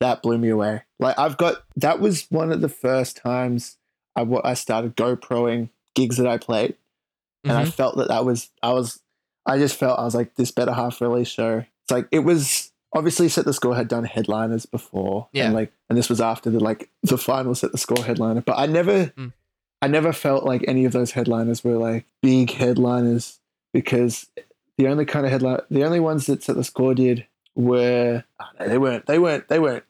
that 0.00 0.22
blew 0.22 0.38
me 0.38 0.48
away. 0.48 0.82
Like, 0.98 1.18
I've 1.18 1.36
got 1.36 1.62
that 1.76 2.00
was 2.00 2.26
one 2.30 2.52
of 2.52 2.60
the 2.60 2.68
first 2.68 3.16
times 3.16 3.76
I 4.16 4.26
I 4.44 4.54
started 4.54 4.96
GoProing 4.96 5.68
gigs 5.94 6.16
that 6.16 6.26
I 6.26 6.38
played. 6.38 6.76
and 7.44 7.52
I 7.52 7.64
Mhm. 7.64 7.72
felt 7.72 7.96
that 7.96 8.08
that 8.08 8.24
was 8.24 8.50
I 8.62 8.72
was 8.72 9.00
I 9.46 9.56
just 9.58 9.76
felt 9.76 9.98
I 9.98 10.04
was 10.04 10.14
like 10.14 10.34
this 10.36 10.50
better 10.50 10.72
half 10.72 11.00
release 11.00 11.28
show. 11.28 11.64
It's 11.84 11.90
like 11.90 12.06
it 12.10 12.20
was 12.20 12.69
obviously 12.92 13.28
set 13.28 13.44
the 13.44 13.52
score 13.52 13.76
had 13.76 13.88
done 13.88 14.04
headliners 14.04 14.66
before, 14.66 15.28
Yeah. 15.32 15.46
and 15.46 15.54
like 15.54 15.72
and 15.88 15.96
this 15.98 16.08
was 16.08 16.20
after 16.20 16.50
the 16.50 16.60
like 16.60 16.88
the 17.02 17.18
final 17.18 17.54
set 17.54 17.72
the 17.72 17.78
score 17.78 18.02
headliner, 18.04 18.40
but 18.42 18.58
I 18.58 18.66
never 18.66 19.06
Mm. 19.16 19.32
I 19.82 19.88
never 19.88 20.12
felt 20.12 20.44
like 20.44 20.62
any 20.68 20.84
of 20.84 20.92
those 20.92 21.12
headliners 21.12 21.64
were 21.64 21.76
like 21.78 22.04
big 22.20 22.50
headliners 22.50 23.38
because 23.72 24.26
the 24.76 24.88
only 24.88 25.04
kind 25.06 25.24
of 25.24 25.32
headline 25.32 25.60
the 25.70 25.84
only 25.84 26.00
ones 26.00 26.26
that 26.26 26.42
set 26.42 26.56
the 26.56 26.64
score 26.64 26.94
did 26.94 27.26
were 27.54 28.24
they 28.58 28.78
weren't 28.78 29.06
they 29.06 29.18
weren't 29.18 29.48
they 29.48 29.58
weren't 29.58 29.84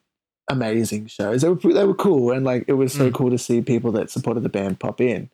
amazing 0.49 1.07
shows. 1.07 1.41
They 1.41 1.49
were 1.49 1.73
they 1.73 1.85
were 1.85 1.93
cool 1.93 2.31
and 2.31 2.45
like 2.45 2.65
it 2.67 2.73
was 2.73 2.93
so 2.93 3.09
Mm. 3.09 3.13
cool 3.13 3.29
to 3.31 3.37
see 3.37 3.61
people 3.61 3.91
that 3.93 4.09
supported 4.09 4.43
the 4.43 4.49
band 4.49 4.79
pop 4.79 4.99
in. 5.01 5.29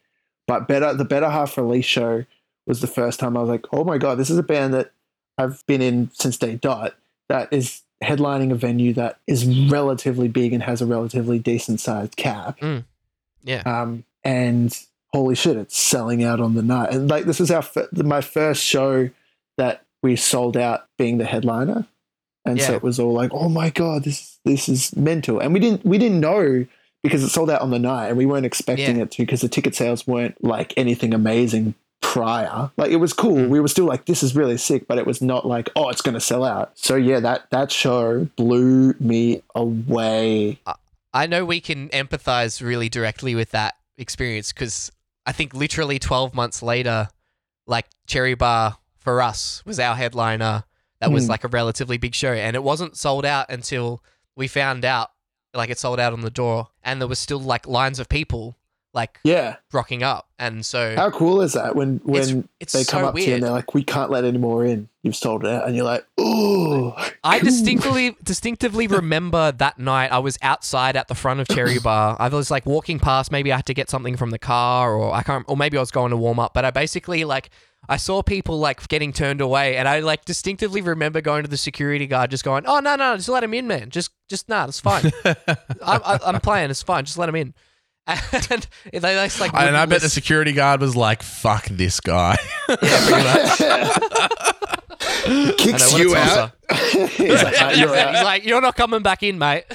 But 0.47 0.67
better 0.67 0.93
the 0.93 1.05
better 1.05 1.29
half 1.29 1.57
release 1.57 1.85
show 1.85 2.25
was 2.65 2.81
the 2.81 2.87
first 2.87 3.19
time 3.19 3.35
I 3.37 3.41
was 3.41 3.49
like, 3.49 3.65
oh 3.71 3.83
my 3.83 3.97
god, 3.97 4.15
this 4.17 4.29
is 4.29 4.37
a 4.37 4.43
band 4.43 4.73
that 4.73 4.91
I've 5.37 5.65
been 5.67 5.81
in 5.81 6.09
since 6.13 6.37
day 6.37 6.55
dot 6.55 6.95
that 7.29 7.51
is 7.51 7.81
headlining 8.03 8.51
a 8.51 8.55
venue 8.55 8.93
that 8.93 9.19
is 9.27 9.45
relatively 9.69 10.27
big 10.27 10.53
and 10.53 10.61
has 10.63 10.81
a 10.81 10.85
relatively 10.85 11.39
decent 11.39 11.79
sized 11.79 12.15
cap. 12.15 12.59
Yeah. 13.43 13.63
Um, 13.65 14.03
and 14.23 14.77
holy 15.13 15.35
shit, 15.35 15.57
it's 15.57 15.77
selling 15.77 16.23
out 16.23 16.39
on 16.39 16.53
the 16.53 16.61
night. 16.61 16.91
And 16.93 17.09
like 17.09 17.25
this 17.25 17.39
is 17.39 17.49
our 17.51 17.63
my 17.93 18.21
first 18.21 18.63
show 18.63 19.09
that 19.57 19.83
we 20.03 20.15
sold 20.15 20.55
out 20.57 20.87
being 20.97 21.17
the 21.17 21.25
headliner. 21.25 21.85
And 22.45 22.61
so 22.61 22.73
it 22.75 22.83
was 22.83 22.99
all 22.99 23.11
like, 23.13 23.31
oh 23.33 23.49
my 23.49 23.69
god, 23.69 24.03
this 24.03 24.39
this 24.45 24.69
is 24.69 24.95
mental. 24.95 25.39
And 25.39 25.53
we 25.53 25.59
didn't 25.59 25.83
we 25.85 25.97
didn't 25.97 26.19
know 26.21 26.65
because 27.03 27.23
it 27.23 27.29
sold 27.29 27.49
out 27.49 27.61
on 27.61 27.71
the 27.71 27.79
night, 27.79 28.07
and 28.07 28.17
we 28.17 28.25
weren't 28.25 28.45
expecting 28.45 28.97
Yeah. 28.97 29.03
it 29.03 29.11
to 29.11 29.23
because 29.23 29.41
the 29.41 29.49
ticket 29.49 29.75
sales 29.75 30.07
weren't 30.07 30.41
like 30.43 30.73
anything 30.77 31.13
amazing 31.13 31.75
prior. 32.07 32.71
Like 32.77 32.91
it 32.91 32.97
was 32.97 33.11
cool. 33.13 33.35
Mm. 33.35 33.49
We 33.49 33.59
were 33.59 33.67
still 33.67 33.85
like, 33.85 34.05
this 34.05 34.23
is 34.23 34.35
really 34.35 34.57
sick, 34.57 34.87
but 34.87 34.97
it 34.97 35.05
was 35.05 35.21
not 35.21 35.45
like, 35.45 35.69
oh, 35.75 35.89
it's 35.89 36.01
going 36.01 36.13
to 36.15 36.21
sell 36.21 36.43
out. 36.43 36.71
So 36.75 36.95
yeah, 36.95 37.19
that 37.19 37.49
that 37.51 37.71
show 37.71 38.25
blew 38.37 38.93
me 38.99 39.41
away. 39.55 40.59
I 41.13 41.27
know 41.27 41.43
we 41.45 41.59
can 41.61 41.89
empathize 41.89 42.61
really 42.61 42.89
directly 42.89 43.35
with 43.35 43.51
that 43.51 43.75
experience 43.97 44.51
because 44.53 44.91
I 45.25 45.31
think 45.31 45.53
literally 45.53 45.99
12 45.99 46.33
months 46.33 46.61
later, 46.63 47.09
like 47.65 47.87
Cherry 48.05 48.35
Bar 48.35 48.77
for 48.97 49.21
us 49.21 49.63
was 49.65 49.79
our 49.79 49.95
headliner. 49.95 50.63
That 51.01 51.11
was 51.11 51.25
Hmm. 51.25 51.31
like 51.31 51.43
a 51.43 51.47
relatively 51.49 51.97
big 51.97 52.15
show, 52.15 52.33
and 52.33 52.55
it 52.55 52.63
wasn't 52.63 52.97
sold 52.97 53.25
out 53.25 53.49
until 53.49 54.01
we 54.35 54.47
found 54.47 54.83
out 54.85 55.11
like 55.53 55.69
it 55.69 55.79
sold 55.79 55.99
out 55.99 56.13
on 56.13 56.21
the 56.21 56.29
door, 56.29 56.69
and 56.83 56.99
there 57.01 57.07
was 57.07 57.19
still 57.19 57.39
like 57.39 57.67
lines 57.67 57.99
of 57.99 58.09
people 58.09 58.56
like 58.97 59.19
Yeah, 59.23 59.55
rocking 59.71 60.03
up, 60.03 60.27
and 60.37 60.65
so 60.65 60.95
how 60.95 61.11
cool 61.11 61.41
is 61.41 61.53
that 61.53 61.75
when 61.75 62.01
when 62.03 62.49
it's 62.59 62.73
they 62.73 62.83
so 62.83 62.91
come 62.91 63.05
up 63.05 63.15
to 63.15 63.21
you 63.21 63.35
and 63.35 63.43
they're 63.43 63.51
like, 63.51 63.73
we 63.73 63.83
can't 63.83 64.11
let 64.11 64.25
any 64.25 64.37
more 64.37 64.65
in. 64.65 64.89
You've 65.03 65.15
sold 65.15 65.45
it 65.45 65.51
out, 65.51 65.67
and 65.67 65.75
you're 65.75 65.85
like, 65.85 66.05
oh. 66.17 66.95
I 67.23 67.39
distinctly 67.39 68.17
distinctively 68.23 68.87
remember 68.87 69.51
that 69.53 69.79
night 69.79 70.11
I 70.11 70.19
was 70.19 70.37
outside 70.41 70.97
at 70.97 71.07
the 71.07 71.15
front 71.15 71.39
of 71.39 71.47
Cherry 71.47 71.79
Bar. 71.79 72.17
I 72.19 72.27
was 72.27 72.51
like 72.51 72.65
walking 72.65 72.99
past, 72.99 73.31
maybe 73.31 73.53
I 73.53 73.57
had 73.57 73.67
to 73.67 73.73
get 73.73 73.89
something 73.89 74.17
from 74.17 74.31
the 74.31 74.39
car 74.39 74.93
or 74.93 75.13
I 75.13 75.23
can't 75.23 75.45
or 75.47 75.55
maybe 75.55 75.77
I 75.77 75.79
was 75.79 75.91
going 75.91 76.09
to 76.09 76.17
warm 76.17 76.39
up, 76.39 76.53
but 76.53 76.65
I 76.65 76.71
basically 76.71 77.23
like 77.23 77.49
I 77.89 77.97
saw 77.97 78.21
people 78.21 78.59
like 78.59 78.85
getting 78.89 79.13
turned 79.13 79.39
away 79.39 79.77
and 79.77 79.87
I 79.87 79.99
like 79.99 80.25
distinctively 80.25 80.81
remember 80.81 81.21
going 81.21 81.43
to 81.43 81.49
the 81.49 81.57
security 81.57 82.05
guard 82.05 82.31
just 82.31 82.43
going, 82.43 82.65
"Oh, 82.65 82.79
no, 82.79 82.95
no, 82.95 83.15
just 83.15 83.29
let 83.29 83.43
him 83.43 83.53
in, 83.53 83.67
man. 83.67 83.89
Just 83.89 84.11
just 84.27 84.49
nah, 84.49 84.65
it's 84.65 84.79
fine. 84.79 85.11
I'm, 85.81 86.01
I'm 86.03 86.41
playing, 86.41 86.69
it's 86.69 86.83
fine. 86.83 87.05
Just 87.05 87.17
let 87.17 87.29
him 87.29 87.35
in." 87.35 87.53
And 88.07 89.01
they 89.03 89.13
just 89.15 89.41
like 89.41 89.51
and 89.53 89.59
I 89.59 89.65
wouldn't 89.81 89.89
bet 89.89 90.01
the 90.01 90.09
security 90.09 90.53
guard 90.53 90.79
was 90.79 90.95
like, 90.95 91.21
"Fuck 91.21 91.65
this 91.65 91.99
guy." 91.99 92.37
Kicks 92.77 92.79
I 95.27 95.77
know, 95.77 95.91
what 95.91 95.93
a 95.93 95.99
you 95.99 96.13
tosser. 96.13 96.39
out. 96.39 96.51
He's 97.11 97.43
like, 97.43 97.55
"Ah, 97.59 97.71
you're 97.71 97.95
out. 97.95 98.15
He's 98.15 98.23
like, 98.23 98.45
"You're 98.45 98.61
not 98.61 98.75
coming 98.77 99.01
back 99.01 99.23
in, 99.23 99.37
mate." 99.37 99.65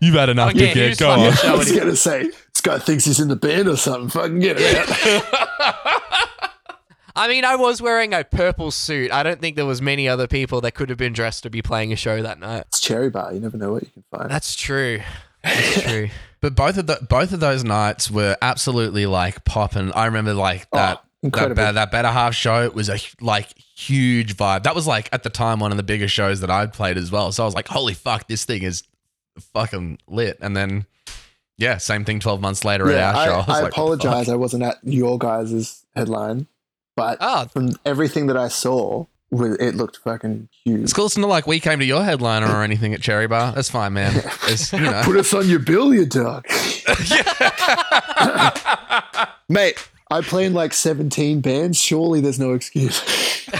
You've 0.00 0.14
had 0.16 0.28
enough. 0.28 0.50
Okay, 0.50 0.68
dickhead. 0.68 0.74
here's 0.74 0.98
Go 0.98 1.10
on. 1.10 1.32
show 1.32 1.54
I 1.54 1.56
was 1.56 1.70
gonna 1.72 1.96
say, 1.96 2.24
this 2.24 2.60
guy 2.62 2.78
thinks 2.78 3.04
he's 3.04 3.20
in 3.20 3.28
the 3.28 3.36
band 3.36 3.68
or 3.68 3.76
something. 3.76 4.08
Fucking 4.10 4.40
get 4.40 4.56
it 4.58 4.76
out. 4.76 5.22
I 7.18 7.28
mean, 7.28 7.44
I 7.46 7.56
was 7.56 7.80
wearing 7.80 8.12
a 8.12 8.24
purple 8.24 8.70
suit. 8.70 9.10
I 9.10 9.22
don't 9.22 9.40
think 9.40 9.56
there 9.56 9.64
was 9.64 9.80
many 9.80 10.06
other 10.06 10.26
people 10.26 10.60
that 10.62 10.72
could 10.74 10.90
have 10.90 10.98
been 10.98 11.14
dressed 11.14 11.44
to 11.44 11.50
be 11.50 11.62
playing 11.62 11.92
a 11.92 11.96
show 11.96 12.20
that 12.20 12.38
night. 12.38 12.64
It's 12.68 12.78
cherry 12.80 13.08
bar. 13.08 13.32
You 13.32 13.40
never 13.40 13.56
know 13.56 13.72
what 13.72 13.84
you 13.84 13.90
can 13.90 14.04
find. 14.10 14.30
That's 14.30 14.54
true. 14.54 15.00
That's 15.42 15.82
true. 15.82 16.08
But 16.46 16.54
both 16.54 16.78
of 16.78 16.86
the 16.86 17.04
both 17.08 17.32
of 17.32 17.40
those 17.40 17.64
nights 17.64 18.08
were 18.08 18.36
absolutely 18.40 19.04
like 19.04 19.44
popping. 19.44 19.90
I 19.90 20.06
remember 20.06 20.32
like 20.32 20.70
that 20.70 20.98
oh, 20.98 21.02
that, 21.22 21.26
incredible. 21.26 21.72
that 21.72 21.90
better 21.90 22.06
half 22.06 22.36
show 22.36 22.62
it 22.62 22.72
was 22.72 22.88
a 22.88 23.00
like 23.20 23.58
huge 23.58 24.36
vibe. 24.36 24.62
That 24.62 24.76
was 24.76 24.86
like 24.86 25.08
at 25.12 25.24
the 25.24 25.28
time 25.28 25.58
one 25.58 25.72
of 25.72 25.76
the 25.76 25.82
biggest 25.82 26.14
shows 26.14 26.42
that 26.42 26.50
I'd 26.50 26.72
played 26.72 26.98
as 26.98 27.10
well. 27.10 27.32
So 27.32 27.42
I 27.42 27.46
was 27.46 27.56
like, 27.56 27.66
holy 27.66 27.94
fuck, 27.94 28.28
this 28.28 28.44
thing 28.44 28.62
is 28.62 28.84
fucking 29.54 29.98
lit. 30.06 30.38
And 30.40 30.56
then 30.56 30.86
yeah, 31.58 31.78
same 31.78 32.04
thing. 32.04 32.20
Twelve 32.20 32.40
months 32.40 32.64
later 32.64 32.88
yeah, 32.92 33.08
at 33.08 33.16
our 33.16 33.22
I, 33.22 33.24
show, 33.24 33.32
I, 33.52 33.56
I 33.58 33.62
like, 33.62 33.72
apologize. 33.72 34.28
I 34.28 34.36
wasn't 34.36 34.62
at 34.62 34.76
your 34.84 35.18
guys' 35.18 35.84
headline, 35.96 36.46
but 36.94 37.18
Oh, 37.20 37.46
from 37.46 37.72
everything 37.84 38.28
that 38.28 38.36
I 38.36 38.46
saw, 38.46 39.06
it 39.32 39.74
looked 39.74 39.98
fucking 39.98 40.48
huge. 40.64 40.82
It's 40.82 40.92
cool. 40.92 41.06
It's 41.06 41.16
not 41.16 41.28
like 41.28 41.46
we 41.46 41.60
came 41.60 41.78
to 41.80 41.84
your 41.84 42.04
headliner 42.04 42.46
or 42.46 42.62
anything 42.62 42.94
at 42.94 43.00
Cherry 43.00 43.26
Bar. 43.26 43.52
That's 43.52 43.70
fine, 43.70 43.92
man. 43.92 44.14
It's 44.48 44.72
you 44.72 44.80
know. 44.80 45.02
Put 45.04 45.16
us 45.16 45.34
on 45.34 45.48
your 45.48 45.58
bill, 45.58 45.92
you 45.92 46.06
dog. 46.06 46.46
Mate, 49.48 49.88
I 50.10 50.20
play 50.20 50.44
in 50.44 50.54
like 50.54 50.72
17 50.72 51.40
bands. 51.40 51.78
Surely 51.78 52.20
there's 52.20 52.38
no 52.38 52.52
excuse. 52.52 53.02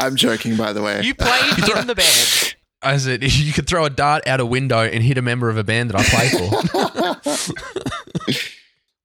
I'm 0.00 0.16
joking, 0.16 0.56
by 0.56 0.72
the 0.72 0.82
way. 0.82 1.02
you 1.02 1.14
played 1.14 1.58
in 1.78 1.86
the 1.86 1.94
band. 1.94 2.56
I 2.82 2.96
said 2.98 3.22
you 3.22 3.52
could 3.52 3.66
throw 3.66 3.84
a 3.84 3.90
dart 3.90 4.26
out 4.26 4.40
a 4.40 4.46
window 4.46 4.80
and 4.80 5.02
hit 5.02 5.16
a 5.18 5.22
member 5.22 5.48
of 5.48 5.56
a 5.56 5.64
band 5.64 5.90
that 5.90 5.96
I 5.98 6.04
play 6.04 6.28
for. 6.28 8.03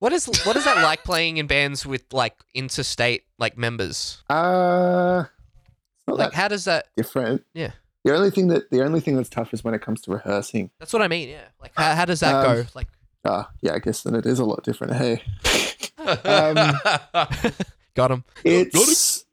What 0.00 0.12
is 0.12 0.26
what 0.44 0.56
is 0.56 0.64
that 0.64 0.82
like 0.82 1.04
playing 1.04 1.36
in 1.36 1.46
bands 1.46 1.86
with 1.86 2.04
like 2.12 2.34
interstate 2.54 3.24
like 3.38 3.56
members? 3.56 4.22
uh, 4.28 5.24
not 6.08 6.18
Like, 6.18 6.30
that 6.32 6.34
how 6.34 6.48
does 6.48 6.64
that? 6.64 6.86
different. 6.96 7.44
Yeah. 7.54 7.70
The 8.04 8.14
only 8.16 8.30
thing 8.30 8.48
that 8.48 8.70
the 8.70 8.82
only 8.82 9.00
thing 9.00 9.14
that's 9.16 9.28
tough 9.28 9.52
is 9.54 9.62
when 9.62 9.74
it 9.74 9.82
comes 9.82 10.00
to 10.02 10.10
rehearsing. 10.10 10.70
That's 10.78 10.92
what 10.92 11.02
I 11.02 11.08
mean. 11.08 11.28
Yeah. 11.28 11.44
Like, 11.60 11.72
how, 11.76 11.94
how 11.94 12.04
does 12.06 12.20
that 12.20 12.34
Um, 12.34 12.44
go? 12.56 12.64
Like, 12.74 12.88
Ah, 13.26 13.50
yeah, 13.60 13.74
I 13.74 13.78
guess 13.78 14.02
then 14.02 14.14
it 14.14 14.24
is 14.24 14.38
a 14.38 14.44
lot 14.46 14.64
different. 14.64 14.94
Hey, 14.94 15.22
um, 16.24 16.78
got 17.94 18.10
him. 18.10 18.24
it's 18.44 19.26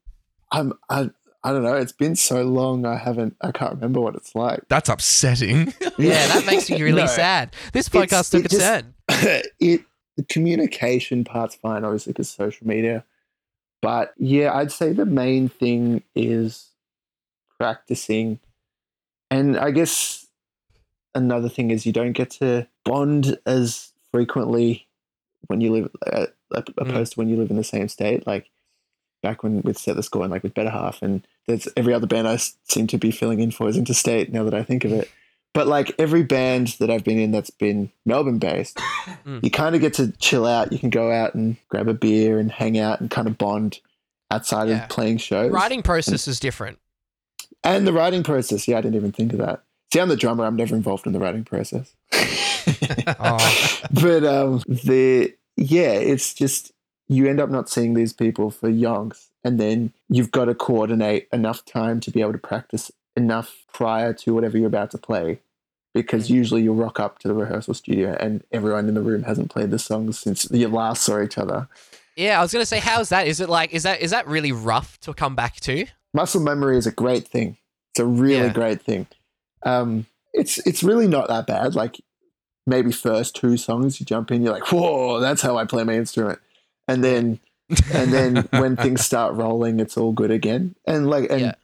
I'm 0.52 0.74
I 0.90 1.10
I 1.44 1.52
don't 1.54 1.64
know. 1.64 1.76
It's 1.76 1.94
been 1.94 2.18
so 2.18 2.44
long. 2.44 2.86
I 2.86 2.98
haven't. 2.98 3.38
I 3.42 3.52
can't 3.54 3.76
remember 3.76 4.02
what 4.02 4.16
it's 4.16 4.36
like. 4.36 4.60
That's 4.68 4.90
upsetting. 4.90 5.74
Yeah, 5.98 6.28
that 6.28 6.46
makes 6.46 6.70
me 6.70 6.82
really 6.84 7.02
No. 7.04 7.08
sad. 7.08 7.56
This 7.74 7.88
It's- 7.88 8.06
podcast 8.12 8.32
took 8.32 8.46
a 8.46 8.50
turn. 8.50 8.94
it 9.60 9.82
the 10.18 10.24
communication 10.24 11.24
part's 11.24 11.56
fine, 11.56 11.86
obviously, 11.86 12.12
because 12.12 12.30
social 12.30 12.68
media. 12.68 13.06
But 13.82 14.14
yeah, 14.18 14.54
I'd 14.54 14.72
say 14.72 14.92
the 14.92 15.06
main 15.06 15.48
thing 15.48 16.04
is 16.16 16.72
practicing, 17.60 18.40
and 19.30 19.58
I 19.58 19.72
guess 19.72 20.28
another 21.14 21.48
thing 21.48 21.72
is 21.72 21.86
you 21.86 21.94
don't 21.94 22.14
get 22.14 22.32
to 22.32 22.68
bond 22.84 23.38
as 23.46 23.94
frequently 24.12 24.88
when 25.48 25.62
you 25.62 25.72
live 25.72 25.90
uh, 26.12 26.26
opposed 26.78 27.14
to 27.14 27.20
when 27.20 27.30
you 27.30 27.38
live 27.38 27.52
in 27.52 27.58
the 27.58 27.64
same 27.64 27.88
state. 27.88 28.26
Like 28.26 28.50
back 29.22 29.44
when 29.44 29.62
with 29.62 29.78
Set 29.78 29.96
the 29.96 30.04
Score 30.04 30.24
and 30.24 30.32
like 30.32 30.44
with 30.44 30.56
Better 30.56 30.72
Half, 30.72 31.04
and 31.04 31.26
there's 31.46 31.68
every 31.78 31.94
other 31.94 32.08
band 32.08 32.28
I 32.28 32.38
seem 32.38 32.88
to 32.88 32.98
be 32.98 33.12
filling 33.12 33.40
in 33.40 33.52
for 33.52 33.70
is 33.70 33.78
interstate. 33.78 34.34
Now 34.34 34.44
that 34.44 34.56
I 34.56 34.64
think 34.64 34.84
of 34.84 34.92
it. 34.92 35.10
But 35.58 35.66
like 35.68 35.96
every 35.98 36.22
band 36.22 36.76
that 36.80 36.92
I've 36.92 37.04
been 37.04 37.18
in 37.18 37.32
that's 37.32 37.50
been 37.50 37.92
Melbourne 38.06 38.38
based, 38.38 38.78
Mm. 39.26 39.44
you 39.44 39.50
kind 39.50 39.74
of 39.74 39.82
get 39.82 39.96
to 39.96 40.12
chill 40.20 40.46
out. 40.46 40.72
You 40.72 40.78
can 40.78 40.92
go 40.92 41.12
out 41.12 41.34
and 41.34 41.58
grab 41.70 41.88
a 41.88 41.94
beer 41.96 42.38
and 42.38 42.52
hang 42.52 42.78
out 42.78 43.02
and 43.02 43.10
kind 43.10 43.28
of 43.28 43.38
bond. 43.40 43.80
outside 44.30 44.68
Yeah. 44.68 44.84
of 44.84 44.90
playing 44.90 45.18
shows. 45.18 45.52
Writing 45.52 45.82
process 45.82 46.28
is 46.28 46.40
different. 46.40 46.78
And 47.64 47.88
the 47.88 47.94
writing 47.94 48.24
process. 48.24 48.68
Yeah, 48.68 48.78
I 48.78 48.82
didn't 48.82 48.96
even 48.96 49.14
think 49.14 49.32
of 49.32 49.40
that. 49.40 49.64
See, 49.94 50.00
I'm 50.02 50.10
the 50.10 50.18
drummer. 50.18 50.46
I'm 50.46 50.58
never 50.58 50.76
involved 50.76 51.08
in 51.08 51.14
the 51.14 51.20
writing 51.20 51.46
process. 51.46 51.94
Oh. 53.20 53.82
but 53.94 54.24
um, 54.26 54.62
the 54.68 55.34
yeah, 55.56 55.94
it's 55.94 56.34
just 56.34 56.72
you 57.08 57.28
end 57.28 57.40
up 57.40 57.50
not 57.50 57.70
seeing 57.70 57.94
these 57.94 58.12
people 58.14 58.52
for 58.52 58.70
yonks, 58.70 59.28
and 59.44 59.60
then 59.60 59.94
you've 60.10 60.32
got 60.32 60.46
to 60.46 60.54
coordinate 60.56 61.28
enough 61.32 61.64
time 61.66 62.00
to 62.02 62.12
be 62.12 62.22
able 62.22 62.34
to 62.34 62.38
practice 62.38 62.92
enough 63.16 63.66
prior 63.74 64.14
to 64.14 64.34
whatever 64.34 64.58
you're 64.58 64.68
about 64.68 64.92
to 64.92 64.98
play. 64.98 65.40
Because 66.02 66.28
Mm. 66.28 66.36
usually 66.36 66.62
you'll 66.64 66.76
rock 66.76 67.00
up 67.00 67.20
to 67.20 67.28
the 67.28 67.34
rehearsal 67.34 67.74
studio 67.74 68.16
and 68.20 68.44
everyone 68.52 68.88
in 68.88 68.94
the 68.94 69.02
room 69.02 69.24
hasn't 69.24 69.50
played 69.52 69.72
the 69.72 69.80
songs 69.80 70.20
since 70.20 70.48
you 70.52 70.68
last 70.68 71.04
saw 71.04 71.22
each 71.22 71.38
other. 71.38 71.68
Yeah, 72.16 72.40
I 72.40 72.42
was 72.42 72.52
gonna 72.52 72.66
say, 72.66 72.80
how's 72.80 73.10
that? 73.10 73.28
Is 73.28 73.40
it 73.42 73.50
like, 73.50 73.74
is 73.74 73.84
that 73.84 74.02
is 74.02 74.12
that 74.12 74.28
really 74.28 74.52
rough 74.52 75.00
to 75.02 75.14
come 75.14 75.36
back 75.36 75.60
to? 75.62 75.86
muscle 76.14 76.42
memory 76.42 76.78
is 76.78 76.88
a 76.88 76.92
great 76.92 77.28
thing. 77.28 77.58
It's 77.92 78.00
a 78.00 78.06
really 78.06 78.48
Yeah. 78.48 78.54
great 78.54 78.82
thing. 78.82 79.06
Um, 79.64 80.06
it's 80.34 80.58
it's 80.66 80.82
really 80.84 81.08
not 81.08 81.28
that 81.28 81.46
bad. 81.48 81.76
Like 81.76 82.02
maybe 82.66 82.92
first 82.92 83.36
two 83.36 83.56
songs 83.58 84.00
you 84.00 84.06
jump 84.06 84.32
in, 84.32 84.42
you're 84.42 84.54
like, 84.54 84.72
whoa, 84.72 85.20
that's 85.20 85.42
how 85.42 85.58
I 85.58 85.66
play 85.66 85.84
my 85.84 85.94
instrument, 85.96 86.40
and 86.88 87.04
then 87.04 87.40
and 87.94 88.12
then 88.14 88.36
when 88.52 88.76
things 88.78 89.06
start 89.06 89.36
rolling, 89.36 89.80
it's 89.80 89.98
all 89.98 90.12
good 90.12 90.32
again. 90.32 90.76
And 90.86 91.08
like 91.10 91.30
and 91.30 91.42
Yeah. 91.42 91.56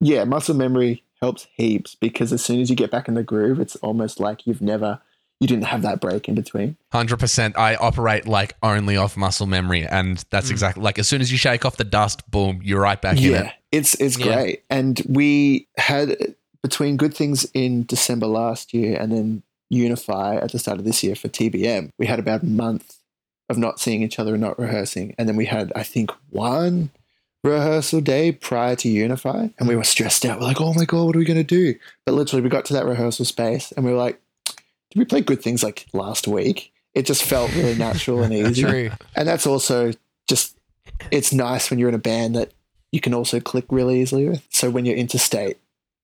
yeah. 0.00 0.24
muscle 0.24 0.54
memory 0.54 1.02
helps 1.20 1.46
heaps 1.54 1.94
because 1.94 2.32
as 2.32 2.44
soon 2.44 2.60
as 2.60 2.70
you 2.70 2.76
get 2.76 2.90
back 2.90 3.08
in 3.08 3.14
the 3.14 3.22
groove, 3.22 3.60
it's 3.60 3.76
almost 3.76 4.20
like 4.20 4.46
you've 4.46 4.62
never 4.62 5.00
you 5.38 5.46
didn't 5.46 5.64
have 5.64 5.82
that 5.82 6.00
break 6.00 6.28
in 6.30 6.34
between. 6.34 6.78
Hundred 6.90 7.18
percent. 7.18 7.58
I 7.58 7.74
operate 7.74 8.26
like 8.26 8.56
only 8.62 8.96
off 8.96 9.18
muscle 9.18 9.46
memory, 9.46 9.86
and 9.86 10.24
that's 10.30 10.48
Mm. 10.48 10.52
exactly 10.52 10.82
like 10.82 10.98
as 10.98 11.06
soon 11.08 11.20
as 11.20 11.30
you 11.30 11.36
shake 11.36 11.64
off 11.66 11.76
the 11.76 11.84
dust, 11.84 12.30
boom, 12.30 12.60
you're 12.64 12.80
right 12.80 13.00
back 13.00 13.18
in 13.18 13.22
yeah, 13.24 13.42
it. 13.48 13.52
it's 13.70 13.94
it's 14.00 14.18
Yeah. 14.18 14.24
great. 14.34 14.62
And 14.70 15.02
we 15.08 15.68
had 15.76 16.34
between 16.62 16.96
good 16.96 17.14
things 17.14 17.46
in 17.52 17.84
December 17.84 18.26
last 18.26 18.72
year 18.72 18.96
and 18.98 19.12
then 19.12 19.42
Unify 19.68 20.36
at 20.36 20.52
the 20.52 20.58
start 20.58 20.78
of 20.78 20.84
this 20.84 21.02
year 21.04 21.14
for 21.14 21.28
TBM, 21.28 21.90
we 21.98 22.06
had 22.06 22.18
about 22.18 22.42
a 22.42 22.46
month 22.46 22.96
of 23.50 23.58
not 23.58 23.78
seeing 23.78 24.02
each 24.02 24.18
other 24.18 24.32
and 24.34 24.40
not 24.42 24.58
rehearsing. 24.58 25.14
And 25.18 25.28
then 25.28 25.36
we 25.36 25.44
had, 25.46 25.70
I 25.76 25.82
think, 25.82 26.10
one 26.30 26.90
rehearsal 27.46 28.00
day 28.00 28.32
prior 28.32 28.76
to 28.76 28.88
Unify, 28.88 29.48
and 29.58 29.68
we 29.68 29.76
were 29.76 29.84
stressed 29.84 30.24
out. 30.26 30.40
We're 30.40 30.46
like, 30.46 30.60
oh 30.60 30.74
my 30.74 30.84
god, 30.84 31.04
what 31.06 31.16
are 31.16 31.18
we 31.18 31.24
gonna 31.24 31.44
do? 31.44 31.74
But 32.04 32.12
literally, 32.14 32.42
we 32.42 32.48
got 32.48 32.64
to 32.66 32.74
that 32.74 32.86
rehearsal 32.86 33.24
space, 33.24 33.72
and 33.72 33.84
we 33.84 33.92
were 33.92 33.98
like, 33.98 34.20
did 34.90 34.98
we 34.98 35.04
play 35.04 35.20
good 35.20 35.42
things 35.42 35.62
like 35.62 35.86
last 35.92 36.26
week? 36.28 36.72
It 36.94 37.06
just 37.06 37.22
felt 37.24 37.54
really 37.54 37.74
natural 37.78 38.22
and 38.22 38.32
easy 38.32 38.62
True. 38.62 38.90
and 39.14 39.28
that's 39.28 39.46
also 39.46 39.92
just 40.26 40.56
it's 41.10 41.32
nice 41.32 41.68
when 41.70 41.78
you're 41.78 41.88
in 41.90 41.94
a 41.94 41.98
band 41.98 42.34
that 42.36 42.52
you 42.92 43.00
can 43.00 43.12
also 43.12 43.38
click 43.40 43.66
really 43.70 44.00
easily 44.00 44.28
with. 44.28 44.46
So 44.50 44.70
when 44.70 44.86
you're 44.86 44.96
interstate, 44.96 45.58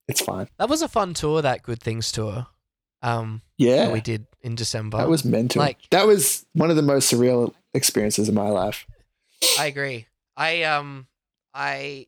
it's 0.08 0.20
fine. 0.20 0.48
That 0.58 0.68
was 0.68 0.82
a 0.82 0.88
fun 0.88 1.14
tour. 1.14 1.40
That 1.40 1.62
Good 1.62 1.80
Things 1.80 2.12
tour. 2.12 2.46
Um, 3.00 3.40
Yeah, 3.56 3.86
that 3.86 3.92
we 3.92 4.00
did 4.00 4.26
in 4.42 4.54
December. 4.54 4.98
that 4.98 5.08
was 5.08 5.24
mental. 5.24 5.60
Like- 5.60 5.78
that 5.90 6.06
was 6.06 6.44
one 6.52 6.70
of 6.70 6.76
the 6.76 6.82
most 6.82 7.10
surreal 7.12 7.54
experiences 7.74 8.28
of 8.28 8.34
my 8.34 8.48
life. 8.48 8.86
I 9.58 9.66
agree. 9.66 10.06
I 10.36 10.62
um 10.64 11.06
I 11.54 12.06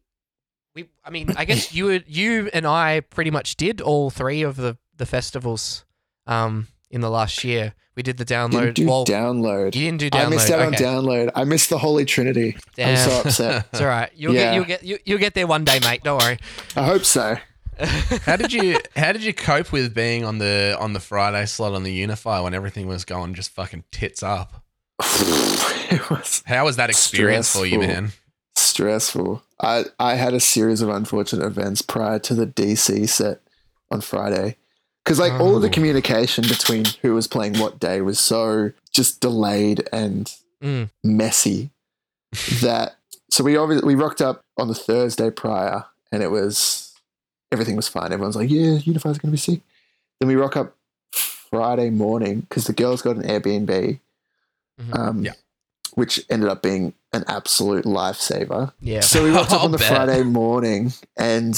we 0.74 0.88
I 1.04 1.10
mean 1.10 1.30
I 1.36 1.44
guess 1.44 1.74
you 1.78 2.02
you 2.06 2.50
and 2.52 2.66
I 2.66 3.00
pretty 3.00 3.30
much 3.30 3.56
did 3.56 3.80
all 3.80 4.10
three 4.10 4.42
of 4.42 4.56
the 4.56 4.76
the 4.96 5.06
festivals 5.06 5.84
um 6.26 6.68
in 6.90 7.00
the 7.00 7.10
last 7.10 7.44
year. 7.44 7.74
We 7.96 8.02
did 8.02 8.16
the 8.16 8.24
download. 8.24 8.50
Didn't 8.74 8.74
do 8.74 8.86
well, 8.86 9.04
download. 9.04 9.66
you 9.76 9.84
didn't 9.84 9.98
do 10.00 10.10
download. 10.10 10.26
I 10.26 10.28
missed 10.30 10.50
out 10.50 10.60
on 10.60 10.72
download. 10.72 11.30
I 11.36 11.44
missed 11.44 11.70
the 11.70 11.78
Holy 11.78 12.04
Trinity. 12.04 12.56
I'm 12.76 12.96
so 12.96 13.20
upset. 13.20 13.66
It's 13.72 13.80
all 13.80 13.86
right. 13.86 14.10
You'll 14.16 14.34
Yeah. 14.34 14.42
get 14.50 14.54
you'll 14.54 14.64
get 14.64 14.82
you, 14.84 14.98
you'll 15.04 15.18
get 15.20 15.34
there 15.34 15.46
one 15.46 15.64
day, 15.64 15.78
mate. 15.80 16.02
Don't 16.02 16.20
worry. 16.20 16.38
I 16.76 16.86
hope 16.86 17.04
so. 17.04 17.36
How 18.24 18.36
did 18.36 18.52
you 18.52 18.78
How 18.96 19.12
did 19.12 19.22
you 19.22 19.32
cope 19.32 19.70
with 19.72 19.94
being 19.94 20.24
on 20.24 20.38
the 20.38 20.76
on 20.80 20.92
the 20.92 21.00
Friday 21.00 21.44
slot 21.46 21.72
on 21.74 21.82
the 21.84 21.92
Unify 21.92 22.40
when 22.40 22.52
everything 22.54 22.86
was 22.88 23.04
going 23.04 23.34
just 23.34 23.50
fucking 23.52 23.84
tits 23.92 24.22
up? 24.24 24.64
it 25.02 26.10
was 26.10 26.42
How 26.46 26.64
was 26.64 26.76
that 26.76 26.90
experience 26.90 27.52
for 27.54 27.64
you, 27.66 27.78
man? 27.80 28.12
Stressful. 28.74 29.42
I 29.60 29.84
I 30.00 30.14
had 30.16 30.34
a 30.34 30.40
series 30.40 30.82
of 30.82 30.88
unfortunate 30.88 31.46
events 31.46 31.80
prior 31.82 32.18
to 32.20 32.34
the 32.34 32.46
DC 32.46 33.08
set 33.08 33.40
on 33.90 34.00
Friday. 34.00 34.56
Because 35.04 35.18
like 35.20 35.32
all 35.34 35.54
of 35.56 35.62
the 35.62 35.68
Oh. 35.68 35.72
communication 35.72 36.42
between 36.44 36.84
who 37.02 37.14
was 37.14 37.26
playing 37.28 37.58
what 37.58 37.78
day 37.78 38.00
was 38.00 38.18
so 38.18 38.72
just 38.92 39.20
delayed 39.20 39.88
and 39.92 40.32
Mm. 40.62 40.88
messy 41.02 41.70
that 42.62 42.96
so 43.30 43.44
we 43.44 43.56
obviously 43.56 43.86
we 43.86 43.94
rocked 43.94 44.22
up 44.22 44.42
on 44.56 44.68
the 44.68 44.74
Thursday 44.74 45.30
prior 45.30 45.84
and 46.10 46.22
it 46.22 46.30
was 46.30 46.92
everything 47.52 47.76
was 47.76 47.86
fine. 47.88 48.12
Everyone's 48.12 48.34
like, 48.36 48.50
yeah, 48.50 48.78
Unify's 48.78 49.18
gonna 49.18 49.32
be 49.32 49.36
sick. 49.38 49.60
Then 50.18 50.28
we 50.28 50.34
rock 50.36 50.56
up 50.56 50.74
Friday 51.12 51.90
morning 51.90 52.40
because 52.40 52.64
the 52.64 52.72
girls 52.72 53.02
got 53.02 53.16
an 53.16 53.22
Airbnb, 53.24 54.00
Mhm. 54.80 54.98
um, 54.98 55.24
Yeah. 55.24 55.34
Which 55.94 56.24
ended 56.28 56.48
up 56.48 56.62
being 56.62 56.92
an 57.12 57.24
absolute 57.28 57.84
lifesaver. 57.84 58.72
Yeah. 58.80 59.00
So 59.00 59.24
we 59.24 59.30
rocked 59.30 59.52
up 59.52 59.64
on 59.64 59.70
the 59.72 59.78
bet. 59.78 59.88
Friday 59.88 60.22
morning, 60.22 60.92
and 61.16 61.54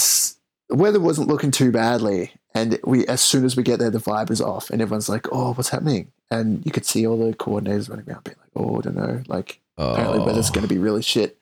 the 0.69 0.77
weather 0.77 1.01
wasn't 1.01 1.29
looking 1.29 1.51
too 1.51 1.73
badly. 1.73 2.33
And 2.55 2.79
we, 2.85 3.07
as 3.07 3.21
soon 3.21 3.45
as 3.45 3.55
we 3.55 3.63
get 3.63 3.79
there, 3.79 3.91
the 3.91 3.99
vibe 3.99 4.31
is 4.31 4.41
off, 4.41 4.71
and 4.71 4.81
everyone's 4.81 5.09
like, 5.09 5.27
"Oh, 5.31 5.53
what's 5.53 5.69
happening?" 5.71 6.13
And 6.31 6.65
you 6.65 6.73
could 6.73 6.87
see 6.87 7.07
all 7.07 7.19
the 7.19 7.35
coordinators 7.35 7.91
running 7.91 8.09
around, 8.09 8.25
being 8.25 8.37
like, 8.41 8.51
"Oh, 8.57 8.79
I 8.79 8.81
don't 8.81 8.97
know." 8.97 9.23
Like 9.27 9.61
apparently, 9.77 10.21
weather's 10.21 10.51
going 10.51 10.67
to 10.67 10.73
be 10.75 10.79
really 10.79 11.03
shit. 11.03 11.39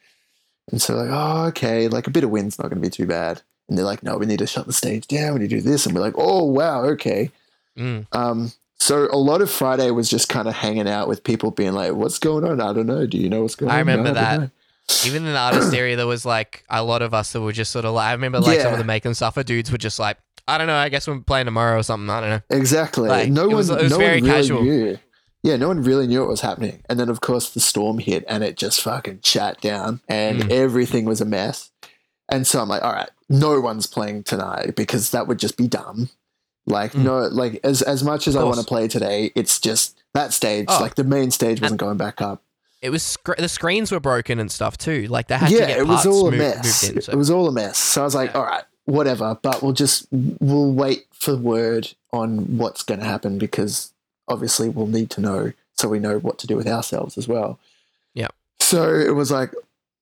And 0.70 0.80
so, 0.80 0.96
like, 0.96 1.10
oh, 1.12 1.46
okay, 1.48 1.88
like 1.88 2.06
a 2.06 2.10
bit 2.10 2.24
of 2.24 2.30
wind's 2.30 2.58
not 2.58 2.68
going 2.68 2.82
to 2.82 2.86
be 2.88 2.90
too 2.90 3.06
bad. 3.06 3.42
And 3.68 3.78
they're 3.78 3.84
like, 3.84 4.02
"No, 4.02 4.16
we 4.18 4.26
need 4.26 4.40
to 4.40 4.46
shut 4.46 4.66
the 4.66 4.72
stage 4.72 5.06
down. 5.06 5.34
We 5.34 5.40
need 5.40 5.50
to 5.50 5.56
do 5.56 5.62
this." 5.62 5.86
And 5.86 5.94
we're 5.94 6.00
like, 6.00 6.14
"Oh, 6.16 6.44
wow, 6.44 6.84
okay." 6.84 7.30
Mm. 7.78 8.06
Um, 8.12 8.52
so 8.78 9.08
a 9.12 9.16
lot 9.16 9.40
of 9.40 9.50
Friday 9.50 9.90
was 9.90 10.08
just 10.10 10.28
kind 10.28 10.46
of 10.48 10.54
hanging 10.54 10.88
out 10.88 11.08
with 11.08 11.24
people, 11.24 11.50
being 11.50 11.72
like, 11.72 11.92
"What's 11.94 12.18
going 12.18 12.44
on? 12.44 12.60
I 12.60 12.72
don't 12.72 12.86
know. 12.86 13.06
Do 13.06 13.18
you 13.18 13.28
know 13.30 13.42
what's 13.42 13.54
going 13.54 13.70
I 13.70 13.74
on?" 13.74 13.78
remember 13.80 14.04
"No, 14.04 14.10
I 14.10 14.14
don't 14.14 14.24
that. 14.24 14.40
know." 14.40 14.50
Even 15.06 15.26
in 15.26 15.32
the 15.32 15.38
artist 15.38 15.72
area, 15.72 15.96
there 15.96 16.06
was 16.06 16.26
like 16.26 16.64
a 16.68 16.82
lot 16.84 17.00
of 17.00 17.14
us 17.14 17.32
that 17.32 17.40
were 17.40 17.52
just 17.52 17.72
sort 17.72 17.84
of 17.86 17.94
like. 17.94 18.06
I 18.08 18.12
remember 18.12 18.40
like 18.40 18.60
some 18.60 18.72
of 18.72 18.78
the 18.78 18.84
make 18.84 19.02
them 19.02 19.14
suffer 19.14 19.42
dudes 19.42 19.72
were 19.72 19.78
just 19.78 19.98
like, 19.98 20.18
I 20.46 20.58
don't 20.58 20.66
know. 20.66 20.76
I 20.76 20.90
guess 20.90 21.08
we're 21.08 21.20
playing 21.20 21.46
tomorrow 21.46 21.78
or 21.78 21.82
something. 21.82 22.10
I 22.10 22.20
don't 22.20 22.28
know. 22.30 22.40
Exactly. 22.50 23.08
Like, 23.08 23.30
no 23.30 23.46
one, 23.46 23.56
was- 23.56 23.70
it 23.70 23.80
was 23.80 23.92
no 23.92 23.96
very 23.98 24.20
one 24.20 24.30
really 24.30 24.42
casual. 24.42 24.62
knew. 24.62 24.98
Yeah, 25.42 25.56
no 25.56 25.68
one 25.68 25.82
really 25.82 26.06
knew 26.06 26.20
what 26.20 26.28
was 26.28 26.40
happening. 26.42 26.82
And 26.88 26.98
then, 27.00 27.08
of 27.08 27.20
course, 27.22 27.50
the 27.50 27.60
storm 27.60 27.98
hit 27.98 28.24
and 28.28 28.42
it 28.44 28.56
just 28.58 28.80
fucking 28.82 29.20
shut 29.24 29.60
down 29.62 30.00
and 30.08 30.42
Mm. 30.44 30.50
everything 30.50 31.04
was 31.06 31.20
a 31.22 31.26
mess. 31.26 31.70
And 32.30 32.46
so 32.46 32.60
I'm 32.60 32.68
like, 32.68 32.82
all 32.82 32.92
right, 32.92 33.10
no 33.28 33.60
one's 33.60 33.86
playing 33.86 34.22
tonight 34.24 34.74
because 34.76 35.10
that 35.10 35.26
would 35.28 35.38
just 35.38 35.56
be 35.58 35.66
dumb. 35.68 36.08
Like, 36.66 36.92
Mm. 36.92 37.02
no, 37.04 37.18
like 37.28 37.60
as, 37.62 37.82
as 37.82 38.02
much 38.02 38.26
as 38.26 38.36
I 38.36 38.42
want 38.44 38.58
to 38.58 38.64
play 38.64 38.88
today, 38.88 39.30
it's 39.34 39.58
just 39.60 39.98
that 40.14 40.32
stage, 40.32 40.66
Oh. 40.70 40.78
like 40.80 40.94
the 40.94 41.04
main 41.04 41.30
stage 41.30 41.60
wasn't 41.60 41.80
going 41.80 41.96
back 41.98 42.22
up. 42.22 42.40
It 42.80 42.90
was 42.90 43.02
sc- 43.02 43.36
the 43.38 43.48
screens 43.48 43.90
were 43.92 44.00
broken 44.00 44.38
and 44.38 44.50
stuff 44.50 44.76
too. 44.78 45.06
Like 45.08 45.28
they 45.28 45.36
had 45.36 45.50
yeah, 45.50 45.60
to 45.60 45.66
get 45.66 45.78
it 45.78 45.86
was 45.86 46.06
all 46.06 46.28
a 46.28 46.32
mess. 46.32 46.88
in. 46.88 46.98
It- 46.98 47.04
So. 47.04 47.12
It 47.12 47.16
was 47.16 47.30
all 47.30 47.48
a 47.48 47.52
mess. 47.52 47.78
So 47.78 48.02
I 48.02 48.04
was 48.04 48.14
like, 48.14 48.30
Yeah. 48.32 48.38
all 48.40 48.44
right, 48.46 48.64
whatever. 48.84 49.38
But 49.42 49.62
we'll 49.62 49.72
just 49.72 50.06
we'll 50.10 50.72
wait 50.72 51.06
for 51.12 51.36
word 51.36 51.92
on 52.12 52.58
what's 52.58 52.82
going 52.82 53.00
to 53.00 53.06
happen 53.06 53.38
because 53.38 53.92
obviously 54.28 54.68
we'll 54.68 54.86
need 54.86 55.10
to 55.10 55.20
know 55.20 55.52
so 55.76 55.88
we 55.88 55.98
know 55.98 56.18
what 56.18 56.38
to 56.38 56.46
do 56.46 56.56
with 56.56 56.66
ourselves 56.68 57.18
as 57.18 57.26
well. 57.26 57.58
Yeah. 58.14 58.28
So 58.60 58.94
it 58.94 59.14
was 59.14 59.30
like, 59.30 59.52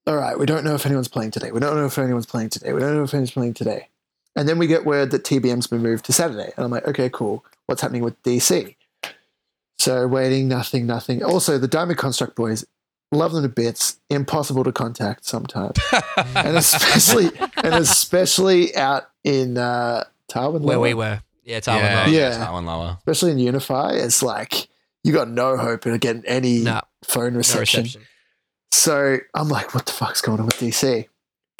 all 0.07 0.17
right, 0.17 0.39
we 0.39 0.45
don't 0.47 0.65
know 0.65 0.75
if 0.75 0.85
anyone's 0.85 1.09
playing 1.09 1.31
today. 1.31 1.51
We 1.53 1.61
don't 1.61 1.77
know 1.77 1.87
if 1.87 1.97
anyone's 1.99 2.27
playing 2.27 2.51
today. 2.51 2.73
We 2.73 2.81
don't 2.81 2.95
know 2.97 3.05
if 3.05 3.15
anyone's 3.15 3.31
playing 3.31 3.55
today. 3.55 3.89
And 4.37 4.49
then 4.49 4.59
we 4.59 4.66
get 4.66 4.85
word 4.87 5.11
that 5.11 5.24
TBM's 5.24 5.66
been 5.66 5.83
moved 5.83 6.05
to 6.07 6.12
Saturday. 6.12 6.53
And 6.57 6.64
I'm 6.64 6.70
like, 6.70 6.87
okay, 6.89 7.11
cool. 7.11 7.45
What's 7.66 7.83
happening 7.83 8.03
with 8.03 8.20
DC? 8.22 8.76
So 9.78 10.07
waiting, 10.07 10.49
nothing, 10.49 10.87
nothing. 10.87 11.22
Also, 11.24 11.59
the 11.59 11.68
Diamond 11.68 11.99
Construct 11.99 12.37
boys, 12.37 12.64
love 13.11 13.33
them 13.33 13.43
to 13.43 13.49
bits. 13.49 13.99
Impossible 14.11 14.64
to 14.64 14.72
contact 14.72 15.24
sometimes, 15.26 15.76
and 16.35 16.57
especially 16.57 17.30
and 17.57 17.74
especially 17.74 18.74
out 18.76 19.11
in 19.24 19.59
uh, 19.59 20.05
Tarwin, 20.28 20.61
where 20.61 20.78
we 20.78 20.95
Lower. 20.95 20.97
were. 20.99 21.22
Yeah, 21.45 21.59
Tarwin 21.61 21.80
yeah, 21.80 22.01
Lower. 22.05 22.09
Yeah. 22.09 22.18
yeah, 22.30 22.39
that 22.39 22.53
one 22.53 22.64
lower. 22.66 22.97
especially 22.99 23.33
in 23.33 23.39
Unify. 23.41 23.93
It's 23.95 24.22
like 24.22 24.68
you 25.03 25.12
got 25.12 25.28
no 25.28 25.57
hope 25.57 25.85
of 25.87 25.99
getting 26.01 26.24
any 26.26 26.61
Nah, 26.61 26.83
phone 27.05 27.33
no 27.33 27.39
reception. 27.39 27.83
reception. 27.83 28.03
So 28.70 29.18
I'm 29.35 29.49
like, 29.49 29.74
what 29.74 29.87
the 29.87 29.93
fuck's 29.93 30.20
going 30.22 30.39
on 30.41 30.47
with 30.47 30.57
DC? 30.57 31.07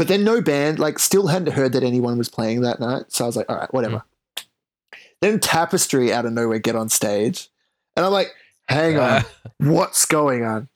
But 0.03 0.09
then 0.09 0.24
no 0.24 0.40
band, 0.40 0.80
like, 0.80 0.98
still 0.98 1.28
hadn't 1.28 1.53
heard 1.53 1.74
that 1.74 1.84
anyone 1.84 2.18
was 2.18 2.28
playing 2.28 2.62
that 2.62 2.80
night. 2.80 3.12
So 3.12 3.22
I 3.22 3.28
was 3.28 3.36
like, 3.36 3.48
all 3.48 3.55
right, 3.55 3.72
whatever. 3.72 4.03
Hmm. 4.36 4.44
Then 5.20 5.38
Tapestry 5.38 6.12
out 6.12 6.26
of 6.26 6.32
nowhere 6.32 6.59
get 6.59 6.74
on 6.74 6.88
stage. 6.88 7.48
And 7.94 8.05
I'm 8.05 8.11
like, 8.11 8.34
hang 8.68 8.98
on, 8.98 9.22
what's 9.59 10.05
going 10.05 10.44
on? 10.44 10.68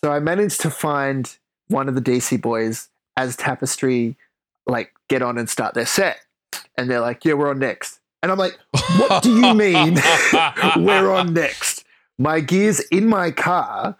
So 0.00 0.12
I 0.12 0.20
managed 0.20 0.60
to 0.60 0.70
find 0.70 1.36
one 1.66 1.88
of 1.88 1.96
the 1.96 2.00
DC 2.00 2.40
boys 2.40 2.88
as 3.16 3.34
Tapestry, 3.34 4.14
like, 4.64 4.92
get 5.08 5.22
on 5.22 5.38
and 5.38 5.50
start 5.50 5.74
their 5.74 5.84
set. 5.84 6.20
And 6.76 6.88
they're 6.88 7.00
like, 7.00 7.24
yeah, 7.24 7.32
we're 7.32 7.50
on 7.50 7.58
next. 7.58 7.98
And 8.22 8.30
I'm 8.30 8.38
like, 8.38 8.56
what 8.96 9.24
do 9.24 9.34
you 9.34 9.54
mean 9.54 9.98
we're 10.76 11.10
on 11.10 11.34
next? 11.34 11.84
My 12.16 12.38
gear's 12.38 12.78
in 12.92 13.08
my 13.08 13.32
car 13.32 13.96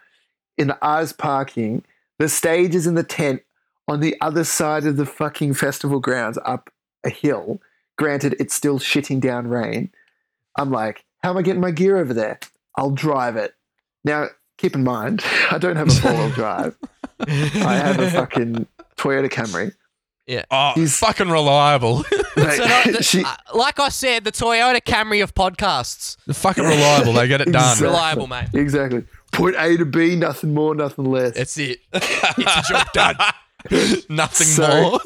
in 0.57 0.67
the 0.67 0.77
Oz 0.81 1.11
parking. 1.11 1.83
The 2.17 2.29
stage 2.29 2.75
is 2.75 2.87
in 2.87 2.95
the 2.95 3.03
tent 3.03 3.41
on 3.89 3.99
the 3.99 4.15
other 4.21 4.43
side 4.43 4.85
of 4.85 4.95
the 4.97 5.05
fucking 5.05 5.53
festival 5.55 5.99
grounds 5.99 6.37
up 6.45 6.69
a 7.03 7.09
hill. 7.09 7.59
Granted, 7.97 8.35
it's 8.39 8.53
still 8.53 8.79
shitting 8.79 9.19
down 9.19 9.47
rain. 9.47 9.91
I'm 10.57 10.71
like, 10.71 11.03
how 11.23 11.31
am 11.31 11.37
I 11.37 11.41
getting 11.41 11.61
my 11.61 11.71
gear 11.71 11.97
over 11.97 12.13
there? 12.13 12.39
I'll 12.77 12.91
drive 12.91 13.35
it. 13.35 13.53
Now, 14.05 14.27
keep 14.57 14.75
in 14.75 14.83
mind, 14.85 15.21
I 15.51 15.57
don't 15.57 15.75
have 15.75 15.89
a 15.89 15.91
four 15.91 16.13
wheel 16.13 16.29
drive. 16.29 16.77
I 17.19 17.75
have 17.75 17.99
a 17.99 18.09
fucking 18.09 18.67
Toyota 18.97 19.29
Camry. 19.29 19.73
Yeah. 20.27 20.43
Oh, 20.51 20.73
He's- 20.75 20.97
fucking 20.97 21.29
reliable. 21.29 22.05
Mate, 22.37 22.57
So 22.57 22.65
not 22.65 22.85
the- 22.85 23.03
she- 23.03 23.23
uh, 23.23 23.35
like 23.55 23.79
I 23.79 23.89
said, 23.89 24.23
the 24.23 24.31
Toyota 24.31 24.79
Camry 24.81 25.21
of 25.23 25.33
podcasts. 25.33 26.15
The 26.27 26.33
fucking 26.35 26.63
reliable. 26.63 27.13
They 27.13 27.27
get 27.27 27.41
it 27.41 27.45
done. 27.51 27.55
Exactly. 27.63 27.87
Reliable, 27.87 28.27
mate. 28.27 28.47
exactly. 28.53 29.03
Point 29.33 29.55
A 29.57 29.75
to 29.77 29.85
B, 29.85 30.15
nothing 30.15 30.53
more, 30.53 30.73
nothing 30.75 31.05
less. 31.05 31.33
That's 31.35 31.57
it. 31.57 31.79
It's 31.93 32.69
a 32.69 32.73
job 32.73 32.87
done. 32.93 33.15
Nothing 34.09 34.47
So- 34.47 34.91
more. 34.91 34.99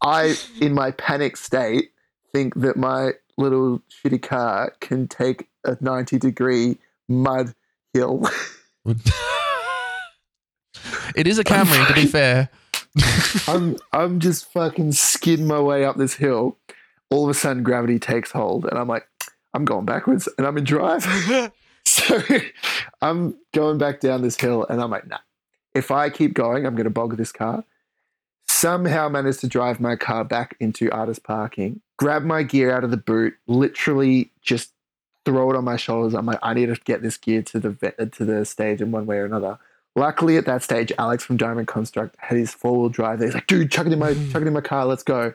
I, 0.00 0.36
in 0.60 0.74
my 0.74 0.92
panic 0.92 1.36
state, 1.36 1.90
think 2.32 2.54
that 2.60 2.76
my 2.76 3.12
little 3.36 3.82
shitty 3.90 4.22
car 4.22 4.72
can 4.80 5.08
take 5.08 5.48
a 5.64 5.76
90 5.80 6.18
degree 6.18 6.78
mud 7.08 7.52
hill. 7.92 8.22
it 11.16 11.26
is 11.26 11.38
a 11.38 11.44
Camry, 11.44 11.86
to 11.88 11.94
be 11.94 12.06
fair. 12.06 12.48
I'm 13.48 13.76
I'm 13.92 14.20
just 14.20 14.50
fucking 14.52 14.92
skidding 14.92 15.46
my 15.46 15.60
way 15.60 15.84
up 15.84 15.96
this 15.96 16.14
hill. 16.14 16.56
All 17.10 17.24
of 17.24 17.30
a 17.30 17.34
sudden, 17.34 17.62
gravity 17.62 17.98
takes 17.98 18.30
hold, 18.30 18.66
and 18.66 18.78
I'm 18.78 18.88
like, 18.88 19.08
I'm 19.54 19.64
going 19.64 19.84
backwards, 19.84 20.28
and 20.38 20.46
I'm 20.46 20.56
in 20.58 20.64
drive. 20.64 21.02
so 21.86 22.20
I'm 23.00 23.34
going 23.54 23.78
back 23.78 24.00
down 24.00 24.22
this 24.22 24.36
hill, 24.36 24.66
and 24.68 24.80
I'm 24.80 24.90
like, 24.90 25.06
nah. 25.06 25.18
If 25.74 25.90
I 25.90 26.10
keep 26.10 26.34
going, 26.34 26.66
I'm 26.66 26.74
going 26.74 26.84
to 26.84 26.90
bog 26.90 27.16
this 27.16 27.30
car. 27.32 27.64
Somehow 28.58 29.08
managed 29.08 29.38
to 29.42 29.46
drive 29.46 29.78
my 29.78 29.94
car 29.94 30.24
back 30.24 30.56
into 30.58 30.90
artist 30.90 31.22
parking, 31.22 31.80
grab 31.96 32.24
my 32.24 32.42
gear 32.42 32.72
out 32.72 32.82
of 32.82 32.90
the 32.90 32.96
boot, 32.96 33.34
literally 33.46 34.32
just 34.42 34.72
throw 35.24 35.48
it 35.52 35.56
on 35.56 35.62
my 35.62 35.76
shoulders. 35.76 36.12
I'm 36.12 36.26
like, 36.26 36.40
I 36.42 36.54
need 36.54 36.66
to 36.66 36.74
get 36.84 37.00
this 37.00 37.16
gear 37.16 37.40
to 37.42 37.60
the 37.60 38.10
to 38.14 38.24
the 38.24 38.44
stage 38.44 38.80
in 38.80 38.90
one 38.90 39.06
way 39.06 39.18
or 39.18 39.24
another. 39.24 39.60
Luckily, 39.94 40.38
at 40.38 40.46
that 40.46 40.64
stage, 40.64 40.90
Alex 40.98 41.22
from 41.22 41.36
Diamond 41.36 41.68
Construct 41.68 42.16
had 42.18 42.36
his 42.36 42.52
four 42.52 42.80
wheel 42.80 42.88
drive. 42.88 43.20
He's 43.20 43.32
like, 43.32 43.46
dude, 43.46 43.70
chuck 43.70 43.86
it 43.86 43.92
in 43.92 43.98
my 44.00 44.14
mm. 44.14 44.32
chuck 44.32 44.42
it 44.42 44.48
in 44.48 44.52
my 44.54 44.60
car. 44.60 44.86
Let's 44.86 45.04
go. 45.04 45.34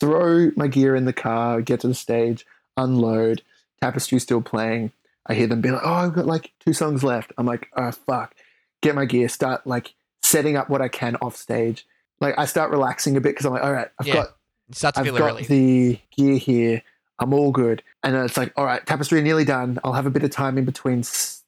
Throw 0.00 0.50
my 0.56 0.68
gear 0.68 0.96
in 0.96 1.04
the 1.04 1.12
car. 1.12 1.60
Get 1.60 1.80
to 1.80 1.88
the 1.88 1.94
stage. 1.94 2.46
Unload. 2.78 3.42
Tapestry 3.82 4.18
still 4.18 4.40
playing. 4.40 4.92
I 5.26 5.34
hear 5.34 5.46
them 5.46 5.60
be 5.60 5.72
like, 5.72 5.82
oh, 5.84 5.92
I've 5.92 6.14
got 6.14 6.24
like 6.24 6.52
two 6.60 6.72
songs 6.72 7.04
left. 7.04 7.34
I'm 7.36 7.44
like, 7.44 7.68
oh 7.76 7.90
fuck. 7.90 8.34
Get 8.80 8.94
my 8.94 9.04
gear. 9.04 9.28
Start 9.28 9.66
like 9.66 9.92
setting 10.22 10.56
up 10.56 10.70
what 10.70 10.80
I 10.80 10.88
can 10.88 11.16
off 11.16 11.36
stage. 11.36 11.84
Like 12.20 12.34
I 12.38 12.46
start 12.46 12.70
relaxing 12.70 13.16
a 13.16 13.20
bit 13.20 13.30
because 13.30 13.46
I'm 13.46 13.52
like, 13.52 13.62
all 13.62 13.72
right, 13.72 13.88
I've 13.98 14.06
Yeah. 14.06 14.14
got 14.14 14.36
to 14.74 14.92
I've 14.96 15.04
feel 15.04 15.16
got 15.18 15.26
relief. 15.26 15.48
the 15.48 15.98
gear 16.16 16.36
here. 16.38 16.82
I'm 17.18 17.32
all 17.32 17.50
good. 17.52 17.82
And 18.02 18.14
then 18.14 18.24
it's 18.24 18.36
like, 18.36 18.52
all 18.56 18.64
right, 18.64 18.84
tapestry 18.86 19.22
nearly 19.22 19.44
done. 19.44 19.78
I'll 19.84 19.92
have 19.94 20.06
a 20.06 20.10
bit 20.10 20.22
of 20.22 20.30
time 20.30 20.58
in 20.58 20.64
between 20.64 21.02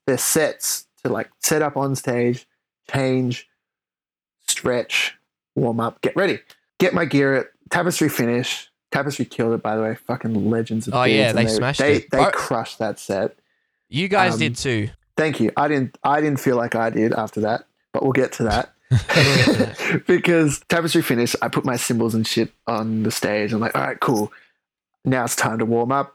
their 0.06 0.18
sets 0.18 0.86
to 1.02 1.10
like 1.10 1.28
set 1.40 1.60
up 1.62 1.76
on 1.76 1.94
stage, 1.96 2.46
change, 2.90 3.48
stretch, 4.46 5.14
warm 5.54 5.80
up, 5.80 6.00
get 6.00 6.16
ready, 6.16 6.38
get 6.78 6.94
my 6.94 7.04
gear 7.04 7.34
at 7.34 7.46
tapestry 7.70 8.08
finish. 8.08 8.70
Tapestry 8.90 9.26
killed 9.26 9.52
it, 9.52 9.62
by 9.62 9.76
the 9.76 9.82
way. 9.82 9.94
Fucking 9.94 10.48
legends 10.48 10.88
of 10.88 10.94
Oh, 10.94 11.02
yeah, 11.04 11.32
Beards, 11.32 11.50
they 11.50 11.56
smashed 11.58 11.78
they, 11.80 11.94
it. 11.96 12.10
They 12.10 12.18
Oh. 12.24 12.30
crushed 12.30 12.78
that 12.78 12.98
set. 12.98 13.36
You 13.90 14.08
guys 14.08 14.34
um, 14.34 14.38
did 14.38 14.56
too. 14.56 14.88
Thank 15.14 15.40
you. 15.40 15.50
I 15.58 15.68
didn't. 15.68 15.98
I 16.02 16.22
didn't 16.22 16.40
feel 16.40 16.56
like 16.56 16.74
I 16.74 16.88
did 16.88 17.12
after 17.12 17.40
that, 17.42 17.64
but 17.92 18.02
we'll 18.02 18.12
get 18.12 18.32
to 18.34 18.44
that. 18.44 18.72
because 20.06 20.60
tapestry 20.68 21.02
finished, 21.02 21.36
I 21.42 21.48
put 21.48 21.64
my 21.64 21.76
cymbals 21.76 22.14
and 22.14 22.26
shit 22.26 22.52
on 22.66 23.02
the 23.02 23.10
stage. 23.10 23.52
I'm 23.52 23.60
like, 23.60 23.74
all 23.74 23.82
right, 23.82 24.00
cool. 24.00 24.32
Now 25.04 25.24
it's 25.24 25.36
time 25.36 25.58
to 25.58 25.64
warm 25.64 25.92
up, 25.92 26.14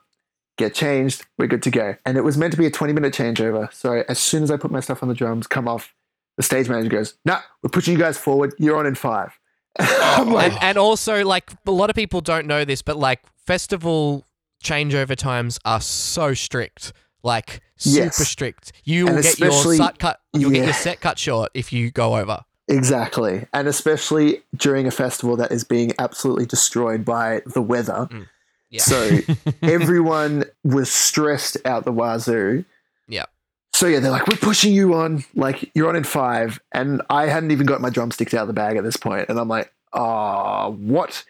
get 0.57 0.73
changed. 0.73 1.25
We're 1.37 1.47
good 1.47 1.63
to 1.63 1.71
go. 1.71 1.95
And 2.05 2.17
it 2.17 2.21
was 2.23 2.37
meant 2.37 2.51
to 2.53 2.57
be 2.57 2.65
a 2.65 2.71
20 2.71 2.93
minute 2.93 3.13
changeover. 3.13 3.71
So 3.73 4.03
as 4.07 4.19
soon 4.19 4.43
as 4.43 4.51
I 4.51 4.57
put 4.57 4.71
my 4.71 4.79
stuff 4.79 5.01
on 5.03 5.09
the 5.09 5.15
drums, 5.15 5.47
come 5.47 5.67
off, 5.67 5.93
the 6.37 6.43
stage 6.43 6.67
manager 6.67 6.89
goes, 6.89 7.13
"Nah, 7.25 7.41
we're 7.61 7.69
pushing 7.69 7.93
you 7.93 7.99
guys 7.99 8.17
forward. 8.17 8.53
You're 8.57 8.77
on 8.77 8.85
in 8.85 8.95
five. 8.95 9.37
Like, 9.79 10.51
And, 10.53 10.63
and 10.63 10.77
also, 10.77 11.23
like, 11.25 11.51
a 11.65 11.71
lot 11.71 11.89
of 11.89 11.95
people 11.95 12.21
don't 12.21 12.45
know 12.47 12.63
this, 12.65 12.81
but 12.81 12.97
like, 12.97 13.21
festival 13.47 14.23
changeover 14.63 15.15
times 15.15 15.59
are 15.65 15.81
so 15.81 16.33
strict. 16.33 16.93
Like, 17.23 17.61
super 17.77 18.05
Yes. 18.05 18.27
strict. 18.27 18.71
You 18.83 19.05
will 19.05 19.21
get 19.21 19.39
your 19.39 19.51
set 19.51 19.97
cut. 19.99 20.19
You'll 20.33 20.51
get 20.51 20.65
your 20.65 20.73
set 20.73 21.01
cut 21.01 21.17
short 21.19 21.51
if 21.53 21.71
you 21.73 21.89
go 21.91 22.17
over. 22.17 22.43
Exactly. 22.67 23.45
And 23.53 23.67
especially 23.67 24.41
during 24.55 24.87
a 24.87 24.91
festival 24.91 25.35
that 25.37 25.51
is 25.51 25.63
being 25.63 25.91
absolutely 25.99 26.45
destroyed 26.45 27.03
by 27.03 27.41
the 27.45 27.61
weather. 27.61 28.07
Mm. 28.11 28.27
Yeah. 28.69 28.81
So 28.81 29.19
everyone 29.61 30.45
was 30.63 30.91
stressed 30.91 31.57
out 31.65 31.85
the 31.85 31.91
wazoo. 31.91 32.63
Yep. 33.07 33.29
So 33.73 33.87
yeah, 33.87 33.99
they're 33.99 34.11
like, 34.11 34.27
we're 34.27 34.37
pushing 34.37 34.73
you 34.73 34.93
on. 34.93 35.25
Like, 35.35 35.71
you're 35.75 35.89
on 35.89 35.95
in 35.95 36.03
five. 36.03 36.59
And 36.71 37.01
I 37.09 37.27
hadn't 37.27 37.51
even 37.51 37.65
got 37.65 37.81
my 37.81 37.89
drumsticks 37.89 38.33
out 38.33 38.41
of 38.43 38.47
the 38.47 38.53
bag 38.53 38.77
at 38.77 38.83
this 38.83 38.97
point. 38.97 39.29
And 39.29 39.39
I'm 39.39 39.47
like, 39.49 39.71
ah, 39.93 40.69
what? 40.69 41.23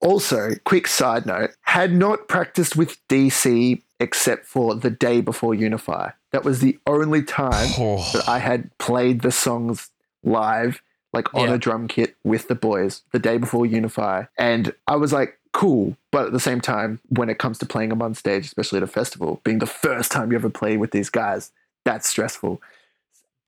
Also, 0.00 0.50
quick 0.64 0.86
side 0.86 1.26
note, 1.26 1.50
had 1.62 1.92
not 1.92 2.28
practiced 2.28 2.76
with 2.76 2.96
DC 3.08 3.82
except 4.00 4.46
for 4.46 4.76
the 4.76 4.90
day 4.90 5.20
before 5.20 5.54
Unify. 5.54 6.10
That 6.30 6.44
was 6.44 6.60
the 6.60 6.78
only 6.86 7.22
time 7.22 7.68
Oh. 7.78 8.08
that 8.12 8.28
I 8.28 8.38
had 8.38 8.76
played 8.78 9.22
the 9.22 9.32
songs 9.32 9.90
live, 10.22 10.82
like 11.12 11.32
on 11.34 11.48
Yeah. 11.48 11.54
a 11.54 11.58
drum 11.58 11.88
kit 11.88 12.16
with 12.24 12.48
the 12.48 12.54
boys 12.54 13.02
the 13.12 13.18
day 13.18 13.38
before 13.38 13.66
Unify. 13.66 14.24
And 14.36 14.74
I 14.86 14.96
was 14.96 15.12
like, 15.12 15.38
cool. 15.52 15.96
But 16.12 16.26
at 16.26 16.32
the 16.32 16.40
same 16.40 16.60
time, 16.60 17.00
when 17.08 17.28
it 17.30 17.38
comes 17.38 17.58
to 17.58 17.66
playing 17.66 17.88
them 17.90 18.02
on 18.02 18.14
stage, 18.14 18.44
especially 18.46 18.76
at 18.78 18.82
a 18.82 18.86
festival, 18.88 19.40
being 19.44 19.58
the 19.58 19.66
first 19.66 20.12
time 20.12 20.30
you 20.30 20.36
ever 20.36 20.50
play 20.50 20.76
with 20.76 20.90
these 20.90 21.08
guys, 21.10 21.50
that's 21.84 22.08
stressful. 22.08 22.60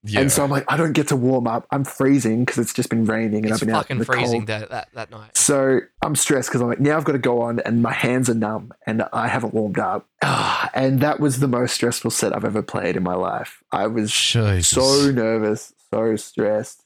Yeah. 0.03 0.21
And 0.21 0.31
so 0.31 0.43
I'm 0.43 0.49
like, 0.49 0.65
I 0.67 0.77
don't 0.77 0.93
get 0.93 1.09
to 1.09 1.15
warm 1.15 1.45
up. 1.45 1.67
I'm 1.69 1.83
freezing 1.83 2.43
because 2.43 2.57
it's 2.57 2.73
just 2.73 2.89
been 2.89 3.05
raining 3.05 3.45
and 3.45 3.53
It's 3.53 3.61
I've 3.61 3.67
been 3.67 3.75
out 3.75 3.91
in 3.91 3.99
the 3.99 4.05
freezing 4.05 4.39
cold. 4.41 4.47
that, 4.47 4.69
that, 4.71 4.87
that 4.95 5.11
night. 5.11 5.37
So 5.37 5.81
I'm 6.01 6.15
stressed 6.15 6.49
because 6.49 6.59
I'm 6.59 6.67
like, 6.67 6.79
now 6.79 6.97
I've 6.97 7.03
got 7.03 7.11
to 7.11 7.19
go 7.19 7.41
on 7.43 7.59
and 7.59 7.83
my 7.83 7.93
hands 7.93 8.27
are 8.27 8.33
numb 8.33 8.73
and 8.87 9.03
I 9.13 9.27
haven't 9.27 9.53
warmed 9.53 9.77
up. 9.77 10.07
And 10.73 11.01
that 11.01 11.19
was 11.19 11.39
the 11.39 11.47
most 11.49 11.73
stressful 11.75 12.11
set 12.11 12.33
I've 12.35 12.45
ever 12.45 12.61
played 12.63 12.95
in 12.95 13.03
my 13.03 13.13
life. 13.13 13.61
I 13.73 13.87
was 13.87 14.09
Jesus. 14.11 14.69
so 14.69 15.11
nervous, 15.11 15.73
so 15.93 16.15
stressed. 16.15 16.83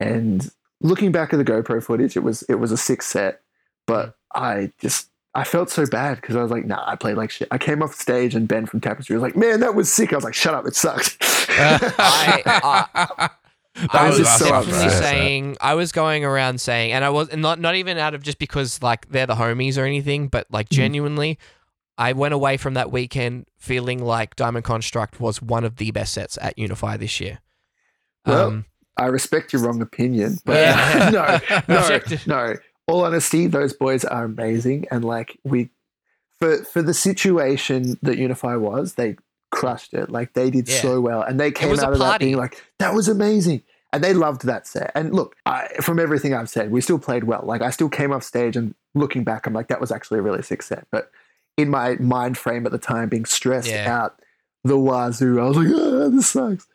And 0.00 0.50
looking 0.80 1.12
back 1.12 1.32
at 1.32 1.38
the 1.38 1.44
GoPro 1.44 1.82
footage, 1.82 2.16
it 2.16 2.20
was 2.22 2.42
it 2.44 2.56
was 2.56 2.72
a 2.72 2.76
six 2.76 3.06
set, 3.06 3.40
but 3.86 4.16
I 4.34 4.72
just 4.80 5.08
I 5.34 5.44
felt 5.44 5.70
so 5.70 5.86
bad 5.86 6.20
because 6.20 6.36
I 6.36 6.42
was 6.42 6.50
like, 6.50 6.64
nah, 6.66 6.82
I 6.86 6.96
played 6.96 7.16
like 7.16 7.30
shit. 7.30 7.48
I 7.50 7.58
came 7.58 7.82
off 7.82 7.94
stage 7.94 8.34
and 8.34 8.48
Ben 8.48 8.66
from 8.66 8.80
Tapestry 8.80 9.14
was 9.16 9.22
like, 9.22 9.36
man, 9.36 9.60
that 9.60 9.74
was 9.74 9.92
sick. 9.92 10.12
I 10.12 10.16
was 10.16 10.24
like, 10.24 10.34
shut 10.34 10.54
up, 10.54 10.66
it 10.66 10.74
sucked. 10.74 11.16
I- 11.50 13.30
That 13.78 13.94
I 13.94 14.08
was 14.08 14.18
was 14.18 14.26
just 14.26 14.38
so 14.38 14.48
definitely 14.48 14.88
saying 14.88 15.56
I 15.60 15.74
was 15.74 15.92
going 15.92 16.24
around 16.24 16.62
saying, 16.62 16.92
and 16.92 17.04
I 17.04 17.10
was 17.10 17.28
and 17.28 17.42
not 17.42 17.60
not 17.60 17.74
even 17.74 17.98
out 17.98 18.14
of 18.14 18.22
just 18.22 18.38
because 18.38 18.82
like 18.82 19.06
they're 19.10 19.26
the 19.26 19.34
homies 19.34 19.76
or 19.76 19.84
anything, 19.84 20.28
but 20.28 20.46
like 20.50 20.70
Mm. 20.70 20.76
genuinely, 20.76 21.38
I 21.98 22.14
went 22.14 22.32
away 22.32 22.56
from 22.56 22.72
that 22.72 22.90
weekend 22.90 23.44
feeling 23.58 24.02
like 24.02 24.34
Diamond 24.34 24.64
Construct 24.64 25.20
was 25.20 25.42
one 25.42 25.62
of 25.62 25.76
the 25.76 25.90
best 25.90 26.14
sets 26.14 26.38
at 26.40 26.58
Unify 26.58 26.96
this 26.96 27.20
year. 27.20 27.40
Well, 28.26 28.46
um, 28.48 28.64
I 28.96 29.06
respect 29.06 29.52
your 29.52 29.62
wrong 29.62 29.80
opinion, 29.82 30.38
but 30.44 30.56
Yeah. 30.56 31.10
no, 31.68 31.74
no, 31.74 32.00
no. 32.26 32.56
All 32.88 33.04
honesty, 33.04 33.46
those 33.46 33.72
boys 33.72 34.04
are 34.04 34.24
amazing, 34.24 34.86
and 34.90 35.04
like 35.04 35.38
we, 35.44 35.70
for 36.38 36.62
for 36.64 36.82
the 36.82 36.94
situation 36.94 37.98
that 38.02 38.16
Unify 38.18 38.56
was, 38.56 38.94
they 38.94 39.16
crushed 39.50 39.92
it. 39.94 40.10
Like 40.10 40.34
they 40.34 40.50
did 40.50 40.68
Yeah. 40.68 40.80
so 40.82 41.00
well, 41.00 41.22
and 41.22 41.38
they 41.40 41.50
came 41.50 41.70
out 41.78 41.92
of 41.92 41.98
that 41.98 42.20
being 42.20 42.36
like, 42.36 42.62
that 42.78 42.94
was 42.94 43.08
amazing. 43.08 43.62
And 43.92 44.02
they 44.04 44.12
loved 44.12 44.44
that 44.46 44.66
set. 44.66 44.90
And 44.94 45.14
look, 45.14 45.36
I, 45.46 45.68
from 45.80 45.98
everything 45.98 46.34
I've 46.34 46.50
said, 46.50 46.70
we 46.70 46.80
still 46.82 46.98
played 46.98 47.24
well. 47.24 47.42
Like 47.46 47.62
I 47.62 47.70
still 47.70 47.88
came 47.88 48.12
off 48.12 48.24
stage 48.24 48.54
and 48.56 48.74
looking 48.94 49.24
back, 49.24 49.46
I'm 49.46 49.54
like, 49.54 49.68
that 49.68 49.80
was 49.80 49.90
actually 49.90 50.18
a 50.18 50.22
really 50.22 50.42
sick 50.42 50.62
set. 50.62 50.86
But 50.90 51.10
in 51.56 51.70
my 51.70 51.94
mind 51.94 52.36
frame 52.36 52.66
at 52.66 52.72
the 52.72 52.78
time, 52.78 53.08
being 53.08 53.24
stressed 53.24 53.68
Yeah. 53.68 53.90
out 54.02 54.20
the 54.64 54.76
wazoo, 54.78 55.40
I 55.40 55.44
was 55.48 55.56
like, 55.56 55.68
ah, 55.72 56.08
this 56.10 56.26
sucks. 56.28 56.66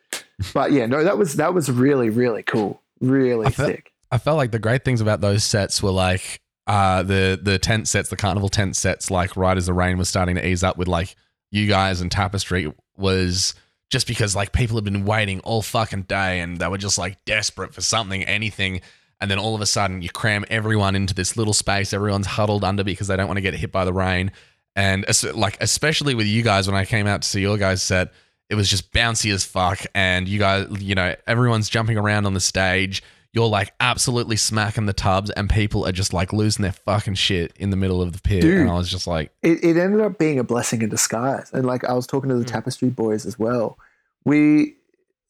But 0.54 0.72
yeah, 0.72 0.86
no, 0.86 1.04
that 1.04 1.18
was 1.18 1.34
that 1.34 1.54
was 1.54 1.70
really 1.70 2.10
really 2.10 2.42
cool, 2.42 2.82
really 3.00 3.46
I 3.46 3.50
felt- 3.50 3.68
sick. 3.68 3.92
I 4.10 4.18
felt 4.18 4.36
like 4.36 4.50
the 4.50 4.58
great 4.58 4.84
things 4.84 5.00
about 5.00 5.22
those 5.22 5.42
sets 5.42 5.82
were 5.82 5.90
like 5.90 6.42
uh, 6.66 7.02
the 7.02 7.38
the 7.42 7.58
tent 7.58 7.88
sets, 7.88 8.10
the 8.10 8.16
carnival 8.16 8.48
tent 8.48 8.76
sets. 8.76 9.10
Like 9.10 9.36
right 9.36 9.56
as 9.56 9.66
the 9.66 9.72
rain 9.72 9.98
was 9.98 10.08
starting 10.08 10.34
to 10.36 10.46
ease 10.46 10.62
up, 10.62 10.76
with 10.76 10.88
like 10.88 11.16
you 11.50 11.66
guys 11.66 12.00
and 12.00 12.10
Tapestry 12.10 12.72
was 12.96 13.54
just 13.90 14.06
because 14.06 14.34
like 14.34 14.52
people 14.52 14.76
had 14.76 14.84
been 14.84 15.04
waiting 15.04 15.40
all 15.40 15.62
fucking 15.62 16.02
day 16.02 16.40
and 16.40 16.58
they 16.58 16.66
were 16.68 16.78
just 16.78 16.98
like 16.98 17.22
desperate 17.24 17.74
for 17.74 17.80
something, 17.80 18.24
anything. 18.24 18.80
And 19.20 19.30
then 19.30 19.38
all 19.38 19.54
of 19.54 19.60
a 19.60 19.66
sudden, 19.66 20.02
you 20.02 20.08
cram 20.08 20.44
everyone 20.50 20.96
into 20.96 21.14
this 21.14 21.36
little 21.36 21.52
space. 21.52 21.92
Everyone's 21.92 22.26
huddled 22.26 22.64
under 22.64 22.82
because 22.82 23.06
they 23.06 23.16
don't 23.16 23.28
want 23.28 23.36
to 23.36 23.42
get 23.42 23.54
hit 23.54 23.70
by 23.70 23.84
the 23.84 23.92
rain. 23.92 24.32
And 24.74 25.04
like, 25.34 25.58
especially 25.60 26.14
with 26.14 26.26
you 26.26 26.42
guys, 26.42 26.66
when 26.66 26.74
I 26.74 26.84
came 26.84 27.06
out 27.06 27.22
to 27.22 27.28
see 27.28 27.40
your 27.40 27.56
guys' 27.56 27.82
set, 27.82 28.12
it 28.50 28.54
was 28.54 28.68
just 28.68 28.92
bouncy 28.92 29.32
as 29.32 29.44
fuck. 29.44 29.84
And 29.94 30.28
you 30.28 30.38
guys, 30.38 30.66
you 30.80 30.94
know, 30.94 31.14
everyone's 31.26 31.68
jumping 31.68 31.96
around 31.96 32.26
on 32.26 32.34
the 32.34 32.40
stage. 32.40 33.02
you're 33.32 33.48
like 33.48 33.72
absolutely 33.80 34.36
smacking 34.36 34.84
the 34.84 34.92
tubs 34.92 35.30
and 35.30 35.48
people 35.48 35.86
are 35.86 35.92
just 35.92 36.12
like 36.12 36.32
losing 36.34 36.62
their 36.62 36.72
fucking 36.72 37.14
shit 37.14 37.52
in 37.56 37.70
the 37.70 37.76
middle 37.76 38.02
of 38.02 38.12
the 38.12 38.20
pit. 38.20 38.42
Dude. 38.42 38.60
And 38.60 38.70
I 38.70 38.74
was 38.74 38.90
just 38.90 39.06
like, 39.06 39.32
it, 39.42 39.64
it 39.64 39.78
ended 39.78 40.00
up 40.00 40.18
being 40.18 40.38
a 40.38 40.44
blessing 40.44 40.82
in 40.82 40.90
disguise. 40.90 41.50
And 41.52 41.64
like 41.64 41.82
I 41.84 41.94
was 41.94 42.06
talking 42.06 42.28
to 42.28 42.36
the 42.36 42.44
Mm. 42.44 42.48
Tapestry 42.52 42.90
boys 42.90 43.24
as 43.24 43.38
well. 43.38 43.78
We 44.26 44.76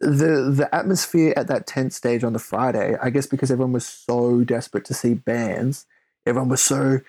the 0.00 0.50
the 0.52 0.68
atmosphere 0.74 1.32
at 1.36 1.46
that 1.46 1.68
tent 1.68 1.92
stage 1.92 2.24
on 2.24 2.32
the 2.32 2.40
Friday, 2.40 2.96
I 3.00 3.10
guess 3.10 3.26
because 3.26 3.52
everyone 3.52 3.72
was 3.72 3.86
so 3.86 4.42
desperate 4.42 4.84
to 4.86 4.94
see 4.94 5.14
bands, 5.14 5.86
everyone 6.26 6.48
was 6.48 6.60
so 6.60 7.00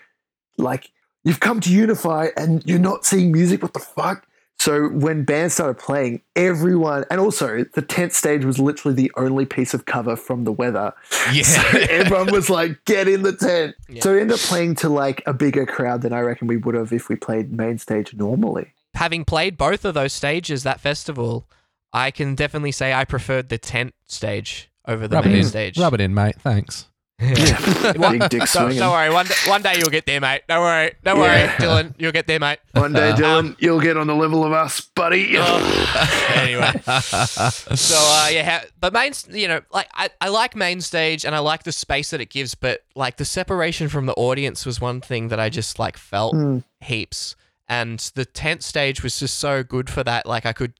like, 0.59 0.91
you've 1.23 1.39
come 1.39 1.59
to 1.61 1.71
Unify 1.73 2.27
and 2.37 2.63
you're 2.67 2.77
not 2.77 3.03
seeing 3.03 3.31
music, 3.31 3.63
what 3.63 3.73
the 3.73 3.79
fuck? 3.79 4.27
So 4.63 4.87
when 4.87 5.25
bands 5.25 5.55
started 5.55 5.77
playing, 5.77 6.21
everyone 6.37 7.03
and 7.11 7.19
also 7.19 7.65
the 7.73 7.81
tent 7.81 8.13
stage 8.13 8.45
was 8.45 8.59
literally 8.59 8.95
the 8.95 9.11
only 9.17 9.45
piece 9.45 9.73
of 9.73 9.85
cover 9.85 10.15
from 10.15 10.45
the 10.45 10.53
weather. 10.53 10.93
yeah. 11.33 11.43
So 11.43 11.79
everyone 11.89 12.31
was 12.31 12.49
like, 12.49 12.85
get 12.85 13.09
in 13.09 13.23
the 13.23 13.33
tent. 13.35 13.75
Yeah. 13.89 14.01
So 14.01 14.13
we 14.13 14.21
ended 14.21 14.35
up 14.35 14.39
playing 14.39 14.75
to 14.75 14.87
like 14.87 15.21
a 15.25 15.33
bigger 15.33 15.65
crowd 15.65 16.01
than 16.01 16.13
I 16.13 16.21
reckon 16.21 16.47
we 16.47 16.55
would 16.55 16.75
have 16.75 16.93
if 16.93 17.09
we 17.09 17.17
played 17.17 17.51
main 17.51 17.77
stage 17.77 18.13
normally. 18.13 18.73
Having 18.93 19.25
played 19.25 19.57
both 19.57 19.83
of 19.83 19.95
those 19.95 20.13
stages 20.13 20.63
that 20.63 20.79
festival, 20.79 21.45
I 21.91 22.09
can 22.09 22.33
definitely 22.33 22.71
say 22.71 22.93
I 22.93 23.03
preferred 23.03 23.49
the 23.49 23.57
tent 23.57 23.93
stage 24.05 24.71
over 24.87 25.09
the 25.09 25.17
Rub 25.17 25.25
it 25.25 25.29
main 25.29 25.37
in. 25.39 25.43
stage. 25.43 25.77
Rub 25.77 25.93
it 25.93 25.99
in, 25.99 26.13
mate. 26.13 26.35
Thanks. 26.39 26.87
Yeah. 27.23 27.93
Big 28.11 28.29
dick 28.29 28.39
Don't, 28.39 28.47
swinging. 28.47 28.79
don't 28.79 28.91
worry, 28.91 29.09
one 29.13 29.25
day, 29.25 29.35
one 29.47 29.61
day 29.61 29.75
you'll 29.77 29.89
get 29.89 30.05
there, 30.05 30.19
mate. 30.19 30.41
Don't 30.47 30.59
worry, 30.61 30.93
don't 31.03 31.17
worry, 31.19 31.47
Dylan. 31.57 31.93
You'll 31.97 32.11
get 32.11 32.27
there, 32.27 32.39
mate. 32.39 32.59
One 32.73 32.93
day, 32.93 33.11
Uh, 33.11 33.15
Dylan, 33.15 33.55
you'll 33.59 33.79
get 33.79 33.97
on 33.97 34.07
the 34.07 34.15
level 34.15 34.43
of 34.43 34.51
us, 34.51 34.81
buddy. 34.81 35.37
anyway, 36.35 36.71
so 36.83 37.95
uh, 37.97 38.27
yeah, 38.31 38.59
ha- 38.59 38.65
but 38.79 38.93
main, 38.93 39.13
you 39.29 39.47
know, 39.47 39.61
like 39.71 39.87
I, 39.93 40.09
I 40.21 40.29
like 40.29 40.55
main 40.55 40.81
stage 40.81 41.25
and 41.25 41.33
I 41.35 41.39
like 41.39 41.63
the 41.63 41.71
space 41.71 42.09
that 42.11 42.21
it 42.21 42.29
gives, 42.29 42.55
but 42.55 42.81
like 42.95 43.17
the 43.17 43.25
separation 43.25 43.89
from 43.89 44.05
the 44.05 44.13
audience 44.13 44.65
was 44.65 44.79
one 44.81 45.01
thing 45.01 45.29
that 45.29 45.39
I 45.39 45.49
just 45.49 45.79
like 45.79 45.97
felt 45.97 46.33
Hmm. 46.35 46.59
heaps, 46.81 47.35
and 47.67 47.99
the 48.15 48.25
tent 48.25 48.63
stage 48.63 49.03
was 49.03 49.19
just 49.19 49.37
so 49.39 49.63
good 49.63 49.89
for 49.89 50.03
that. 50.03 50.25
Like 50.25 50.45
I 50.45 50.53
could 50.53 50.73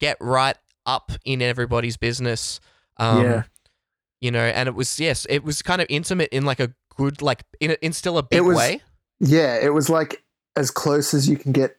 get 0.00 0.16
right 0.20 0.56
up 0.86 1.12
in 1.24 1.42
everybody's 1.42 1.96
business. 1.96 2.60
Um, 2.96 3.22
Yeah. 3.24 3.42
You 4.20 4.30
know, 4.30 4.40
and 4.40 4.68
it 4.68 4.74
was 4.74 4.98
yes, 5.00 5.26
it 5.30 5.44
was 5.44 5.62
kind 5.62 5.80
of 5.80 5.86
intimate 5.90 6.28
in 6.32 6.44
like 6.44 6.60
a 6.60 6.72
good, 6.96 7.22
like 7.22 7.44
in, 7.60 7.72
in 7.82 7.92
still 7.92 8.18
a 8.18 8.22
big 8.22 8.38
It 8.38 8.42
was- 8.42 8.56
way. 8.56 8.82
Yeah, 9.20 9.56
it 9.60 9.74
was 9.74 9.88
like 9.90 10.22
as 10.56 10.70
close 10.70 11.12
as 11.14 11.28
you 11.28 11.36
can 11.36 11.50
get 11.52 11.76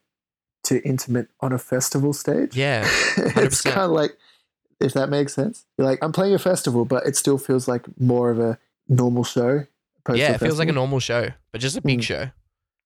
to 0.66 0.82
intimate 0.86 1.30
on 1.40 1.54
a 1.54 1.58
festival 1.58 2.12
stage. 2.14 2.56
Yeah, 2.56 2.82
it's 3.18 3.62
100%. 3.62 3.64
kind 3.72 3.82
of 3.82 3.92
like, 3.92 4.18
if 4.82 4.94
that 4.94 5.10
makes 5.10 5.34
sense. 5.34 5.66
You're 5.78 5.88
like, 5.88 6.00
I'm 6.04 6.12
playing 6.12 6.34
a 6.34 6.40
festival, 6.40 6.84
but 6.86 7.06
it 7.08 7.16
still 7.16 7.38
feels 7.38 7.68
like 7.68 7.86
more 8.00 8.30
of 8.30 8.40
a 8.40 8.60
normal 8.90 9.24
show. 9.24 9.66
yeah, 10.14 10.34
it 10.34 10.40
feels 10.40 10.60
like 10.60 10.68
a 10.70 10.74
normal 10.74 11.00
show, 11.00 11.30
but 11.52 11.62
just 11.62 11.78
a 11.78 11.82
big 11.82 12.00
Mm. 12.00 12.04
show. 12.04 12.32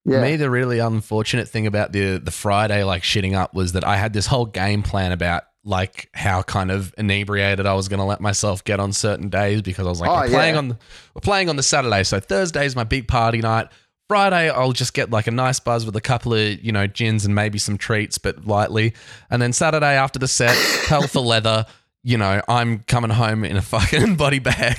Yeah. 0.05 0.21
Me, 0.21 0.35
the 0.35 0.49
really 0.49 0.79
unfortunate 0.79 1.47
thing 1.47 1.65
about 1.65 1.93
the 1.93 2.17
the 2.17 2.29
Friday 2.31 2.83
like 2.83 3.03
shitting 3.03 3.33
up 3.35 3.53
was 3.53 3.71
that 3.71 3.85
I 3.85 3.95
had 3.95 4.11
this 4.13 4.27
whole 4.27 4.45
game 4.45 4.83
plan 4.83 5.11
about 5.13 5.43
like 5.63 6.09
how 6.13 6.41
kind 6.41 6.71
of 6.71 6.93
inebriated 6.97 7.65
I 7.65 7.73
was 7.73 7.87
going 7.87 7.99
to 7.99 8.05
let 8.05 8.19
myself 8.19 8.63
get 8.63 8.79
on 8.79 8.91
certain 8.91 9.29
days 9.29 9.61
because 9.61 9.85
I 9.85 9.89
was 9.89 10.01
like, 10.01 10.09
Oh, 10.09 10.21
we're 10.21 10.29
playing 10.29 10.55
yeah. 10.55 10.59
on 10.59 10.67
the, 10.69 10.77
we're 11.13 11.21
playing 11.21 11.49
on 11.49 11.55
the 11.55 11.63
Saturday, 11.63 12.03
so 12.03 12.19
Thursday's 12.19 12.75
my 12.75 12.83
big 12.83 13.07
party 13.07 13.39
night. 13.41 13.67
Friday, 14.09 14.49
I'll 14.49 14.73
just 14.73 14.93
get 14.93 15.09
like 15.09 15.27
a 15.27 15.31
nice 15.31 15.59
buzz 15.61 15.85
with 15.85 15.95
a 15.95 16.01
couple 16.01 16.33
of 16.33 16.61
you 16.61 16.71
know 16.71 16.87
gins 16.87 17.25
and 17.25 17.33
maybe 17.33 17.57
some 17.57 17.77
treats, 17.77 18.17
but 18.17 18.45
lightly. 18.45 18.93
And 19.29 19.41
then 19.41 19.53
Saturday 19.53 19.95
after 19.95 20.19
the 20.19 20.27
set, 20.27 20.55
hell 20.87 21.07
for 21.07 21.21
leather. 21.21 21.65
You 22.03 22.17
know, 22.17 22.41
I'm 22.49 22.79
coming 22.79 23.11
home 23.11 23.45
in 23.45 23.55
a 23.55 23.61
fucking 23.61 24.15
body 24.17 24.39
bag. 24.39 24.77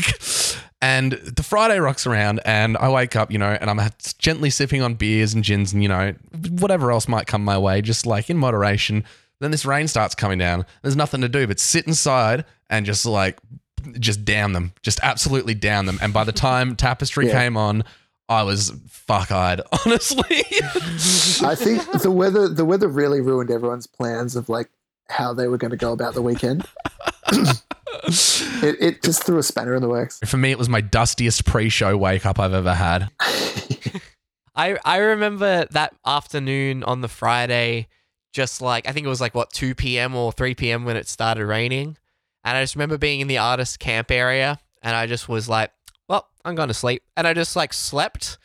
And 0.82 1.12
the 1.12 1.42
Friday 1.42 1.78
rocks 1.78 2.06
around, 2.06 2.40
and 2.44 2.76
I 2.76 2.90
wake 2.90 3.16
up, 3.16 3.30
you 3.32 3.38
know, 3.38 3.56
and 3.58 3.70
I'm 3.70 3.80
gently 4.18 4.50
sipping 4.50 4.82
on 4.82 4.94
beers 4.96 5.32
and 5.32 5.42
gins 5.42 5.72
and, 5.72 5.82
you 5.82 5.88
know, 5.88 6.14
whatever 6.50 6.92
else 6.92 7.08
might 7.08 7.26
come 7.26 7.42
my 7.42 7.56
way, 7.56 7.80
just 7.80 8.04
like 8.04 8.28
in 8.28 8.36
moderation. 8.36 9.04
Then 9.44 9.50
this 9.50 9.64
rain 9.66 9.86
starts 9.88 10.14
coming 10.14 10.38
down. 10.38 10.64
There's 10.82 10.96
nothing 10.96 11.20
to 11.20 11.28
do 11.28 11.46
but 11.46 11.60
sit 11.60 11.86
inside 11.86 12.44
and 12.70 12.84
just 12.86 13.04
like, 13.06 13.38
just 13.98 14.24
down 14.24 14.52
them, 14.54 14.72
just 14.82 14.98
absolutely 15.02 15.54
down 15.54 15.84
them. 15.86 15.98
And 16.00 16.12
by 16.12 16.24
the 16.24 16.32
time 16.32 16.74
Tapestry 16.76 17.26
Yeah. 17.28 17.40
came 17.42 17.56
on, 17.56 17.84
I 18.28 18.42
was 18.42 18.72
fuck 18.88 19.30
eyed, 19.30 19.60
honestly. 19.84 20.24
I 21.46 21.54
think 21.54 21.82
the 22.00 22.10
weather 22.10 22.48
the 22.48 22.64
weather 22.64 22.88
really 22.88 23.20
ruined 23.20 23.50
everyone's 23.50 23.86
plans 23.86 24.34
of 24.34 24.48
like 24.48 24.70
how 25.10 25.34
they 25.34 25.46
were 25.46 25.58
going 25.58 25.72
to 25.72 25.76
go 25.76 25.92
about 25.92 26.14
the 26.14 26.22
weekend. 26.22 26.64
It, 28.06 28.76
it 28.80 29.02
just 29.02 29.24
threw 29.24 29.38
a 29.38 29.42
spanner 29.42 29.74
in 29.74 29.80
the 29.80 29.88
works. 29.88 30.18
For 30.26 30.36
me, 30.36 30.50
it 30.50 30.58
was 30.58 30.68
my 30.68 30.80
dustiest 30.80 31.44
pre 31.46 31.68
show 31.68 31.96
wake 31.96 32.26
up 32.26 32.38
I've 32.38 32.52
ever 32.52 32.74
had. 32.74 33.10
I 34.56 34.76
I 34.84 34.96
remember 34.98 35.64
that 35.70 35.94
afternoon 36.04 36.82
on 36.84 37.00
the 37.00 37.08
Friday, 37.08 37.86
just 38.34 38.60
like 38.60 38.86
I 38.86 38.92
think 38.92 39.06
it 39.06 39.08
was 39.08 39.20
like 39.22 39.34
what 39.34 39.50
two 39.50 39.74
p.m. 39.74 40.14
or 40.14 40.30
three 40.32 40.54
p.m. 40.54 40.84
when 40.84 40.96
it 40.98 41.08
started 41.08 41.46
raining, 41.46 41.96
and 42.44 42.56
I 42.58 42.62
just 42.62 42.74
remember 42.74 42.98
being 42.98 43.20
in 43.20 43.28
the 43.28 43.38
artist 43.38 43.78
camp 43.78 44.10
area, 44.10 44.58
and 44.82 44.94
I 44.94 45.06
just 45.06 45.28
was 45.28 45.48
like, 45.48 45.70
"Well, 46.08 46.28
I'm 46.44 46.54
going 46.54 46.68
to 46.68 46.74
sleep," 46.74 47.02
and 47.16 47.26
I 47.26 47.32
just 47.32 47.56
like 47.56 47.72
slept 47.72 48.36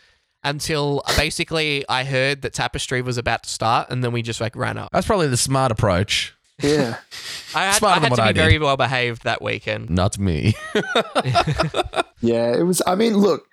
until 0.43 1.03
basically 1.17 1.83
I 1.89 2.05
heard 2.05 2.43
that 2.43 2.53
Tapestry 2.53 3.01
was 3.01 3.17
about 3.17 3.43
to 3.43 3.49
start, 3.49 3.89
and 3.89 4.01
then 4.01 4.13
we 4.13 4.21
just 4.21 4.39
like 4.39 4.55
ran 4.55 4.77
up. 4.77 4.91
That's 4.93 5.07
probably 5.07 5.27
the 5.27 5.35
smart 5.37 5.71
approach. 5.71 6.33
yeah. 6.61 6.97
I 7.55 7.65
had, 7.65 7.75
Smarter 7.75 8.05
I 8.05 8.09
had 8.09 8.15
to 8.15 8.21
be 8.21 8.21
I 8.21 8.33
very 8.33 8.59
well 8.59 8.77
behaved 8.77 9.23
that 9.23 9.41
weekend. 9.41 9.89
Not 9.89 10.17
me. 10.19 10.53
Yeah, 12.21 12.53
it 12.53 12.63
was. 12.63 12.81
I 12.85 12.95
mean, 12.95 13.15
look, 13.17 13.47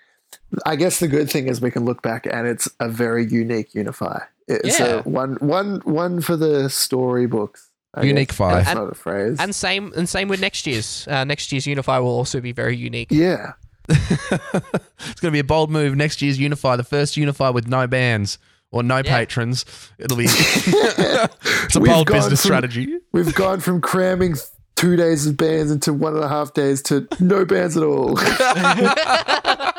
I 0.64 0.76
guess 0.76 1.00
the 1.00 1.08
good 1.08 1.30
thing 1.30 1.48
is 1.48 1.60
we 1.60 1.70
can 1.70 1.84
look 1.84 2.02
back 2.02 2.26
and 2.26 2.46
it's 2.46 2.68
a 2.80 2.88
very 2.88 3.26
unique 3.26 3.74
Unify. 3.74 4.20
It's 4.48 4.78
Yeah. 4.80 5.00
a 5.00 5.02
one, 5.02 5.34
one, 5.40 5.80
one 5.84 6.20
for 6.20 6.36
the 6.36 6.70
storybooks. 6.70 7.68
I 7.94 8.02
Unique 8.02 8.28
guess. 8.28 8.36
five. 8.36 8.54
That's 8.56 8.68
And- 8.70 8.78
not 8.78 8.92
a 8.92 8.94
phrase. 8.94 9.36
And 9.40 9.54
same 9.54 9.92
and 9.96 10.08
same 10.08 10.28
with 10.28 10.40
next 10.40 10.66
year's. 10.66 11.08
Uh, 11.10 11.24
next 11.24 11.50
year's 11.50 11.66
Unify 11.66 11.98
will 11.98 12.10
also 12.10 12.40
be 12.40 12.52
very 12.52 12.76
unique. 12.76 13.08
yeah, 13.10 13.52
it's 13.88 15.20
going 15.20 15.22
to 15.22 15.30
be 15.30 15.38
a 15.38 15.44
bold 15.44 15.70
move. 15.70 15.96
Next 15.96 16.20
year's 16.22 16.38
Unify, 16.38 16.76
the 16.76 16.84
first 16.84 17.16
Unify 17.16 17.48
with 17.50 17.66
no 17.68 17.86
bands 17.86 18.38
or 18.70 18.82
no 18.82 18.96
Yeah. 18.98 19.02
patrons. 19.16 19.64
It'll 19.98 20.16
be 20.16 20.24
it's 20.28 21.76
a 21.76 21.80
We've 21.80 21.90
bold 21.90 22.08
business 22.08 22.40
from- 22.42 22.48
strategy. 22.48 22.98
we've 23.12 23.34
gone 23.34 23.60
from 23.60 23.80
cramming 23.80 24.34
two 24.76 24.96
days 24.96 25.26
of 25.26 25.36
bands 25.36 25.70
into 25.70 25.92
one 25.92 26.14
and 26.14 26.22
a 26.22 26.28
half 26.28 26.54
days 26.54 26.82
to 26.82 27.08
no 27.18 27.44
bands 27.44 27.76
at 27.76 27.82
all. 27.82 28.18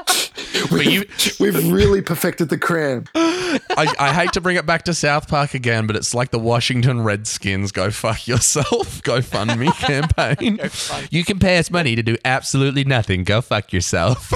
But 0.69 0.85
you, 0.85 1.05
We've 1.39 1.71
really 1.71 2.01
perfected 2.01 2.49
the 2.49 2.57
cram. 2.57 3.05
I, 3.15 3.93
I 3.99 4.13
hate 4.13 4.33
to 4.33 4.41
bring 4.41 4.57
it 4.57 4.65
back 4.65 4.83
to 4.83 4.93
South 4.93 5.27
Park 5.27 5.53
again, 5.53 5.87
but 5.87 5.95
it's 5.95 6.13
like 6.13 6.31
the 6.31 6.39
Washington 6.39 7.01
Redskins 7.03 7.71
go 7.71 7.89
fuck 7.91 8.27
yourself, 8.27 9.01
go 9.03 9.21
fund 9.21 9.57
me 9.59 9.71
campaign. 9.71 10.57
fund. 10.69 11.07
You 11.11 11.23
can 11.23 11.39
pay 11.39 11.57
us 11.57 11.71
money 11.71 11.95
to 11.95 12.03
do 12.03 12.17
absolutely 12.25 12.83
nothing. 12.83 13.23
Go 13.23 13.41
fuck 13.41 13.71
yourself. 13.71 14.33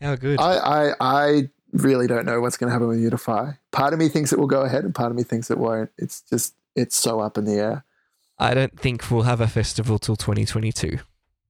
How 0.00 0.16
good. 0.16 0.40
I, 0.40 0.56
I, 0.56 0.92
I 1.00 1.50
really 1.72 2.06
don't 2.06 2.24
know 2.26 2.40
what's 2.40 2.56
going 2.56 2.68
to 2.68 2.72
happen 2.72 2.88
with 2.88 3.00
Unify. 3.00 3.52
Part 3.70 3.92
of 3.92 3.98
me 3.98 4.08
thinks 4.08 4.32
it 4.32 4.38
will 4.38 4.46
go 4.46 4.62
ahead, 4.62 4.84
and 4.84 4.94
part 4.94 5.10
of 5.10 5.16
me 5.16 5.22
thinks 5.22 5.50
it 5.50 5.58
won't. 5.58 5.90
It's 5.98 6.22
just 6.22 6.54
it's 6.80 6.96
so 6.96 7.20
up 7.20 7.38
in 7.38 7.44
the 7.44 7.54
air. 7.54 7.84
I 8.38 8.54
don't 8.54 8.78
think 8.78 9.10
we'll 9.10 9.22
have 9.22 9.40
a 9.40 9.46
festival 9.48 9.98
till 9.98 10.16
2022. 10.16 10.98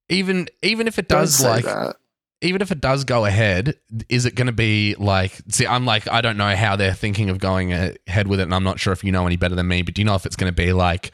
even 0.09 0.49
even 0.62 0.89
if 0.89 0.99
it 0.99 1.09
Don't 1.09 1.20
does 1.20 1.41
like 1.41 1.64
that. 1.64 1.97
even 2.43 2.62
if 2.62 2.70
it 2.72 2.81
does 2.81 3.05
go 3.05 3.24
ahead, 3.26 3.76
is 4.09 4.26
it 4.26 4.35
going 4.35 4.47
to 4.49 4.53
be 4.53 4.97
like? 4.99 5.41
See, 5.49 5.66
I'm 5.66 5.87
like, 5.87 6.09
I 6.09 6.20
don't 6.20 6.37
know 6.37 6.55
how 6.57 6.74
they're 6.76 6.95
thinking 6.95 7.31
of 7.31 7.39
going 7.39 7.72
ahead 7.72 8.26
with 8.26 8.41
it, 8.41 8.45
and 8.45 8.55
I'm 8.55 8.64
not 8.64 8.81
sure 8.81 8.93
if 8.93 9.05
you 9.05 9.12
know 9.12 9.26
any 9.26 9.37
better 9.37 9.55
than 9.55 9.68
me. 9.68 9.83
But 9.83 9.95
do 9.95 10.03
you 10.03 10.07
know 10.07 10.16
if 10.16 10.26
it's 10.26 10.37
going 10.37 10.53
to 10.53 10.57
be 10.57 10.72
like 10.72 11.12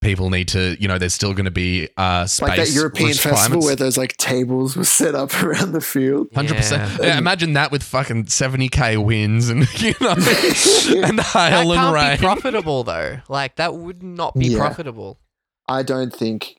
people 0.00 0.30
need 0.30 0.48
to, 0.48 0.76
you 0.80 0.88
know, 0.88 0.98
there's 0.98 1.14
still 1.14 1.32
going 1.34 1.44
to 1.44 1.50
be 1.50 1.88
uh, 1.96 2.26
space 2.26 2.48
like 2.48 2.56
that 2.58 2.70
European 2.70 3.12
festival 3.14 3.60
where 3.62 3.76
those 3.76 3.96
like 3.98 4.16
tables 4.16 4.76
were 4.76 4.84
set 4.84 5.14
up 5.14 5.30
around 5.42 5.72
the 5.72 5.80
field. 5.80 6.28
Hundred 6.34 6.56
percent. 6.56 7.00
Yeah. 7.02 7.18
Imagine 7.18 7.52
that 7.54 7.70
with 7.70 7.82
fucking 7.82 8.26
seventy 8.28 8.68
k 8.68 8.96
wins 8.96 9.48
and 9.50 9.60
you 9.82 9.94
know 10.00 10.10
and 10.12 11.18
That 11.18 11.50
hail 11.52 11.72
and 11.72 11.80
can't 11.80 11.94
rain. 11.94 12.16
be 12.16 12.20
profitable 12.22 12.84
though. 12.84 13.18
Like 13.28 13.56
that 13.56 13.74
would 13.74 14.02
not 14.02 14.34
be 14.34 14.46
Yeah. 14.48 14.58
profitable. 14.58 15.18
I 15.68 15.82
don't 15.82 16.14
think 16.14 16.56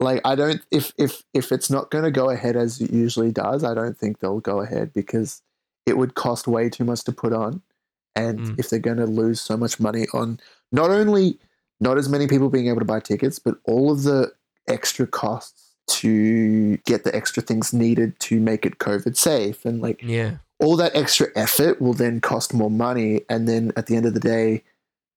like 0.00 0.20
I 0.24 0.34
don't 0.36 0.60
if 0.70 0.92
if 0.96 1.22
if 1.34 1.50
it's 1.52 1.70
not 1.70 1.90
going 1.90 2.04
to 2.04 2.10
go 2.10 2.30
ahead 2.30 2.56
as 2.56 2.80
it 2.80 2.92
usually 2.92 3.32
does, 3.32 3.64
I 3.64 3.74
don't 3.74 3.98
think 3.98 4.20
they'll 4.20 4.40
go 4.40 4.60
ahead 4.60 4.92
because 4.92 5.42
it 5.86 5.96
would 5.98 6.14
cost 6.14 6.46
way 6.46 6.68
too 6.70 6.84
much 6.84 7.02
to 7.04 7.12
put 7.12 7.32
on, 7.32 7.62
and 8.14 8.38
Mm. 8.40 8.58
if 8.58 8.70
they're 8.70 8.78
going 8.78 8.98
to 8.98 9.06
lose 9.06 9.40
so 9.40 9.56
much 9.56 9.80
money 9.80 10.06
on 10.14 10.38
not 10.70 10.90
only 10.90 11.38
not 11.80 11.98
as 11.98 12.08
many 12.08 12.26
people 12.26 12.48
being 12.50 12.68
able 12.68 12.80
to 12.80 12.84
buy 12.84 13.00
tickets, 13.00 13.38
but 13.38 13.56
all 13.64 13.90
of 13.90 14.02
the 14.02 14.32
extra 14.66 15.06
costs 15.06 15.74
to 15.88 16.76
get 16.78 17.04
the 17.04 17.14
extra 17.16 17.42
things 17.42 17.72
needed 17.72 18.18
to 18.20 18.38
make 18.40 18.66
it 18.66 18.78
COVID 18.78 19.16
safe 19.16 19.64
and 19.64 19.80
like 19.80 20.02
Yeah. 20.02 20.32
all 20.60 20.76
that 20.76 20.94
extra 20.94 21.28
effort 21.34 21.80
will 21.80 21.94
then 21.94 22.20
cost 22.20 22.52
more 22.52 22.70
money 22.70 23.22
and 23.30 23.48
then 23.48 23.72
at 23.76 23.86
the 23.86 23.96
end 23.96 24.04
of 24.04 24.12
the 24.12 24.20
day 24.20 24.64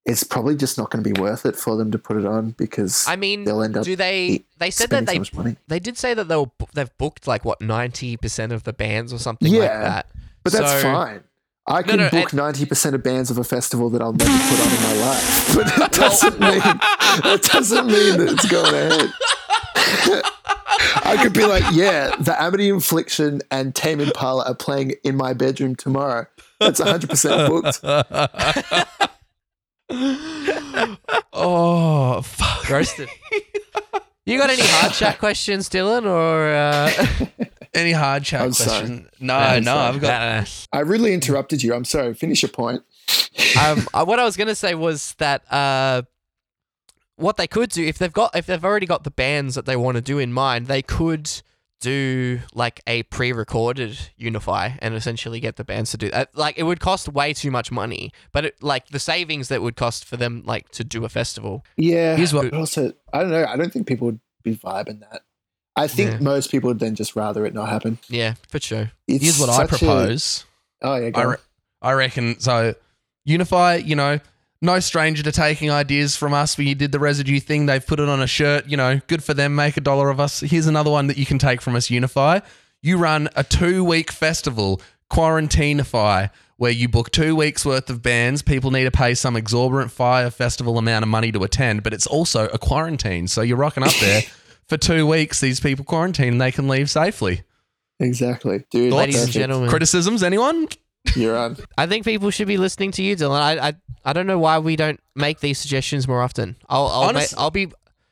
it's 0.06 0.24
probably 0.24 0.56
just 0.56 0.78
not 0.78 0.90
going 0.90 1.04
to 1.04 1.14
be 1.14 1.20
worth 1.22 1.46
it 1.46 1.56
for 1.58 1.76
them 1.76 1.92
to 1.92 1.98
put 2.00 2.16
it 2.18 2.26
on 2.26 2.52
because 2.52 3.06
I 3.08 3.18
mean, 3.18 3.44
they'll 3.44 3.62
end 3.62 3.76
up 3.78 3.84
do 3.84 3.96
they? 3.98 4.46
They 4.60 4.72
said 4.72 4.90
that 4.92 5.04
spending 5.04 5.26
so 5.26 5.32
they 5.34 5.38
money. 5.44 5.56
they 5.68 5.80
did 5.80 5.98
say 5.98 6.14
that 6.16 6.28
they'll 6.30 6.52
they've 6.74 6.98
booked 6.98 7.28
like 7.28 7.44
what 7.46 7.62
ninety 7.62 8.16
percent 8.18 8.52
of 8.54 8.64
the 8.64 8.74
bands 8.74 9.12
or 9.14 9.20
something 9.20 9.52
like 9.54 9.70
that. 9.70 10.08
But 10.44 10.54
that's 10.54 10.72
So- 10.72 10.82
fine. 10.82 11.24
I 11.72 11.84
can 11.84 11.98
no, 11.98 12.10
book 12.10 12.34
ninety 12.34 12.66
percent 12.66 12.96
of 12.96 13.04
bands 13.04 13.30
of 13.32 13.38
a 13.38 13.44
festival 13.44 13.90
that 13.92 14.02
I'll 14.02 14.14
never 14.14 14.30
put 14.30 14.60
on 14.60 14.68
in 14.76 14.82
my 14.84 14.94
life, 15.06 15.52
but 15.56 15.68
that 15.78 15.92
doesn't 15.94 16.40
mean 16.40 16.60
that 16.60 17.50
doesn't 17.52 17.88
mean 17.88 18.18
that 18.18 18.30
it's 18.32 18.48
going 18.48 18.74
ahead. 18.74 19.12
I 21.04 21.18
could 21.22 21.34
be 21.34 21.46
like, 21.46 21.64
yeah, 21.74 22.16
the 22.18 22.40
Amity 22.42 22.70
Affliction 22.70 23.42
and 23.52 23.76
Tame 23.76 24.00
Impala 24.00 24.46
are 24.46 24.56
playing 24.56 24.94
in 25.04 25.16
my 25.16 25.34
bedroom 25.34 25.76
tomorrow. 25.76 26.26
That's 26.60 26.80
hundred 26.80 27.10
percent 27.10 27.50
booked. 27.50 27.80
oh, 31.34 32.22
fuck. 32.22 32.70
Roasted. 32.70 33.10
you 34.26 34.38
got 34.38 34.50
any 34.50 34.62
hard 34.64 34.94
chat 34.94 35.20
questions, 35.20 35.70
Dylan, 35.70 36.06
or? 36.06 36.54
Uh... 36.54 36.92
Any 37.74 37.94
hard 37.94 38.24
chat 38.24 38.42
I'm 38.42 38.54
sorry. 38.54 38.80
question? 38.80 39.10
No, 39.20 39.36
I'm 39.36 39.64
no, 39.64 39.72
sorry. 39.72 39.96
I've 39.96 40.02
got. 40.02 40.68
I 40.74 40.80
really 40.80 41.14
interrupted 41.14 41.64
you. 41.64 41.74
I'm 41.74 41.86
sorry. 41.86 42.14
Finish 42.14 42.42
your 42.42 42.50
point. 42.50 42.82
um, 43.62 43.88
uh, 43.94 44.04
what 44.04 44.20
I 44.20 44.26
was 44.26 44.36
gonna 44.36 44.56
say 44.56 44.76
was 44.76 45.14
that 45.20 45.50
uh, 45.52 46.02
what 47.16 47.38
they 47.38 47.48
could 47.48 47.70
do 47.70 47.86
if 47.86 47.98
they've 47.98 48.12
got 48.12 48.36
if 48.36 48.46
they've 48.46 48.64
already 48.64 48.86
got 48.88 49.04
the 49.04 49.12
bands 49.12 49.56
that 49.56 49.66
they 49.66 49.76
want 49.78 49.96
to 49.96 50.02
do 50.02 50.20
in 50.20 50.34
mind, 50.34 50.68
they 50.68 50.82
could 50.82 51.30
do 51.80 52.40
like 52.54 52.82
a 52.86 53.04
pre-recorded 53.04 53.98
Unify 54.16 54.72
and 54.80 54.94
essentially 54.94 55.40
get 55.40 55.56
the 55.56 55.64
bands 55.64 55.92
to 55.92 55.98
do 55.98 56.10
that. 56.12 56.30
Like 56.36 56.58
it 56.58 56.64
would 56.64 56.80
cost 56.80 57.10
way 57.10 57.34
too 57.34 57.50
much 57.52 57.72
money, 57.72 58.12
but 58.32 58.46
it, 58.46 58.62
like 58.62 58.90
the 58.90 59.00
savings 59.00 59.48
that 59.48 59.62
would 59.64 59.76
cost 59.76 60.06
for 60.06 60.16
them 60.16 60.44
like 60.46 60.70
to 60.72 60.84
do 60.84 61.06
a 61.06 61.10
festival. 61.10 61.66
Yeah. 61.78 62.16
Here's 62.16 62.34
what- 62.34 62.52
but 62.52 62.58
also, 62.60 62.94
I 63.12 63.22
don't 63.22 63.32
know. 63.32 63.46
I 63.46 63.56
don't 63.58 63.74
think 63.74 63.88
people 63.88 64.06
would 64.06 64.20
be 64.44 64.56
vibing 64.56 65.00
that. 65.00 65.24
I 65.76 65.88
think 65.88 66.12
Yeah. 66.12 66.18
most 66.20 66.52
people 66.52 66.68
would 66.70 66.80
then 66.80 66.96
just 66.96 67.16
rather 67.16 67.46
it 67.46 67.54
not 67.54 67.70
happen. 67.70 67.98
Yeah, 68.10 68.34
for 68.50 68.60
sure. 68.60 68.92
It's 69.08 69.24
Here's 69.24 69.40
what 69.40 69.50
I 69.50 69.56
such 69.58 69.66
a- 69.66 69.78
propose. 69.78 70.46
oh 70.82 70.96
yeah, 70.96 71.10
go 71.12 71.22
I, 71.22 71.24
re- 71.24 71.38
I 71.82 71.92
reckon 71.94 72.40
so. 72.40 72.76
Unify, 73.24 73.76
you 73.76 73.96
know, 73.96 74.20
no 74.64 74.80
stranger 74.80 75.22
to 75.24 75.32
taking 75.32 75.70
ideas 75.72 76.16
from 76.16 76.34
us. 76.34 76.58
We 76.58 76.74
did 76.74 76.92
the 76.92 76.98
residue 77.00 77.40
thing. 77.40 77.68
They've 77.68 77.86
put 77.86 78.00
it 78.00 78.10
on 78.10 78.22
a 78.22 78.28
shirt. 78.28 78.68
You 78.68 78.78
know, 78.78 79.00
good 79.08 79.24
for 79.24 79.34
them. 79.34 79.56
Make 79.56 79.78
a 79.78 79.82
dollar 79.82 80.10
of 80.10 80.20
us. 80.20 80.40
Here's 80.42 80.68
another 80.68 80.90
one 80.92 81.08
that 81.08 81.18
you 81.18 81.26
can 81.26 81.38
take 81.40 81.62
from 81.62 81.76
us. 81.76 81.90
Unify. 81.90 82.40
You 82.82 82.98
run 82.98 83.30
a 83.36 83.44
two 83.44 83.84
week 83.84 84.12
festival, 84.12 84.82
Quarantinify, 85.12 86.30
where 86.58 86.72
you 86.72 86.88
book 86.88 87.12
two 87.12 87.36
weeks 87.36 87.66
worth 87.66 87.90
of 87.90 88.02
bands. 88.02 88.42
People 88.42 88.72
need 88.72 88.84
to 88.86 88.92
pay 88.92 89.14
some 89.14 89.36
exorbitant 89.36 89.92
fire 89.92 90.30
festival 90.30 90.78
amount 90.78 91.04
of 91.04 91.10
money 91.10 91.32
to 91.32 91.44
attend, 91.44 91.84
but 91.84 91.94
it's 91.94 92.08
also 92.08 92.48
a 92.50 92.58
quarantine. 92.58 93.28
So 93.28 93.42
you're 93.42 93.58
rocking 93.58 93.84
up 93.84 93.94
there 94.00 94.22
for 94.72 94.78
two 94.78 95.06
weeks. 95.06 95.42
These 95.42 95.60
people 95.60 95.84
quarantine 95.84 96.30
and 96.30 96.42
they 96.42 96.54
can 96.54 96.70
leave 96.70 96.90
safely. 96.90 97.42
exactly, 98.00 98.64
dude. 98.72 98.94
Ladies 98.94 99.22
and 99.22 99.30
gentlemen, 99.32 99.70
Criticisms? 99.70 100.24
Anyone? 100.24 100.70
you're 101.14 101.38
on. 101.38 101.58
I 101.78 101.88
think 101.88 102.06
people 102.06 102.30
should 102.30 102.48
be 102.48 102.56
listening 102.56 102.92
to 102.92 103.04
you, 103.04 103.18
Dylan. 103.18 103.42
I 103.42 103.68
I, 103.68 103.74
I 104.06 104.14
don't 104.14 104.28
know 104.28 104.40
why 104.40 104.60
we 104.60 104.78
don't 104.78 105.02
make 105.14 105.42
these 105.42 105.60
suggestions 105.60 106.08
more 106.08 106.22
often. 106.22 106.56
I'll 106.70 106.88
I'll, 106.88 107.12
ma- 107.12 107.20
I'll 107.38 107.52
be 107.52 107.70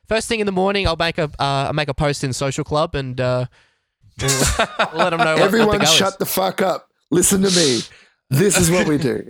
first 0.10 0.28
thing 0.28 0.42
in 0.42 0.46
the 0.46 0.52
morning. 0.52 0.86
I'll 0.86 0.98
make 0.98 1.18
a 1.18 1.32
uh, 1.40 1.68
I'll 1.68 1.74
make 1.74 1.88
a 1.88 1.94
post 1.94 2.26
in 2.26 2.34
Social 2.34 2.66
Club 2.66 2.94
and 2.94 3.22
uh, 3.22 3.46
we'll, 4.22 4.30
we'll 4.30 4.90
let 4.96 5.12
them 5.12 5.20
know. 5.20 5.36
What, 5.36 5.44
Everyone, 5.44 5.68
what 5.70 5.80
the 5.80 5.86
shut 5.86 6.10
is. 6.10 6.18
the 6.18 6.26
fuck 6.26 6.62
up. 6.62 6.90
Listen 7.10 7.42
to 7.42 7.50
me. 7.50 7.80
This 8.30 8.60
is 8.60 8.70
what 8.70 8.86
we 8.86 8.98
do. 8.98 9.24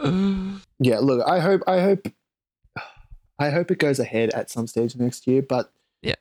yeah, 0.78 1.00
look, 1.00 1.26
I 1.26 1.40
hope, 1.40 1.62
I 1.66 1.80
hope, 1.80 2.06
I 3.40 3.50
hope 3.50 3.70
it 3.72 3.78
goes 3.78 3.98
ahead 3.98 4.30
at 4.30 4.50
some 4.50 4.66
stage 4.68 4.94
next 4.94 5.26
year. 5.26 5.42
But 5.42 5.72
Yeah. 6.02 6.14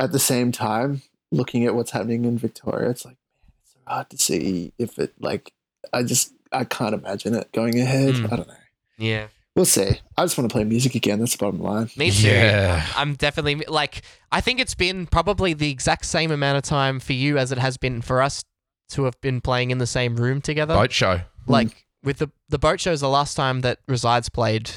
at 0.00 0.10
the 0.10 0.18
same 0.18 0.50
time, 0.50 1.02
looking 1.30 1.64
at 1.66 1.74
what's 1.76 1.92
happening 1.92 2.24
in 2.24 2.38
Victoria, 2.38 2.90
it's 2.90 3.04
like 3.04 3.16
man, 3.16 3.52
it's 3.62 3.72
so 3.74 3.78
hard 3.86 4.10
to 4.10 4.18
see 4.18 4.72
if 4.78 4.98
it 4.98 5.12
like. 5.20 5.52
I 5.92 6.02
just 6.02 6.32
I 6.50 6.64
can't 6.64 6.94
imagine 6.94 7.34
it 7.34 7.52
going 7.52 7.78
ahead. 7.78 8.14
Mm. 8.14 8.32
I 8.32 8.36
don't 8.36 8.48
know. 8.48 8.54
Yeah, 8.96 9.26
We'll 9.54 9.64
see. 9.66 10.00
I 10.16 10.24
just 10.24 10.36
want 10.36 10.50
to 10.50 10.52
play 10.54 10.64
music 10.64 10.94
again. 10.96 11.20
That's 11.20 11.32
the 11.36 11.38
bottom 11.44 11.60
line. 11.60 11.88
me 11.96 12.10
too. 12.10 12.26
Yeah. 12.28 12.84
I'm 12.96 13.14
definitely 13.14 13.56
like 13.68 14.02
I 14.32 14.40
think 14.40 14.58
it's 14.58 14.74
been 14.74 15.06
probably 15.06 15.52
the 15.52 15.70
exact 15.70 16.06
same 16.06 16.30
amount 16.32 16.56
of 16.56 16.62
time 16.64 16.98
for 16.98 17.12
you 17.12 17.38
as 17.38 17.52
it 17.52 17.58
has 17.58 17.76
been 17.76 18.00
for 18.02 18.20
us 18.22 18.42
to 18.90 19.04
have 19.04 19.20
been 19.20 19.40
playing 19.40 19.70
in 19.70 19.78
the 19.78 19.86
same 19.86 20.16
room 20.16 20.40
together. 20.40 20.74
Boat 20.74 20.92
show. 20.92 21.20
Like 21.46 21.86
with 22.02 22.18
the 22.18 22.30
the 22.48 22.58
boat 22.58 22.80
shows, 22.80 23.00
the 23.00 23.08
last 23.08 23.34
time 23.34 23.60
that 23.60 23.78
Resides 23.86 24.28
played, 24.28 24.70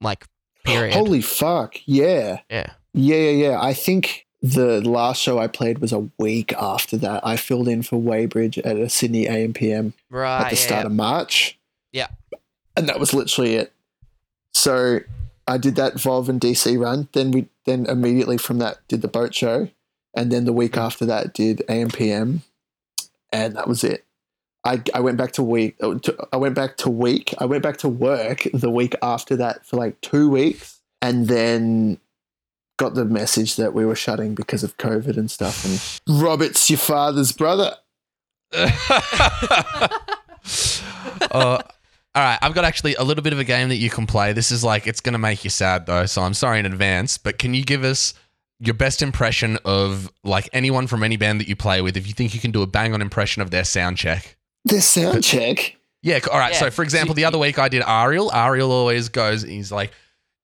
like 0.00 0.26
period. 0.72 0.94
Holy 0.94 1.20
fuck! 1.22 1.76
Yeah. 1.86 2.40
yeah. 2.50 2.72
Yeah, 2.92 3.16
yeah, 3.16 3.48
yeah. 3.48 3.60
I 3.60 3.74
think 3.74 4.26
the 4.40 4.80
last 4.82 5.20
show 5.20 5.38
I 5.38 5.46
played 5.46 5.78
was 5.78 5.92
a 5.92 6.08
week 6.18 6.52
after 6.52 6.96
that. 6.98 7.26
I 7.26 7.36
filled 7.36 7.66
in 7.66 7.82
for 7.82 8.00
Weybridge 8.00 8.58
at 8.58 8.76
a 8.76 8.88
Sydney 8.88 9.24
AMPM 9.24 9.94
Right. 10.10 10.42
at 10.42 10.50
the 10.50 10.56
start 10.56 10.82
yeah. 10.82 10.86
of 10.86 10.92
March. 10.92 11.58
Yeah. 11.92 12.08
And 12.76 12.88
that 12.88 13.00
was 13.00 13.14
literally 13.14 13.54
it. 13.54 13.72
So 14.52 15.00
I 15.48 15.56
did 15.58 15.76
that 15.76 15.98
Void 15.98 16.28
and 16.28 16.40
DC 16.40 16.78
run. 16.78 17.08
Then 17.12 17.30
we 17.30 17.46
then 17.64 17.86
immediately 17.86 18.36
from 18.36 18.58
that 18.58 18.86
did 18.86 19.02
the 19.02 19.08
boat 19.08 19.34
show. 19.34 19.68
And 20.14 20.30
then 20.30 20.44
the 20.44 20.52
week 20.52 20.76
after 20.76 21.06
that 21.06 21.32
did 21.32 21.62
AMPM. 21.68 22.40
And 23.32 23.56
that 23.56 23.66
was 23.66 23.82
it. 23.82 24.04
I, 24.64 24.82
I 24.94 25.00
went 25.00 25.16
back 25.18 25.32
to 25.32 25.42
week 25.42 25.76
uh, 25.82 25.94
to- 25.98 26.28
I 26.32 26.36
went 26.36 26.54
back 26.54 26.76
to 26.78 26.90
week 26.90 27.34
I 27.38 27.44
went 27.44 27.62
back 27.62 27.76
to 27.78 27.88
work 27.88 28.46
the 28.54 28.70
week 28.70 28.94
after 29.02 29.36
that 29.36 29.66
for 29.66 29.76
like 29.76 30.00
two 30.00 30.28
weeks 30.30 30.80
and 31.02 31.28
then 31.28 31.98
got 32.78 32.94
the 32.94 33.04
message 33.04 33.56
that 33.56 33.74
we 33.74 33.84
were 33.84 33.94
shutting 33.94 34.34
because 34.34 34.64
of 34.64 34.76
COVID 34.78 35.16
and 35.16 35.30
stuff 35.30 35.64
and 35.64 36.20
Robert's 36.22 36.68
your 36.70 36.78
father's 36.78 37.32
brother 37.32 37.76
Uh, 41.30 41.58
all 42.14 42.22
right, 42.22 42.38
I've 42.42 42.54
got 42.54 42.64
actually 42.64 42.94
a 42.94 43.02
little 43.02 43.22
bit 43.22 43.32
of 43.32 43.38
a 43.38 43.44
game 43.44 43.68
that 43.70 43.76
you 43.76 43.90
can 43.90 44.06
play. 44.06 44.32
This 44.32 44.50
is 44.52 44.62
like 44.62 44.86
it's 44.86 45.00
going 45.00 45.14
to 45.14 45.18
make 45.18 45.42
you 45.42 45.50
sad 45.50 45.86
though, 45.86 46.06
so 46.06 46.22
I'm 46.22 46.34
sorry 46.34 46.60
in 46.60 46.66
advance. 46.66 47.18
But 47.18 47.38
can 47.38 47.54
you 47.54 47.64
give 47.64 47.82
us 47.82 48.14
your 48.60 48.74
best 48.74 49.02
impression 49.02 49.58
of 49.64 50.12
like 50.22 50.48
anyone 50.52 50.86
from 50.86 51.02
any 51.02 51.16
band 51.16 51.40
that 51.40 51.48
you 51.48 51.56
play 51.56 51.80
with? 51.80 51.96
If 51.96 52.06
you 52.06 52.12
think 52.12 52.34
you 52.34 52.40
can 52.40 52.50
do 52.52 52.62
a 52.62 52.66
bang 52.66 52.94
on 52.94 53.00
impression 53.02 53.42
of 53.42 53.50
their 53.50 53.64
sound 53.64 53.96
check. 53.96 54.36
The 54.64 54.80
sound 54.80 55.22
check 55.24 55.76
Yeah. 56.02 56.20
All 56.30 56.38
right. 56.38 56.52
Yeah, 56.52 56.58
So, 56.60 56.70
for 56.70 56.82
example, 56.82 57.14
the 57.14 57.24
other 57.24 57.38
week 57.38 57.58
I 57.58 57.68
did 57.68 57.82
Ariel. 57.86 58.30
Ariel 58.34 58.70
always 58.72 59.08
goes. 59.08 59.42
He's 59.42 59.72
like, 59.72 59.92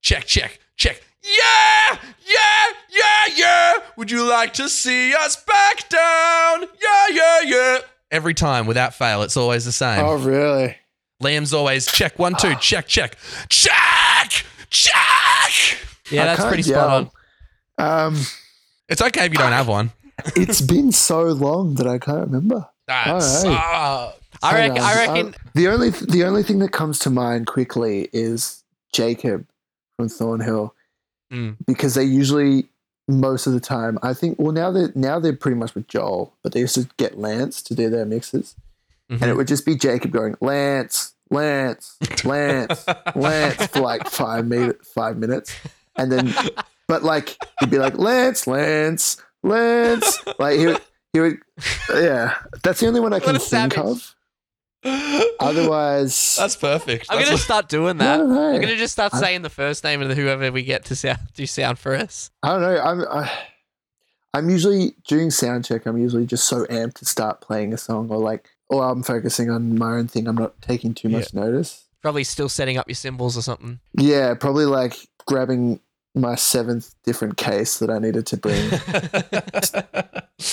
check, 0.01 0.25
check, 0.25 0.59
check. 0.75 1.01
Yeah, 1.23 1.97
yeah, 2.25 2.65
yeah, 2.89 3.33
yeah. 3.35 3.73
Would 3.97 4.09
you 4.09 4.27
like 4.27 4.53
to 4.53 4.67
see 4.69 5.13
us 5.13 5.35
back 5.43 5.87
down? 5.89 6.61
Yeah, 6.81 7.07
yeah, 7.11 7.39
yeah. 7.45 7.77
Every 8.09 8.33
time, 8.33 8.65
without 8.65 8.93
fail, 8.95 9.21
it's 9.21 9.37
always 9.37 9.63
the 9.65 9.71
same. 9.71 10.03
oh 10.03 10.15
really 10.15 10.75
Liam's 11.21 11.53
always 11.53 11.85
check 11.85 12.17
one 12.17 12.35
two 12.35 12.55
check 12.55 12.87
check 12.87 13.15
check 13.49 14.43
check. 14.71 15.77
Yeah, 16.09 16.23
I 16.23 16.25
that's 16.25 16.39
can't 16.39 16.47
pretty 16.49 16.63
spot 16.63 17.11
on. 17.77 18.07
um 18.07 18.15
It's 18.89 19.01
okay 19.01 19.25
if 19.27 19.31
you 19.31 19.37
don't 19.37 19.51
have 19.51 19.67
one. 19.67 19.91
it's 20.35 20.59
been 20.61 20.91
so 20.91 21.23
long 21.25 21.75
that 21.75 21.87
I 21.87 21.99
can't 21.99 22.21
remember 22.21 22.67
That's 23.05 23.43
All 23.45 23.51
uh, 23.51 24.11
I 24.43 24.51
Hang 24.57 24.69
reckon. 24.71 24.83
I 24.83 24.95
reckon. 25.05 25.35
the 25.53 25.67
only 25.67 25.89
the 25.91 26.23
only 26.23 26.43
thing 26.43 26.59
that 26.59 26.71
comes 26.71 26.99
to 26.99 27.09
mind 27.09 27.47
quickly 27.47 28.09
is 28.13 28.63
Jacob 28.93 29.45
from 29.95 30.09
Thornhill 30.09 30.73
Mm. 31.31 31.55
because 31.65 31.93
they 31.93 32.03
usually 32.03 32.65
most 33.07 33.47
of 33.47 33.53
the 33.53 33.61
time 33.61 33.97
I 34.03 34.13
think 34.13 34.37
well 34.37 34.51
now 34.51 34.69
they 34.69 34.87
now 34.95 35.17
they're 35.17 35.31
pretty 35.31 35.55
much 35.55 35.73
with 35.75 35.87
Joel 35.87 36.33
but 36.43 36.51
they 36.51 36.59
used 36.59 36.75
to 36.75 36.89
get 36.97 37.17
Lance 37.17 37.61
to 37.63 37.73
do 37.75 37.89
their 37.89 38.03
mixes 38.05 38.53
Mhm. 39.09 39.21
and 39.21 39.31
it 39.31 39.37
would 39.37 39.47
just 39.47 39.65
be 39.65 39.75
Jacob 39.75 40.11
going 40.11 40.35
Lance 40.41 41.13
Lance 41.29 41.95
Lance 42.25 42.85
Lance 43.15 43.65
for 43.67 43.79
like 43.79 44.09
five 44.09 44.45
minute 44.45 44.85
five 44.85 45.17
minutes 45.17 45.55
and 45.95 46.11
then 46.11 46.33
but 46.89 47.01
like 47.03 47.37
he'd 47.61 47.69
be 47.69 47.79
like 47.79 47.97
Lance 47.97 48.45
Lance 48.45 49.15
Lance 49.41 50.19
like 50.37 50.59
he 50.59 50.65
would, 50.67 50.81
he 51.13 51.19
would 51.19 51.37
yeah 51.93 52.35
that's 52.63 52.79
the 52.79 52.87
only 52.87 52.99
one 52.99 53.13
I 53.13 53.19
can 53.19 53.37
think 53.39 53.73
savage. 53.73 53.77
of 53.77 54.15
otherwise 55.39 56.35
that's 56.39 56.55
perfect. 56.55 57.05
I'm 57.09 57.17
That's 57.17 57.29
gonna 57.29 57.35
what- 57.35 57.41
start 57.43 57.69
doing 57.69 57.97
that. 57.97 58.17
don't. 58.17 58.31
I'm 58.31 58.61
gonna 58.61 58.75
just 58.75 58.93
start 58.93 59.13
saying 59.13 59.41
the 59.43 59.49
first 59.49 59.83
name 59.83 60.01
of 60.01 60.15
whoever 60.15 60.51
we 60.51 60.63
get 60.63 60.85
to 60.85 60.95
sound 60.95 61.19
do 61.35 61.45
sound 61.45 61.77
for 61.79 61.95
us. 61.95 62.31
I 62.43 62.49
don't 62.53 62.61
know. 62.61 62.79
I'm 62.81 63.01
I, 63.09 63.31
I'm 64.33 64.49
usually 64.49 64.95
during 65.07 65.29
sound 65.31 65.65
check. 65.65 65.85
I'm 65.85 65.97
usually 65.97 66.25
just 66.25 66.45
so 66.45 66.65
amped 66.65 66.95
to 66.95 67.05
start 67.05 67.41
playing 67.41 67.73
a 67.73 67.77
song, 67.77 68.09
or 68.09 68.17
like, 68.17 68.49
or 68.69 68.83
I'm 68.83 69.03
focusing 69.03 69.49
on 69.49 69.77
my 69.77 69.91
own 69.97 70.07
thing. 70.07 70.27
I'm 70.27 70.35
not 70.37 70.59
taking 70.61 70.93
too 70.93 71.09
much 71.09 71.33
notice. 71.33 71.85
Probably 72.01 72.23
still 72.23 72.49
setting 72.49 72.77
up 72.77 72.87
your 72.87 72.95
cymbals 72.95 73.37
or 73.37 73.41
something. 73.41 73.79
Yeah, 73.97 74.33
probably 74.33 74.65
like 74.65 74.95
grabbing 75.27 75.79
my 76.13 76.35
seventh 76.35 76.93
different 77.03 77.37
case 77.37 77.79
that 77.79 77.89
I 77.89 77.99
needed 77.99 78.25
to 78.27 78.37
bring, 78.37 78.61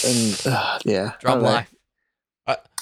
and 0.04 0.42
uh, 0.46 0.78
yeah, 0.84 1.12
Drum 1.20 1.42
life. 1.42 1.74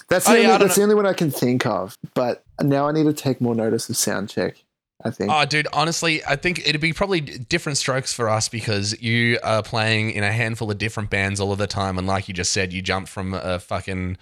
That's 0.09 0.27
the, 0.27 0.33
only, 0.33 0.47
I 0.47 0.59
that's 0.59 0.77
the 0.77 0.83
only 0.83 0.95
one 0.95 1.07
I 1.07 1.14
can 1.14 1.31
think 1.31 1.66
of. 1.66 1.99
But 2.14 2.45
now 2.61 2.87
I 2.87 2.93
need 2.93 3.05
to 3.05 3.12
take 3.12 3.41
more 3.41 3.55
notice 3.55 3.89
of 3.89 3.97
sound 3.97 4.29
check. 4.29 4.62
I 5.05 5.11
think. 5.11 5.31
Oh, 5.31 5.45
dude, 5.45 5.68
honestly, 5.72 6.24
I 6.24 6.37
think 6.37 6.66
it'd 6.66 6.81
be 6.81 6.93
probably 6.93 7.20
different 7.20 7.77
strokes 7.77 8.12
for 8.12 8.31
us 8.31 8.49
because 8.49 9.01
you 9.03 9.39
are 9.43 9.62
playing 9.62 10.11
in 10.12 10.24
a 10.24 10.33
handful 10.33 10.70
of 10.70 10.79
different 10.79 11.11
bands 11.11 11.39
all 11.39 11.53
of 11.53 11.59
the 11.59 11.66
time. 11.66 11.99
And 11.99 12.07
like 12.07 12.29
you 12.29 12.35
just 12.35 12.53
said, 12.53 12.72
you 12.72 12.81
jump 12.81 13.07
from 13.07 13.35
a 13.35 13.59
fucking, 13.59 14.16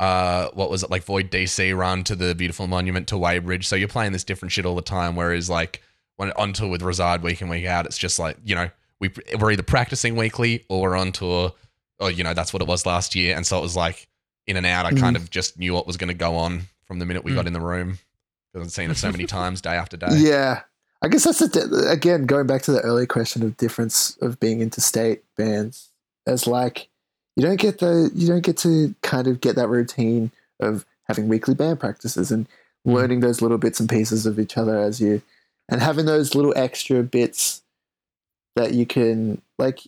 uh, 0.00 0.48
what 0.54 0.70
was 0.70 0.82
it, 0.82 0.90
like 0.90 1.04
Void 1.04 1.30
DC 1.30 1.76
run 1.76 2.02
to 2.04 2.16
the 2.16 2.34
Beautiful 2.34 2.66
Monument 2.66 3.06
to 3.08 3.18
Weybridge. 3.18 3.68
So 3.68 3.76
you're 3.76 3.86
playing 3.86 4.12
this 4.12 4.24
different 4.24 4.50
shit 4.50 4.66
all 4.66 4.74
the 4.74 4.82
time. 4.82 5.14
Whereas, 5.14 5.48
like, 5.48 5.82
when 6.18 6.30
on 6.32 6.52
tour 6.52 6.68
with 6.68 6.82
Reside 6.82 7.22
week 7.22 7.40
in, 7.40 7.48
week 7.48 7.64
out, 7.64 7.86
it's 7.86 7.96
just 7.98 8.18
like, 8.18 8.36
you 8.44 8.54
know, 8.54 8.68
we, 9.00 9.10
we're 9.40 9.52
either 9.52 9.62
practicing 9.62 10.14
weekly 10.14 10.64
or 10.68 10.82
we're 10.82 10.96
on 10.96 11.10
tour, 11.12 11.54
or, 11.98 12.10
you 12.10 12.22
know, 12.22 12.34
that's 12.34 12.52
what 12.52 12.60
it 12.60 12.68
was 12.68 12.84
last 12.84 13.14
year. 13.14 13.34
And 13.34 13.46
so 13.46 13.58
it 13.58 13.62
was 13.62 13.74
like 13.76 14.06
in 14.46 14.56
and 14.56 14.66
out. 14.66 14.84
I 14.86 14.92
kind 14.92 15.16
of 15.16 15.30
just 15.30 15.58
knew 15.58 15.72
what 15.74 15.86
was 15.86 15.96
going 15.96 16.08
to 16.08 16.14
go 16.14 16.36
on 16.36 16.62
from 16.84 16.98
the 16.98 17.06
minute 17.06 17.24
we 17.24 17.32
Mm. 17.32 17.36
got 17.36 17.46
in 17.46 17.52
the 17.54 17.60
room. 17.60 17.98
Because 18.52 18.66
I've 18.68 18.72
seen 18.72 18.90
it 18.90 18.96
so 18.96 19.10
many 19.10 19.24
times 19.38 19.60
day 19.60 19.74
after 19.74 19.96
day. 19.96 20.08
Yeah. 20.12 20.60
I 21.00 21.08
guess 21.08 21.24
that's 21.24 21.38
the, 21.38 21.88
again 21.90 22.26
going 22.26 22.46
back 22.48 22.62
to 22.62 22.72
the 22.72 22.80
earlier 22.80 23.06
question 23.06 23.42
of 23.44 23.56
difference 23.56 24.16
of 24.20 24.40
being 24.40 24.60
interstate 24.60 25.22
bands. 25.36 25.90
As 26.26 26.46
like 26.46 26.88
you 27.36 27.42
don't 27.44 27.60
get 27.60 27.78
the 27.78 28.10
you 28.14 28.26
don't 28.26 28.42
get 28.44 28.56
to 28.58 28.94
kind 29.02 29.28
of 29.28 29.40
get 29.40 29.54
that 29.54 29.68
routine 29.68 30.32
of 30.58 30.84
having 31.06 31.28
weekly 31.28 31.54
band 31.54 31.78
practices 31.78 32.32
and 32.32 32.48
Mm. 32.86 32.94
learning 32.94 33.20
those 33.20 33.42
little 33.42 33.58
bits 33.58 33.78
and 33.80 33.88
pieces 33.88 34.24
of 34.26 34.38
each 34.40 34.56
other 34.56 34.78
as 34.78 35.00
you 35.00 35.20
and 35.68 35.80
having 35.82 36.06
those 36.06 36.34
little 36.34 36.52
extra 36.56 37.02
bits 37.02 37.62
that 38.56 38.72
you 38.74 38.86
can 38.86 39.40
like 39.58 39.80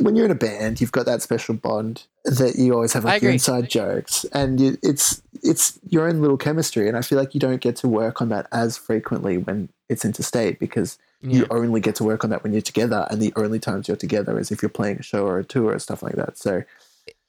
when 0.00 0.16
you're 0.16 0.24
in 0.24 0.30
a 0.30 0.34
band 0.34 0.80
you've 0.80 0.90
got 0.92 1.06
that 1.06 1.22
special 1.22 1.54
bond 1.54 2.04
that 2.24 2.56
you 2.56 2.74
always 2.74 2.92
have 2.92 3.04
like 3.04 3.22
your 3.22 3.30
inside 3.32 3.68
jokes. 3.70 4.24
And 4.32 4.60
you, 4.60 4.76
it's 4.82 5.22
it's 5.42 5.78
your 5.88 6.06
own 6.08 6.20
little 6.20 6.36
chemistry. 6.36 6.86
And 6.88 6.96
i 6.96 7.00
feel 7.02 7.18
like 7.18 7.32
you 7.34 7.40
don't 7.40 7.60
get 7.62 7.76
to 7.76 7.88
work 7.88 8.20
on 8.20 8.28
that 8.30 8.46
as 8.52 8.76
frequently 8.76 9.38
when 9.38 9.68
it's 9.88 10.04
interstate 10.04 10.58
because 10.58 10.98
you 11.22 11.46
only 11.50 11.80
get 11.80 11.94
to 11.96 12.04
work 12.04 12.24
on 12.24 12.30
that 12.30 12.42
when 12.42 12.52
you're 12.52 12.62
together. 12.62 13.06
And 13.10 13.20
the 13.22 13.32
only 13.36 13.58
times 13.58 13.88
you're 13.88 13.96
together 13.96 14.38
is 14.38 14.50
if 14.50 14.62
you're 14.62 14.68
playing 14.70 14.98
a 14.98 15.02
show 15.02 15.26
or 15.26 15.38
a 15.38 15.44
tour 15.44 15.74
or 15.74 15.78
stuff 15.78 16.02
like 16.02 16.14
that. 16.16 16.36
So 16.38 16.62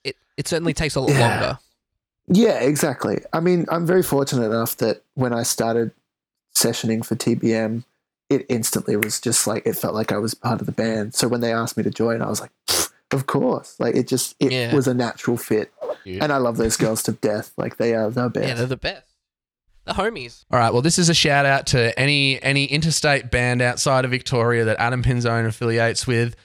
it, 0.04 0.16
it 0.38 0.48
certainly 0.48 0.74
takes 0.74 0.96
a 0.96 1.02
lot 1.02 1.10
Yeah. 1.10 1.30
longer. 1.30 1.60
yeah 2.28 2.60
exactly. 2.60 3.22
I 3.34 3.40
mean 3.40 3.66
i'm 3.70 3.86
very 3.86 4.04
fortunate 4.04 4.46
enough 4.46 4.78
that 4.78 5.04
when 5.16 5.34
i 5.34 5.44
started 5.44 5.92
sessioning 6.56 7.06
for 7.06 7.16
tbm 7.16 7.84
it 8.30 8.46
instantly 8.50 8.96
was 8.96 9.20
just 9.20 9.48
like 9.48 9.66
it 9.66 9.76
felt 9.76 9.94
like 9.96 10.12
i 10.12 10.18
was 10.18 10.34
part 10.34 10.60
of 10.60 10.66
the 10.66 10.72
band 10.72 11.14
so 11.14 11.28
when 11.28 11.42
they 11.42 11.52
asked 11.54 11.76
me 11.78 11.84
to 11.84 11.90
join 11.92 12.22
i 12.22 12.30
was 12.30 12.40
like 12.42 12.52
of 13.12 13.26
course 13.28 13.76
like 13.80 13.96
it 13.96 14.08
just 14.08 14.36
it 14.40 14.52
Yeah. 14.52 14.74
was 14.74 14.88
a 14.88 14.94
natural 14.94 15.38
fit 15.38 15.72
and 16.06 16.32
i 16.32 16.38
love 16.38 16.58
those 16.58 16.78
girls 16.78 17.04
to 17.04 17.12
death 17.14 17.52
like 17.58 17.78
they 17.78 17.94
are 17.96 18.10
the 18.10 18.30
best 18.30 18.48
Yeah, 18.48 18.54
they're 18.56 18.66
the 18.68 18.78
best. 18.78 19.08
The 19.84 19.94
homies. 19.94 20.46
All 20.52 20.60
right. 20.60 20.72
Well, 20.72 20.84
this 20.84 21.00
is 21.00 21.10
a 21.10 21.14
shout 21.16 21.44
out 21.48 21.66
to 21.68 21.98
any 22.00 22.40
any 22.44 22.66
interstate 22.66 23.32
band 23.32 23.64
outside 23.64 24.06
of 24.06 24.12
Victoria 24.12 24.64
that 24.66 24.80
Adam 24.80 25.02
Pinzone 25.02 25.48
affiliates 25.48 26.06
with. 26.06 26.36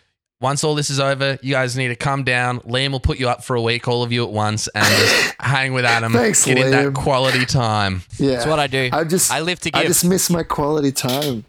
Once 0.41 0.63
all 0.65 0.75
this 0.75 0.91
is 0.91 1.01
over, 1.01 1.39
you 1.43 1.53
guys 1.55 1.77
need 1.77 1.89
to 1.89 1.97
come 1.97 2.23
down. 2.23 2.61
Liam 2.61 2.93
will 2.93 3.01
put 3.01 3.19
you 3.19 3.29
up 3.29 3.43
for 3.43 3.57
a 3.57 3.63
week, 3.63 3.89
all 3.89 4.03
of 4.03 4.13
you 4.13 4.23
at 4.23 4.31
once, 4.31 4.69
and 4.75 4.85
just 4.85 5.35
hang 5.41 5.73
with 5.73 5.85
Adam. 5.87 6.13
Thanks, 6.13 6.45
get 6.45 6.59
in 6.59 6.71
that 6.73 6.93
quality 6.95 7.47
time. 7.47 8.03
yeah 8.19 8.33
That's 8.33 8.47
what 8.47 8.59
I 8.59 8.67
do. 8.67 8.91
i 8.93 9.03
just 9.05 9.33
I 9.33 9.41
live 9.41 9.61
to 9.61 9.71
give. 9.71 9.83
i 9.83 9.87
just 9.87 10.05
miss 10.05 10.29
my 10.29 10.43
quality 10.43 10.93
time 10.93 11.47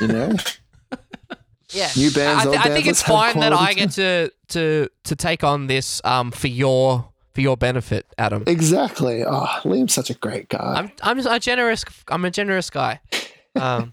you 0.00 0.06
know 0.08 0.34
yeah. 1.70 1.90
new 1.96 2.10
bands 2.10 2.44
I, 2.44 2.46
old 2.46 2.54
th- 2.54 2.58
I 2.60 2.68
bands, 2.68 2.74
think 2.74 2.86
it's 2.86 3.02
fine 3.02 3.38
that 3.40 3.52
I 3.52 3.74
get 3.74 3.90
to 3.92 4.30
to 4.48 4.88
to 5.04 5.16
take 5.16 5.44
on 5.44 5.66
this 5.66 6.00
um 6.04 6.30
for 6.30 6.48
your 6.48 7.08
for 7.34 7.40
your 7.40 7.56
benefit, 7.56 8.06
Adam. 8.18 8.44
exactly 8.46 9.24
oh 9.24 9.46
liam's 9.64 9.92
such 9.92 10.08
a 10.10 10.14
great 10.14 10.48
guy 10.48 10.74
I'm 10.76 10.92
I'm 11.02 11.18
a 11.18 11.38
generous 11.40 11.84
I'm 12.08 12.24
a 12.24 12.30
generous 12.30 12.70
guy. 12.70 13.00
Um, 13.56 13.92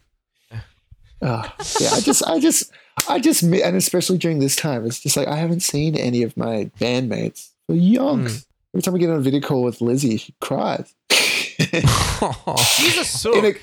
Oh, 1.22 1.44
yeah, 1.82 1.90
I 1.92 2.00
just, 2.00 2.24
I 2.26 2.40
just, 2.40 2.72
I 3.10 3.20
just, 3.20 3.42
and 3.44 3.76
especially 3.76 4.18
during 4.18 4.40
this 4.40 4.56
time, 4.56 4.86
it's 4.86 5.00
just 5.00 5.18
like 5.18 5.28
I 5.28 5.36
haven't 5.36 5.62
seen 5.62 5.96
any 5.98 6.24
of 6.24 6.38
my 6.38 6.70
bandmates 6.80 7.50
for 7.68 7.74
yonks. 7.76 8.46
Every 8.74 8.82
time 8.84 8.94
we 8.94 9.00
get 9.00 9.10
on 9.10 9.18
a 9.18 9.22
video 9.22 9.42
call 9.42 9.64
with 9.64 9.82
Lizzie, 9.82 10.18
she 10.18 10.34
cries. 10.40 10.94
she's 11.12 12.98
a 12.98 13.04
sook. 13.04 13.36
in, 13.36 13.46
a, 13.46 13.54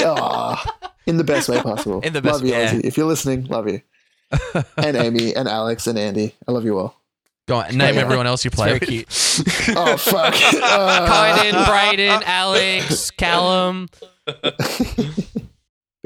oh, 0.00 0.62
in 1.06 1.16
the 1.16 1.24
best 1.24 1.48
way 1.48 1.60
possible. 1.62 2.00
In 2.04 2.12
the 2.12 2.20
best- 2.22 2.34
love 2.34 2.44
you, 2.44 2.50
yeah. 2.52 2.72
Lizzie. 2.72 2.86
If 2.86 2.96
you're 2.96 3.06
listening, 3.06 3.46
love 3.46 3.68
you. 3.68 3.80
And 4.76 4.96
Amy, 4.96 5.34
and 5.34 5.48
Alex, 5.48 5.86
and 5.86 5.98
Andy, 5.98 6.34
I 6.46 6.52
love 6.52 6.64
you 6.64 6.78
all. 6.78 7.00
Go 7.48 7.56
on, 7.58 7.76
name 7.76 7.94
Yeah. 7.94 8.00
everyone 8.02 8.26
else 8.26 8.44
you 8.44 8.48
It's 8.48 8.56
play 8.56 8.78
very 8.78 8.80
cute. 8.80 9.06
Oh 9.76 9.96
fuck, 9.96 10.34
uh, 10.34 11.06
Kyden, 11.08 11.64
Brayden, 11.64 12.22
Alex, 12.24 13.10
Callum, 13.12 13.88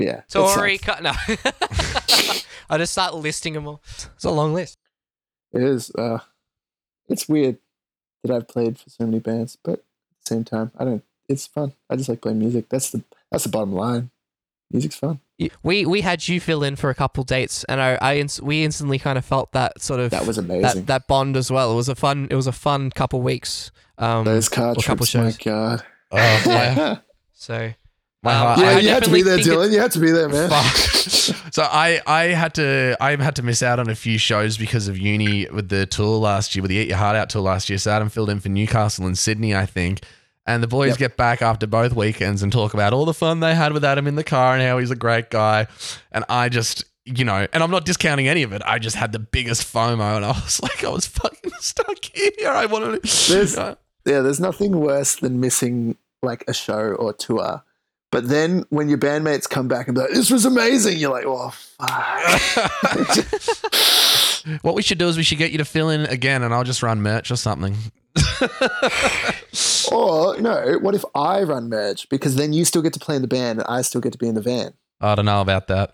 yeah, 0.01 0.19
it 0.19 0.25
Tori. 0.29 0.79
sucks. 0.79 0.99
Ky- 0.99 1.03
no, 1.05 1.13
I 2.71 2.79
just 2.79 2.93
start 2.93 3.15
listing 3.15 3.55
them 3.55 3.67
all. 3.67 3.83
It's 4.15 4.25
a 4.25 4.31
long 4.31 4.55
list. 4.55 4.79
It 5.53 5.63
is. 5.63 5.91
Uh, 5.97 6.19
it's 7.09 7.29
weird 7.29 7.59
that 8.25 8.35
I've 8.35 8.49
played 8.49 8.79
for 8.79 8.89
so 8.91 9.05
many 9.07 9.19
bands, 9.19 9.57
but 9.63 9.73
at 9.75 9.79
the 10.25 10.35
same 10.35 10.45
time, 10.45 10.71
I 10.79 10.85
don't. 10.85 11.05
It's 11.29 11.47
fun. 11.47 11.73
I 11.89 11.97
just 11.97 12.09
like 12.09 12.21
playing 12.23 12.39
music. 12.39 12.69
That's 12.69 12.91
the 12.91 13.03
that's 13.31 13.45
the 13.45 13.51
bottom 13.51 13.73
line. 13.73 14.11
Music's 14.73 14.97
fun. 14.97 15.21
We 15.63 15.85
we 15.87 16.03
had 16.03 16.29
you 16.29 16.39
fill 16.41 16.63
in 16.63 16.77
for 16.77 16.91
a 16.91 16.95
couple 16.95 17.25
dates, 17.25 17.65
and 17.65 17.81
I, 17.81 17.99
I 18.01 18.17
ins- 18.19 18.41
we 18.43 18.63
instantly 18.63 18.99
kind 18.99 19.19
of 19.19 19.25
felt 19.25 19.51
that 19.53 19.81
sort 19.81 19.99
of 19.99 20.11
That 20.11 20.27
was 20.27 20.39
amazing. 20.39 20.85
that 20.85 21.09
bond 21.09 21.37
as 21.37 21.51
well. 21.51 21.73
It 21.73 21.77
was 21.77 21.89
a 21.89 21.95
fun 21.97 22.29
it 22.31 22.35
was 22.37 22.47
a 22.47 22.53
fun 22.53 22.91
couple 22.91 23.21
weeks. 23.23 23.71
Um, 23.99 24.25
Those 24.25 24.49
car 24.49 24.73
a 24.73 24.83
couple 24.83 25.07
trips, 25.07 25.39
my 25.39 25.45
god. 25.45 25.83
Oh, 26.13 26.17
yeah, 26.17 26.99
so 27.33 27.73
my 28.23 28.35
Um, 28.35 28.39
heart. 28.47 28.59
I- 28.61 28.79
you 28.81 28.89
had 28.91 29.05
to 29.05 29.11
be 29.11 29.23
there, 29.23 29.39
Dylan. 29.39 29.73
You 29.73 29.81
had 29.81 29.93
to 29.93 29.99
be 30.01 30.11
there, 30.11 30.29
man. 30.29 30.51
Fuck. 30.51 30.77
so 31.53 31.63
I 31.63 32.01
I 32.07 32.25
had 32.25 32.55
to 32.55 32.97
I 33.01 33.17
had 33.17 33.37
to 33.37 33.43
miss 33.43 33.63
out 33.63 33.79
on 33.79 33.89
a 33.89 33.95
few 33.95 34.19
shows 34.19 34.59
because 34.59 34.89
of 34.89 34.99
uni 34.99 35.47
with 35.51 35.69
the 35.69 35.87
tour 35.87 36.19
last 36.19 36.55
year 36.55 36.63
with 36.63 36.71
the 36.71 36.77
Eat 36.77 36.89
Your 36.89 36.99
Heart 36.99 37.17
Out 37.17 37.31
tour 37.31 37.43
last 37.43 37.69
year. 37.71 37.79
So 37.79 37.91
Adam 37.91 38.09
filled 38.11 38.31
in 38.31 38.41
for 38.41 38.49
Newcastle 38.51 39.07
and 39.07 39.17
Sydney, 39.17 39.55
I 39.55 39.67
think. 39.67 40.01
And 40.47 40.63
the 40.63 40.67
boys 40.69 40.91
Yep. 40.91 40.99
get 40.99 41.17
back 41.17 41.43
after 41.43 41.67
both 41.67 41.95
weekends 41.95 42.43
and 42.43 42.51
talk 42.53 42.75
about 42.75 42.93
all 42.93 43.05
the 43.05 43.15
fun 43.15 43.41
they 43.41 43.55
had 43.55 43.73
with 43.73 43.85
Adam 43.85 44.07
in 44.07 44.17
the 44.17 44.25
car 44.25 44.55
and 44.55 44.63
how 44.63 44.79
he's 44.79 44.91
a 44.91 44.97
great 44.97 45.31
guy. 45.31 45.67
And 46.13 46.25
I 46.29 46.49
just 46.49 46.85
you 47.07 47.25
know, 47.25 47.47
and 47.53 47.63
I'm 47.63 47.71
not 47.71 47.87
discounting 47.87 48.29
any 48.29 48.43
of 48.43 48.53
it. 48.53 48.63
I 48.65 48.79
just 48.79 48.95
had 48.95 49.11
the 49.13 49.19
biggest 49.19 49.63
FOMO, 49.73 50.17
and 50.17 50.25
I 50.25 50.29
was 50.29 50.61
like, 50.63 50.85
I 50.85 50.91
was 50.91 51.07
fucking 51.07 51.51
stuck 51.61 52.05
here. 52.05 52.49
I 52.51 52.67
wanted 52.67 53.03
to. 53.03 53.33
There's- 53.33 53.57
Yeah, 53.57 54.21
there's 54.21 54.39
nothing 54.41 54.79
worse 54.81 55.17
than 55.17 55.41
missing 55.41 55.97
like 56.23 56.45
a 56.47 56.53
show 56.55 56.95
or 56.99 57.13
tour. 57.15 57.63
But 58.11 58.29
then 58.29 58.65
when 58.71 58.89
your 58.89 58.99
bandmates 58.99 59.49
come 59.49 59.69
back 59.69 59.87
and 59.87 59.95
be 59.95 60.01
like, 60.01 60.11
"This 60.11 60.31
was 60.31 60.45
amazing," 60.45 60.99
you're 60.99 61.13
like, 61.13 61.27
"Oh 61.27 61.51
fuck." 61.51 61.89
what 64.63 64.75
we 64.75 64.83
should 64.83 64.99
do 64.99 65.09
is 65.09 65.17
we 65.17 65.23
should 65.23 65.39
get 65.39 65.53
you 65.53 65.59
to 65.59 65.65
fill 65.65 65.91
in 65.91 66.03
again, 66.07 66.43
and 66.43 66.53
I'll 66.53 66.65
just 66.65 66.83
run 66.83 67.03
merch 67.03 67.31
or 67.31 67.37
something. 67.37 67.77
or 69.93 70.41
no, 70.41 70.79
what 70.81 70.95
if 70.95 71.05
I 71.15 71.43
run 71.43 71.69
merch 71.69 72.09
because 72.09 72.35
then 72.37 72.53
you 72.53 72.65
still 72.65 72.83
get 72.83 72.93
to 72.95 73.01
play 73.01 73.17
in 73.17 73.23
the 73.23 73.29
band 73.29 73.61
and 73.61 73.69
I 73.69 73.83
still 73.83 74.01
get 74.01 74.13
to 74.13 74.19
be 74.19 74.29
in 74.29 74.35
the 74.35 74.41
van. 74.41 74.75
I 75.01 75.15
don't 75.15 75.25
know 75.25 75.41
about 75.41 75.69
that. 75.69 75.91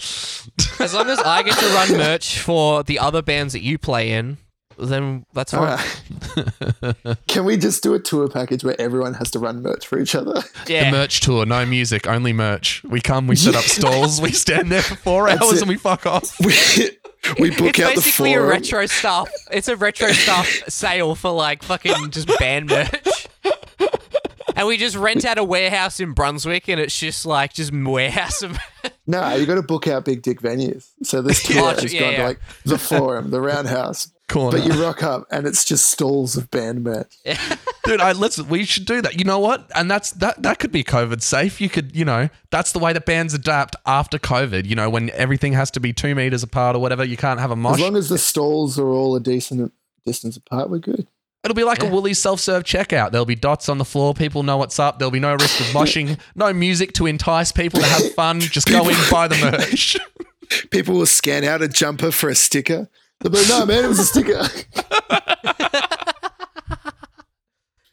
as 0.81 0.95
long 0.95 1.09
as 1.09 1.19
I 1.21 1.43
get 1.43 1.59
to 1.59 1.67
run 1.67 1.93
merch 1.99 2.41
for 2.41 2.83
the 2.83 2.99
other 2.99 3.23
bands 3.23 3.53
that 3.53 3.63
you 3.63 3.79
play 3.79 4.13
in, 4.13 4.39
then 4.79 5.25
that's 5.33 5.53
fine. 5.53 5.79
right. 6.95 7.17
Can 7.29 7.45
we 7.45 7.57
just 7.57 7.83
do 7.83 7.95
a 7.95 7.99
tour 7.99 8.29
package 8.29 8.65
where 8.65 8.79
everyone 8.81 9.15
has 9.15 9.31
to 9.33 9.39
run 9.39 9.63
merch 9.63 9.87
for 9.87 9.99
each 9.99 10.15
other? 10.15 10.43
Yeah. 10.67 10.91
The 10.91 10.97
merch 10.97 11.21
tour, 11.21 11.47
no 11.47 11.65
music, 11.65 12.09
only 12.09 12.33
merch. 12.33 12.83
We 12.83 13.01
come, 13.01 13.29
we 13.29 13.37
set 13.37 13.55
up 13.55 13.63
stalls, 13.65 14.21
we 14.21 14.33
stand 14.33 14.73
there 14.73 14.83
for 14.83 14.97
four 14.97 15.27
That's 15.29 15.41
hours 15.43 15.55
it. 15.59 15.63
and 15.63 15.69
we 15.69 15.77
fuck 15.77 16.07
off. 16.07 16.35
we, 16.41 16.53
we 17.39 17.51
book 17.51 17.69
it's 17.69 17.81
out 17.81 17.93
the 17.93 17.99
It's 17.99 18.05
basically 18.05 18.35
a 18.35 18.43
retro 18.43 18.87
stuff. 18.87 19.29
It's 19.53 19.69
a 19.69 19.77
retro 19.77 20.09
stuff 20.09 20.47
sale 20.69 21.15
for 21.15 21.31
like 21.31 21.63
fucking 21.63 22.11
just 22.11 22.29
band 22.39 22.69
merch. 22.71 23.29
And 24.57 24.67
we 24.67 24.77
just 24.79 24.97
rent 24.97 25.25
out 25.25 25.39
a 25.39 25.45
warehouse 25.45 26.01
in 26.01 26.13
Brunswick, 26.13 26.67
and 26.69 26.81
it's 26.81 26.99
just 26.99 27.27
like 27.27 27.53
just 27.53 27.73
warehouse 27.73 28.43
of. 28.43 28.59
No, 29.09 29.35
you 29.37 29.47
got 29.47 29.55
to 29.55 29.63
book 29.63 29.87
out 29.87 30.05
big 30.05 30.23
dick 30.23 30.41
venues. 30.41 30.89
So 31.05 31.23
this 31.23 31.41
tour 31.47 31.63
Oh, 31.63 31.81
has 31.81 31.95
yeah, 31.95 32.01
gone 32.01 32.11
yeah. 32.13 32.19
to 32.19 32.25
like 32.25 32.41
the 32.65 32.77
Forum, 32.79 33.31
the 33.31 33.41
Roundhouse, 33.41 34.11
Corner. 34.29 34.59
but 34.59 34.67
you 34.67 34.83
rock 34.83 35.01
up 35.05 35.27
and 35.31 35.47
it's 35.47 35.65
just 35.65 35.87
stalls 35.87 36.37
of 36.37 36.51
band 36.51 36.83
merch. 36.83 37.15
Dude, 37.85 38.01
I 38.01 38.11
let's 38.13 38.43
we 38.43 38.65
should 38.65 38.85
do 38.85 39.01
that. 39.03 39.17
You 39.17 39.25
know 39.25 39.39
what? 39.39 39.71
And 39.77 39.89
that's 39.89 40.11
that 40.13 40.43
that 40.43 40.59
could 40.59 40.73
be 40.73 40.83
COVID 40.83 41.23
safe. 41.23 41.61
You 41.61 41.69
could, 41.69 41.95
you 41.95 42.05
know, 42.05 42.29
that's 42.51 42.73
the 42.73 42.81
way 42.81 42.93
that 42.95 43.07
bands 43.07 43.33
adapt 43.33 43.77
after 43.87 44.19
COVID. 44.19 44.67
You 44.67 44.75
know, 44.75 44.91
when 44.91 45.11
everything 45.11 45.53
has 45.53 45.71
to 45.73 45.81
be 45.81 45.93
two 45.93 46.17
meters 46.17 46.43
apart 46.43 46.75
or 46.75 46.81
whatever, 46.81 47.05
you 47.05 47.17
can't 47.17 47.39
have 47.39 47.53
a 47.53 47.57
mosh. 47.57 47.75
As 47.75 47.81
long 47.81 47.97
as 47.97 48.09
the 48.09 48.19
stalls 48.19 48.77
are 48.77 48.89
all 48.89 49.15
a 49.15 49.21
decent 49.21 49.73
distance 50.05 50.37
apart, 50.37 50.69
we're 50.69 50.79
good. 50.79 51.07
It'll 51.47 51.55
be 51.55 51.63
like 51.63 51.81
Yeah. 51.81 51.89
a 51.89 51.93
Woolies 51.93 52.19
self-serve 52.19 52.65
checkout. 52.65 53.13
There'll 53.13 53.25
be 53.25 53.37
dots 53.37 53.69
on 53.69 53.79
the 53.79 53.85
floor. 53.85 54.15
People 54.15 54.43
know 54.43 54.57
what's 54.57 54.81
up. 54.81 54.99
There'll 54.99 55.13
be 55.13 55.21
no 55.21 55.33
risk 55.35 55.61
of 55.61 55.67
moshing. 55.67 56.19
No 56.35 56.53
music 56.53 56.93
to 56.95 57.07
entice 57.07 57.53
people 57.53 57.79
to 57.81 57.87
have 57.87 58.13
fun. 58.15 58.41
Just 58.57 58.69
go 58.69 58.89
in, 58.89 58.97
buy 59.11 59.29
the 59.29 59.37
merch. 59.37 59.97
People 60.71 60.95
will 60.97 61.07
scan 61.07 61.45
out 61.45 61.63
a 61.63 61.69
jumper 61.69 62.11
for 62.11 62.29
a 62.29 62.35
sticker. 62.35 62.89
They'll 63.21 63.31
be 63.31 63.39
like, 63.39 63.49
no, 63.49 63.65
man, 63.65 63.85
it 63.85 63.89
was 63.89 64.01
a 64.01 64.05
sticker. 64.05 64.43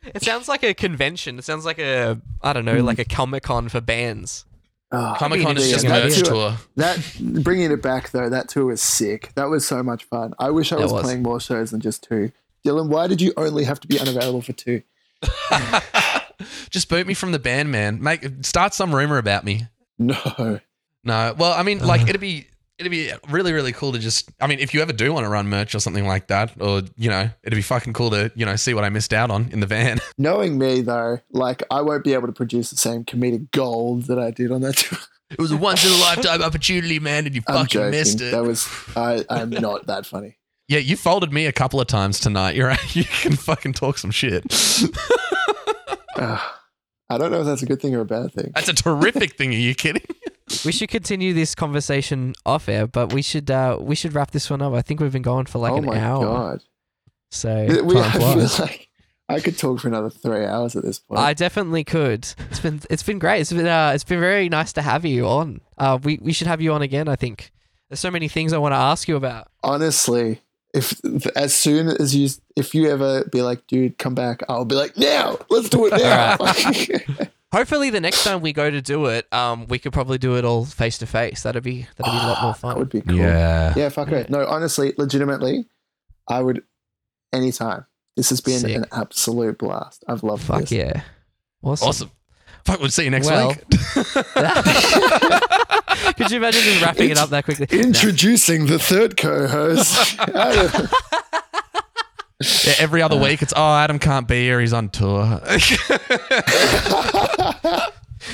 It 0.04 0.22
sounds 0.24 0.48
like 0.48 0.64
a 0.64 0.74
convention. 0.74 1.40
It 1.40 1.46
sounds 1.46 1.64
like 1.66 1.80
a 1.80 2.20
I 2.42 2.54
don't 2.54 2.66
know, 2.66 2.82
like 2.84 3.00
a 3.00 3.06
Comic 3.06 3.44
Con 3.44 3.70
for 3.70 3.82
bands. 3.82 4.46
Oh, 4.92 5.16
Comic 5.18 5.42
Con 5.42 5.58
is 5.58 5.70
just 5.72 5.88
merch 5.88 6.22
tour. 6.24 6.56
That 6.76 7.00
bringing 7.20 7.72
it 7.72 7.82
back 7.82 8.10
though, 8.12 8.30
that 8.30 8.50
tour 8.50 8.66
was 8.66 8.82
sick. 8.82 9.32
That 9.36 9.46
was 9.50 9.66
so 9.66 9.82
much 9.82 10.04
fun. 10.04 10.34
I 10.40 10.50
wish 10.50 10.72
I 10.72 10.76
was, 10.78 10.92
was. 10.92 11.04
playing 11.04 11.24
more 11.24 11.40
shows 11.40 11.72
than 11.72 11.82
just 11.82 12.04
two. 12.04 12.32
Dylan, 12.66 12.88
why 12.88 13.08
did 13.08 13.22
you 13.22 13.34
only 13.38 13.64
have 13.64 13.80
to 13.82 13.88
be 13.88 14.00
unavailable 14.00 14.42
for 14.42 14.54
two? 14.54 14.82
Just 16.70 16.90
boot 16.90 17.08
me 17.08 17.14
from 17.14 17.32
the 17.32 17.40
band, 17.40 17.72
man. 17.72 18.02
Make 18.02 18.26
start 18.42 18.74
some 18.74 18.94
rumor 18.94 19.18
about 19.18 19.44
me. 19.44 19.68
No. 20.00 20.60
No, 21.04 21.36
well, 21.38 21.54
I 21.54 21.64
mean, 21.64 21.86
like 21.86 22.02
uh. 22.02 22.06
it'd 22.08 22.22
be 22.22 22.48
it'd 22.78 22.92
be 22.92 23.12
really 23.30 23.54
really 23.54 23.72
cool 23.72 23.92
to 23.92 24.00
just. 24.00 24.30
I 24.40 24.48
mean, 24.48 24.60
if 24.60 24.74
you 24.74 24.82
ever 24.82 24.94
do 24.94 25.14
want 25.14 25.26
to 25.26 25.30
run 25.30 25.48
merch 25.48 25.76
or 25.76 25.80
something 25.80 26.08
like 26.08 26.28
that, 26.28 26.54
or 26.62 26.82
you 26.98 27.10
know, 27.10 27.30
it'd 27.44 27.56
be 27.56 27.62
fucking 27.62 27.94
cool 27.94 28.10
to 28.12 28.32
you 28.36 28.46
know 28.46 28.56
see 28.56 28.74
what 28.74 28.84
I 28.84 28.90
missed 28.90 29.14
out 29.14 29.30
on 29.30 29.50
in 29.52 29.60
the 29.60 29.66
van. 29.66 30.00
Knowing 30.18 30.58
me 30.58 30.82
though, 30.82 31.20
like 31.32 31.64
I 31.70 31.82
won't 31.82 32.04
be 32.04 32.14
able 32.14 32.28
to 32.28 32.34
produce 32.34 32.70
the 32.70 32.78
same 32.78 33.04
comedic 33.04 33.52
gold 33.52 34.04
that 34.04 34.20
I 34.20 34.32
did 34.32 34.52
on 34.52 34.62
that 34.62 34.78
tour. 34.78 35.00
It 35.30 35.40
was 35.40 35.52
a 35.52 35.58
once 35.58 35.86
in 35.86 35.92
a 35.92 36.02
lifetime 36.02 36.42
opportunity, 36.42 37.00
man, 37.00 37.26
and 37.26 37.36
you 37.36 37.42
I'm 37.48 37.56
fucking 37.56 37.68
joking. 37.70 37.92
missed 37.92 38.22
it. 38.22 38.32
That 38.32 38.44
was 38.44 38.68
I. 38.96 39.26
I'm 39.30 39.50
not 39.50 39.88
that 39.88 40.06
funny. 40.06 40.38
Yeah, 40.68 40.80
you 40.80 40.96
folded 40.98 41.32
me 41.34 41.46
a 41.46 41.52
couple 41.52 41.80
of 41.82 41.88
times 41.88 42.20
tonight. 42.20 42.56
You're. 42.56 42.74
You 42.94 43.04
can 43.06 43.36
fucking 43.36 43.74
talk 43.74 43.98
some 43.98 44.12
shit. 44.12 44.44
Ugh. 46.18 46.40
I 47.10 47.18
don't 47.18 47.32
know 47.32 47.42
if 47.42 47.46
that's 47.46 47.62
a 47.62 47.66
good 47.66 47.82
thing 47.82 47.94
or 47.96 48.00
a 48.00 48.06
bad 48.06 48.34
thing. 48.34 48.52
That's 48.56 48.70
a 48.70 48.74
terrific 48.74 49.36
thing. 49.38 49.50
Are 49.52 49.58
you 49.58 49.76
kidding? 49.76 50.04
We 50.66 50.72
should 50.72 50.90
continue 50.90 51.34
this 51.34 51.56
conversation 51.56 52.34
off 52.46 52.70
air, 52.70 52.86
but 52.86 53.12
we 53.12 53.22
should 53.24 53.50
uh, 53.50 53.78
we 53.82 53.96
should 53.96 54.14
wrap 54.14 54.32
this 54.32 54.50
one 54.50 54.62
up. 54.62 54.74
I 54.74 54.82
think 54.82 55.00
we've 55.00 55.12
been 55.12 55.22
going 55.24 55.46
for 55.46 55.58
like 55.58 55.72
oh 55.72 55.78
an 55.78 55.86
my 55.86 55.98
hour. 56.00 56.24
god. 56.24 56.64
So 57.32 57.66
We, 57.84 57.98
I 57.98 58.12
flies. 58.12 58.58
feel 58.58 58.66
like 58.66 58.90
I 59.30 59.40
could 59.40 59.58
talk 59.58 59.80
for 59.80 59.88
another 59.88 60.10
three 60.12 60.46
hours 60.46 60.76
at 60.76 60.84
this 60.84 61.00
point. 61.00 61.20
I 61.20 61.34
definitely 61.34 61.84
could. 61.84 62.28
It's 62.52 62.60
been 62.60 62.82
it's 62.90 63.02
been 63.04 63.20
great. 63.20 63.40
It's 63.42 63.52
been 63.54 63.66
uh, 63.66 63.94
it's 63.96 64.04
been 64.04 64.20
very 64.20 64.48
nice 64.48 64.74
to 64.74 64.82
have 64.84 65.06
you 65.06 65.26
on. 65.28 65.62
Uh, 65.78 65.98
we 66.04 66.20
we 66.22 66.34
should 66.34 66.48
have 66.48 66.62
you 66.62 66.72
on 66.74 66.82
again. 66.84 67.08
I 67.08 67.16
think 67.16 67.52
there's 67.90 68.02
so 68.02 68.12
many 68.12 68.28
things 68.28 68.54
I 68.54 68.58
want 68.60 68.74
to 68.74 68.78
ask 68.78 69.08
you 69.08 69.16
about. 69.16 69.48
Honestly, 69.64 70.42
if 70.74 71.00
as 71.36 71.54
soon 71.54 71.88
as 71.88 72.16
you 72.16 72.30
if 72.56 72.74
you 72.74 72.90
ever 72.90 73.24
be 73.26 73.42
like, 73.42 73.66
dude, 73.68 73.98
come 73.98 74.16
back, 74.16 74.42
I'll 74.50 74.66
be 74.66 74.76
like, 74.76 74.98
now, 74.98 75.38
let's 75.50 75.70
do 75.70 75.88
it 75.88 75.94
now. 75.98 76.38
Hopefully, 77.54 77.92
the 77.92 78.02
next 78.02 78.24
time 78.24 78.42
we 78.42 78.52
go 78.52 78.72
to 78.72 78.82
do 78.82 79.06
it, 79.06 79.32
um, 79.32 79.68
we 79.68 79.78
could 79.78 79.94
probably 79.94 80.18
do 80.18 80.38
it 80.38 80.44
all 80.46 80.66
face 80.66 80.98
to 80.98 81.06
face. 81.06 81.44
That'd 81.44 81.62
be 81.64 81.88
that'd 81.98 82.12
be 82.12 82.18
a 82.18 82.28
lot 82.28 82.42
more 82.42 82.54
fun 82.56 82.74
that 82.74 82.80
would 82.80 82.90
be 82.90 83.02
cool. 83.02 83.16
Yeah. 83.16 83.74
Yeah, 83.76 83.90
fuck 83.90 84.08
it. 84.12 84.30
No, 84.32 84.44
honestly, 84.48 84.94
legitimately, 84.98 85.66
I 86.28 86.42
would 86.42 86.64
anytime. 87.32 87.86
This 88.16 88.30
has 88.30 88.42
been 88.42 88.60
Sick. 88.60 88.76
an 88.76 88.86
absolute 88.92 89.58
blast. 89.60 90.04
I've 90.08 90.24
loved 90.24 90.44
Fuck 90.44 90.62
this. 90.62 90.72
yeah, 90.72 91.02
awesome. 91.62 91.88
Awesome. 91.90 92.12
Fuck, 92.66 92.80
we'll 92.80 92.90
see 92.90 93.04
you 93.04 93.10
next 93.10 93.28
Well- 93.28 93.50
week. 93.50 93.60
Could 96.16 96.32
you 96.32 96.38
imagine 96.38 96.62
just 96.62 96.82
wrapping 96.84 97.10
it 97.10 97.18
up 97.18 97.30
that 97.30 97.44
quickly? 97.46 97.68
Introducing 97.78 98.66
the 98.68 98.80
third 98.80 99.18
co-host. 99.18 100.20
Yeah, 102.66 102.74
every 102.80 103.02
other 103.02 103.18
week, 103.18 103.42
it's 103.42 103.54
oh 103.56 103.76
Adam 103.76 104.00
can't 104.00 104.28
be 104.28 104.42
here. 104.42 104.60
He's 104.60 104.74
on 104.74 104.90
tour. 104.90 105.40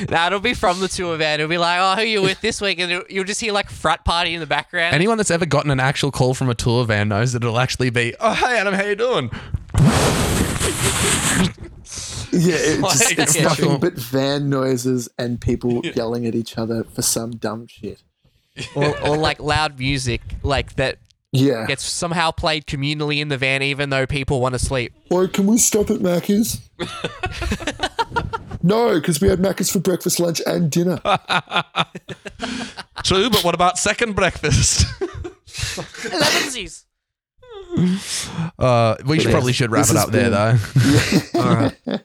Nah, 0.09 0.27
it'll 0.27 0.39
be 0.39 0.53
from 0.55 0.79
the 0.79 0.87
tour 0.87 1.15
van. 1.17 1.39
It'll 1.39 1.49
be 1.49 1.57
like, 1.59 1.79
oh, 1.79 1.95
who 2.01 2.07
you 2.07 2.21
with 2.23 2.41
this 2.41 2.59
week? 2.61 2.79
And 2.79 3.03
you'll 3.09 3.23
just 3.23 3.39
hear 3.41 3.51
like 3.53 3.69
frat 3.69 4.03
party 4.05 4.33
in 4.33 4.39
the 4.39 4.47
background. 4.47 4.95
Anyone 4.95 5.17
that's 5.17 5.29
ever 5.31 5.45
gotten 5.45 5.69
an 5.69 5.79
actual 5.79 6.09
call 6.11 6.33
from 6.33 6.49
a 6.49 6.55
tour 6.55 6.85
van 6.85 7.09
knows 7.09 7.33
that 7.33 7.43
it'll 7.43 7.59
actually 7.59 7.89
be, 7.91 8.15
oh 8.19 8.33
hey 8.33 8.57
Adam, 8.57 8.73
how 8.73 8.83
you 8.85 8.95
doing? 8.95 9.29
Yeah, 12.31 12.55
it's, 12.57 12.81
Like, 12.81 12.97
just, 12.97 13.11
it's 13.19 13.35
yeah, 13.35 13.43
nothing 13.43 13.65
sure. 13.69 13.79
but 13.79 13.93
van 13.93 14.49
noises 14.49 15.09
and 15.17 15.39
people 15.41 15.81
yelling 15.85 16.25
at 16.25 16.35
each 16.35 16.57
other 16.57 16.83
for 16.83 17.01
some 17.01 17.31
dumb 17.31 17.67
shit. 17.67 18.01
or, 18.75 18.97
or 19.07 19.17
like 19.17 19.39
loud 19.39 19.79
music, 19.79 20.21
like 20.43 20.75
that 20.75 20.97
Yeah. 21.31 21.65
gets 21.65 21.83
somehow 21.83 22.31
played 22.31 22.65
communally 22.65 23.19
in 23.21 23.29
the 23.29 23.37
van, 23.37 23.63
even 23.63 23.89
though 23.89 24.05
people 24.05 24.41
want 24.41 24.53
to 24.53 24.59
sleep. 24.59 24.93
Or 25.09 25.27
can 25.27 25.47
we 25.47 25.57
stop 25.57 25.89
at 25.89 25.99
Macca's? 25.99 26.59
no, 28.63 28.95
because 28.95 29.21
we 29.21 29.29
had 29.29 29.39
Macca's 29.39 29.71
for 29.71 29.79
breakfast, 29.79 30.19
lunch, 30.19 30.41
and 30.45 30.69
dinner. 30.69 30.99
True, 33.03 33.29
but 33.29 33.43
what 33.43 33.55
about 33.55 33.77
second 33.77 34.15
breakfast? 34.15 34.85
Elevensies. 35.47 36.83
uh, 38.57 38.95
we 39.05 39.17
should 39.19 39.25
Yes, 39.25 39.33
probably 39.33 39.53
should 39.53 39.71
wrap 39.71 39.85
this 39.85 39.91
it 39.91 39.97
has 39.97 40.05
up 40.05 40.11
there 40.11 40.31
been- 40.31 40.59
though. 41.85 41.99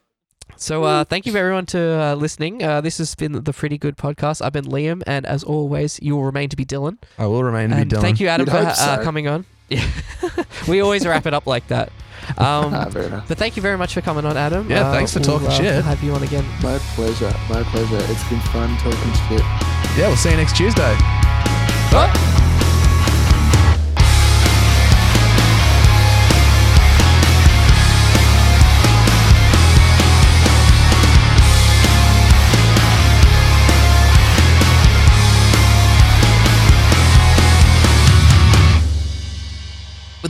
So 0.56 0.84
uh, 0.84 1.04
thank 1.04 1.26
you 1.26 1.32
everyone 1.38 1.66
to 1.66 1.80
uh, 1.80 2.14
listening. 2.14 2.62
Uh, 2.62 2.80
this 2.80 2.98
has 2.98 3.14
been 3.14 3.32
the 3.32 3.52
Pretty 3.52 3.78
Good 3.78 3.96
Podcast. 3.96 4.42
I've 4.44 4.52
been 4.52 4.66
Liam, 4.66 5.02
and 5.06 5.26
as 5.26 5.42
always, 5.44 5.98
you 6.02 6.16
will 6.16 6.24
remain 6.24 6.48
to 6.48 6.56
be 6.56 6.64
Dylan. 6.64 6.98
I 7.18 7.26
will 7.26 7.44
remain 7.44 7.70
to 7.70 7.76
be 7.76 7.84
Dylan. 7.84 8.00
thank 8.00 8.20
you, 8.20 8.28
Adam, 8.28 8.46
You'd 8.46 8.52
for 8.52 8.58
hope 8.58 8.68
uh, 8.68 8.96
so. 8.96 9.02
coming 9.04 9.28
on. 9.28 9.44
Yeah, 9.68 9.86
we 10.68 10.80
always 10.80 11.06
wrap 11.06 11.26
it 11.26 11.34
up 11.34 11.46
like 11.46 11.66
that. 11.68 11.88
Um, 12.38 12.72
ah, 12.72 13.24
but 13.28 13.36
thank 13.36 13.56
you 13.56 13.62
very 13.62 13.76
much 13.76 13.92
for 13.92 14.00
coming 14.00 14.24
on, 14.24 14.36
Adam. 14.36 14.70
Yeah, 14.70 14.92
thanks 14.92 15.12
for 15.12 15.20
talking 15.20 15.48
we'll, 15.48 15.56
uh, 15.56 15.58
shit. 15.58 15.84
Have 15.84 16.02
you 16.02 16.12
on 16.14 16.22
again. 16.22 16.44
My 16.62 16.78
pleasure. 16.94 17.32
My 17.48 17.62
pleasure. 17.64 17.98
It's 18.12 18.28
been 18.28 18.40
fun 18.40 18.76
talking 18.78 19.12
shit. 19.28 19.40
Yeah, 19.98 20.08
we'll 20.08 20.16
see 20.16 20.30
you 20.30 20.36
next 20.36 20.56
Tuesday. 20.56 20.96
with 21.92 22.43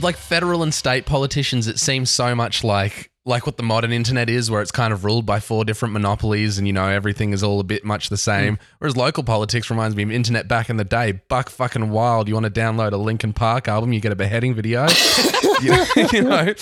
like 0.04 0.16
federal 0.16 0.62
and 0.62 0.72
state 0.72 1.06
politicians, 1.06 1.66
it 1.66 1.78
seems 1.78 2.10
so 2.10 2.34
much 2.34 2.62
like 2.62 3.10
like 3.26 3.46
what 3.46 3.56
the 3.56 3.62
modern 3.62 3.90
internet 3.90 4.28
is, 4.28 4.50
where 4.50 4.60
it's 4.60 4.70
kind 4.70 4.92
of 4.92 5.02
ruled 5.04 5.24
by 5.24 5.40
four 5.40 5.64
different 5.64 5.94
monopolies, 5.94 6.58
and 6.58 6.66
you 6.66 6.72
know 6.74 6.86
everything 6.88 7.32
is 7.32 7.42
all 7.42 7.58
a 7.58 7.64
bit 7.64 7.82
much 7.84 8.10
the 8.10 8.18
same. 8.18 8.56
Mm. 8.56 8.60
Whereas 8.78 8.96
local 8.96 9.24
politics 9.24 9.70
reminds 9.70 9.96
me 9.96 10.02
of 10.02 10.10
internet 10.10 10.46
back 10.46 10.68
in 10.68 10.76
the 10.76 10.84
day, 10.84 11.12
buck 11.28 11.48
fucking 11.48 11.88
wild. 11.90 12.28
You 12.28 12.34
want 12.34 12.44
to 12.44 12.50
download 12.52 12.92
a 12.92 12.96
Linkin 12.98 13.32
Park 13.32 13.66
album, 13.66 13.92
you 13.94 14.00
get 14.00 14.12
a 14.12 14.16
beheading 14.16 14.54
video. 14.54 14.86
you, 15.62 15.70
know, 15.70 15.84
you 16.12 16.22
know, 16.22 16.54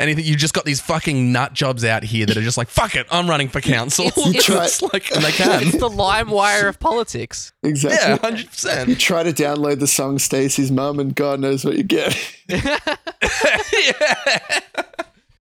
anything. 0.00 0.24
You 0.24 0.34
just 0.34 0.54
got 0.54 0.64
these 0.64 0.80
fucking 0.80 1.30
nut 1.30 1.52
jobs 1.52 1.84
out 1.84 2.02
here 2.02 2.26
that 2.26 2.36
are 2.36 2.42
just 2.42 2.58
like, 2.58 2.68
fuck 2.68 2.96
it, 2.96 3.06
I'm 3.12 3.28
running 3.30 3.48
for 3.48 3.60
council. 3.60 4.06
It's- 4.06 4.44
try- 4.44 4.64
It's 4.64 4.82
like, 4.92 5.14
and 5.14 5.24
they 5.24 5.30
can. 5.32 5.62
It's 5.62 5.78
the 5.78 5.88
LimeWire 5.88 6.68
of 6.68 6.80
politics. 6.80 7.52
Exactly. 7.62 7.98
Yeah, 8.08 8.16
hundred 8.18 8.40
You 8.40 8.46
percent. 8.48 9.00
try 9.00 9.22
to 9.22 9.32
download 9.32 9.78
the 9.78 9.86
song 9.86 10.18
Stacy's 10.18 10.72
Mum, 10.72 10.98
and 10.98 11.14
God 11.14 11.38
knows 11.38 11.64
what 11.64 11.76
you 11.76 11.84
get. 11.84 12.16
Yeah. 12.48 12.78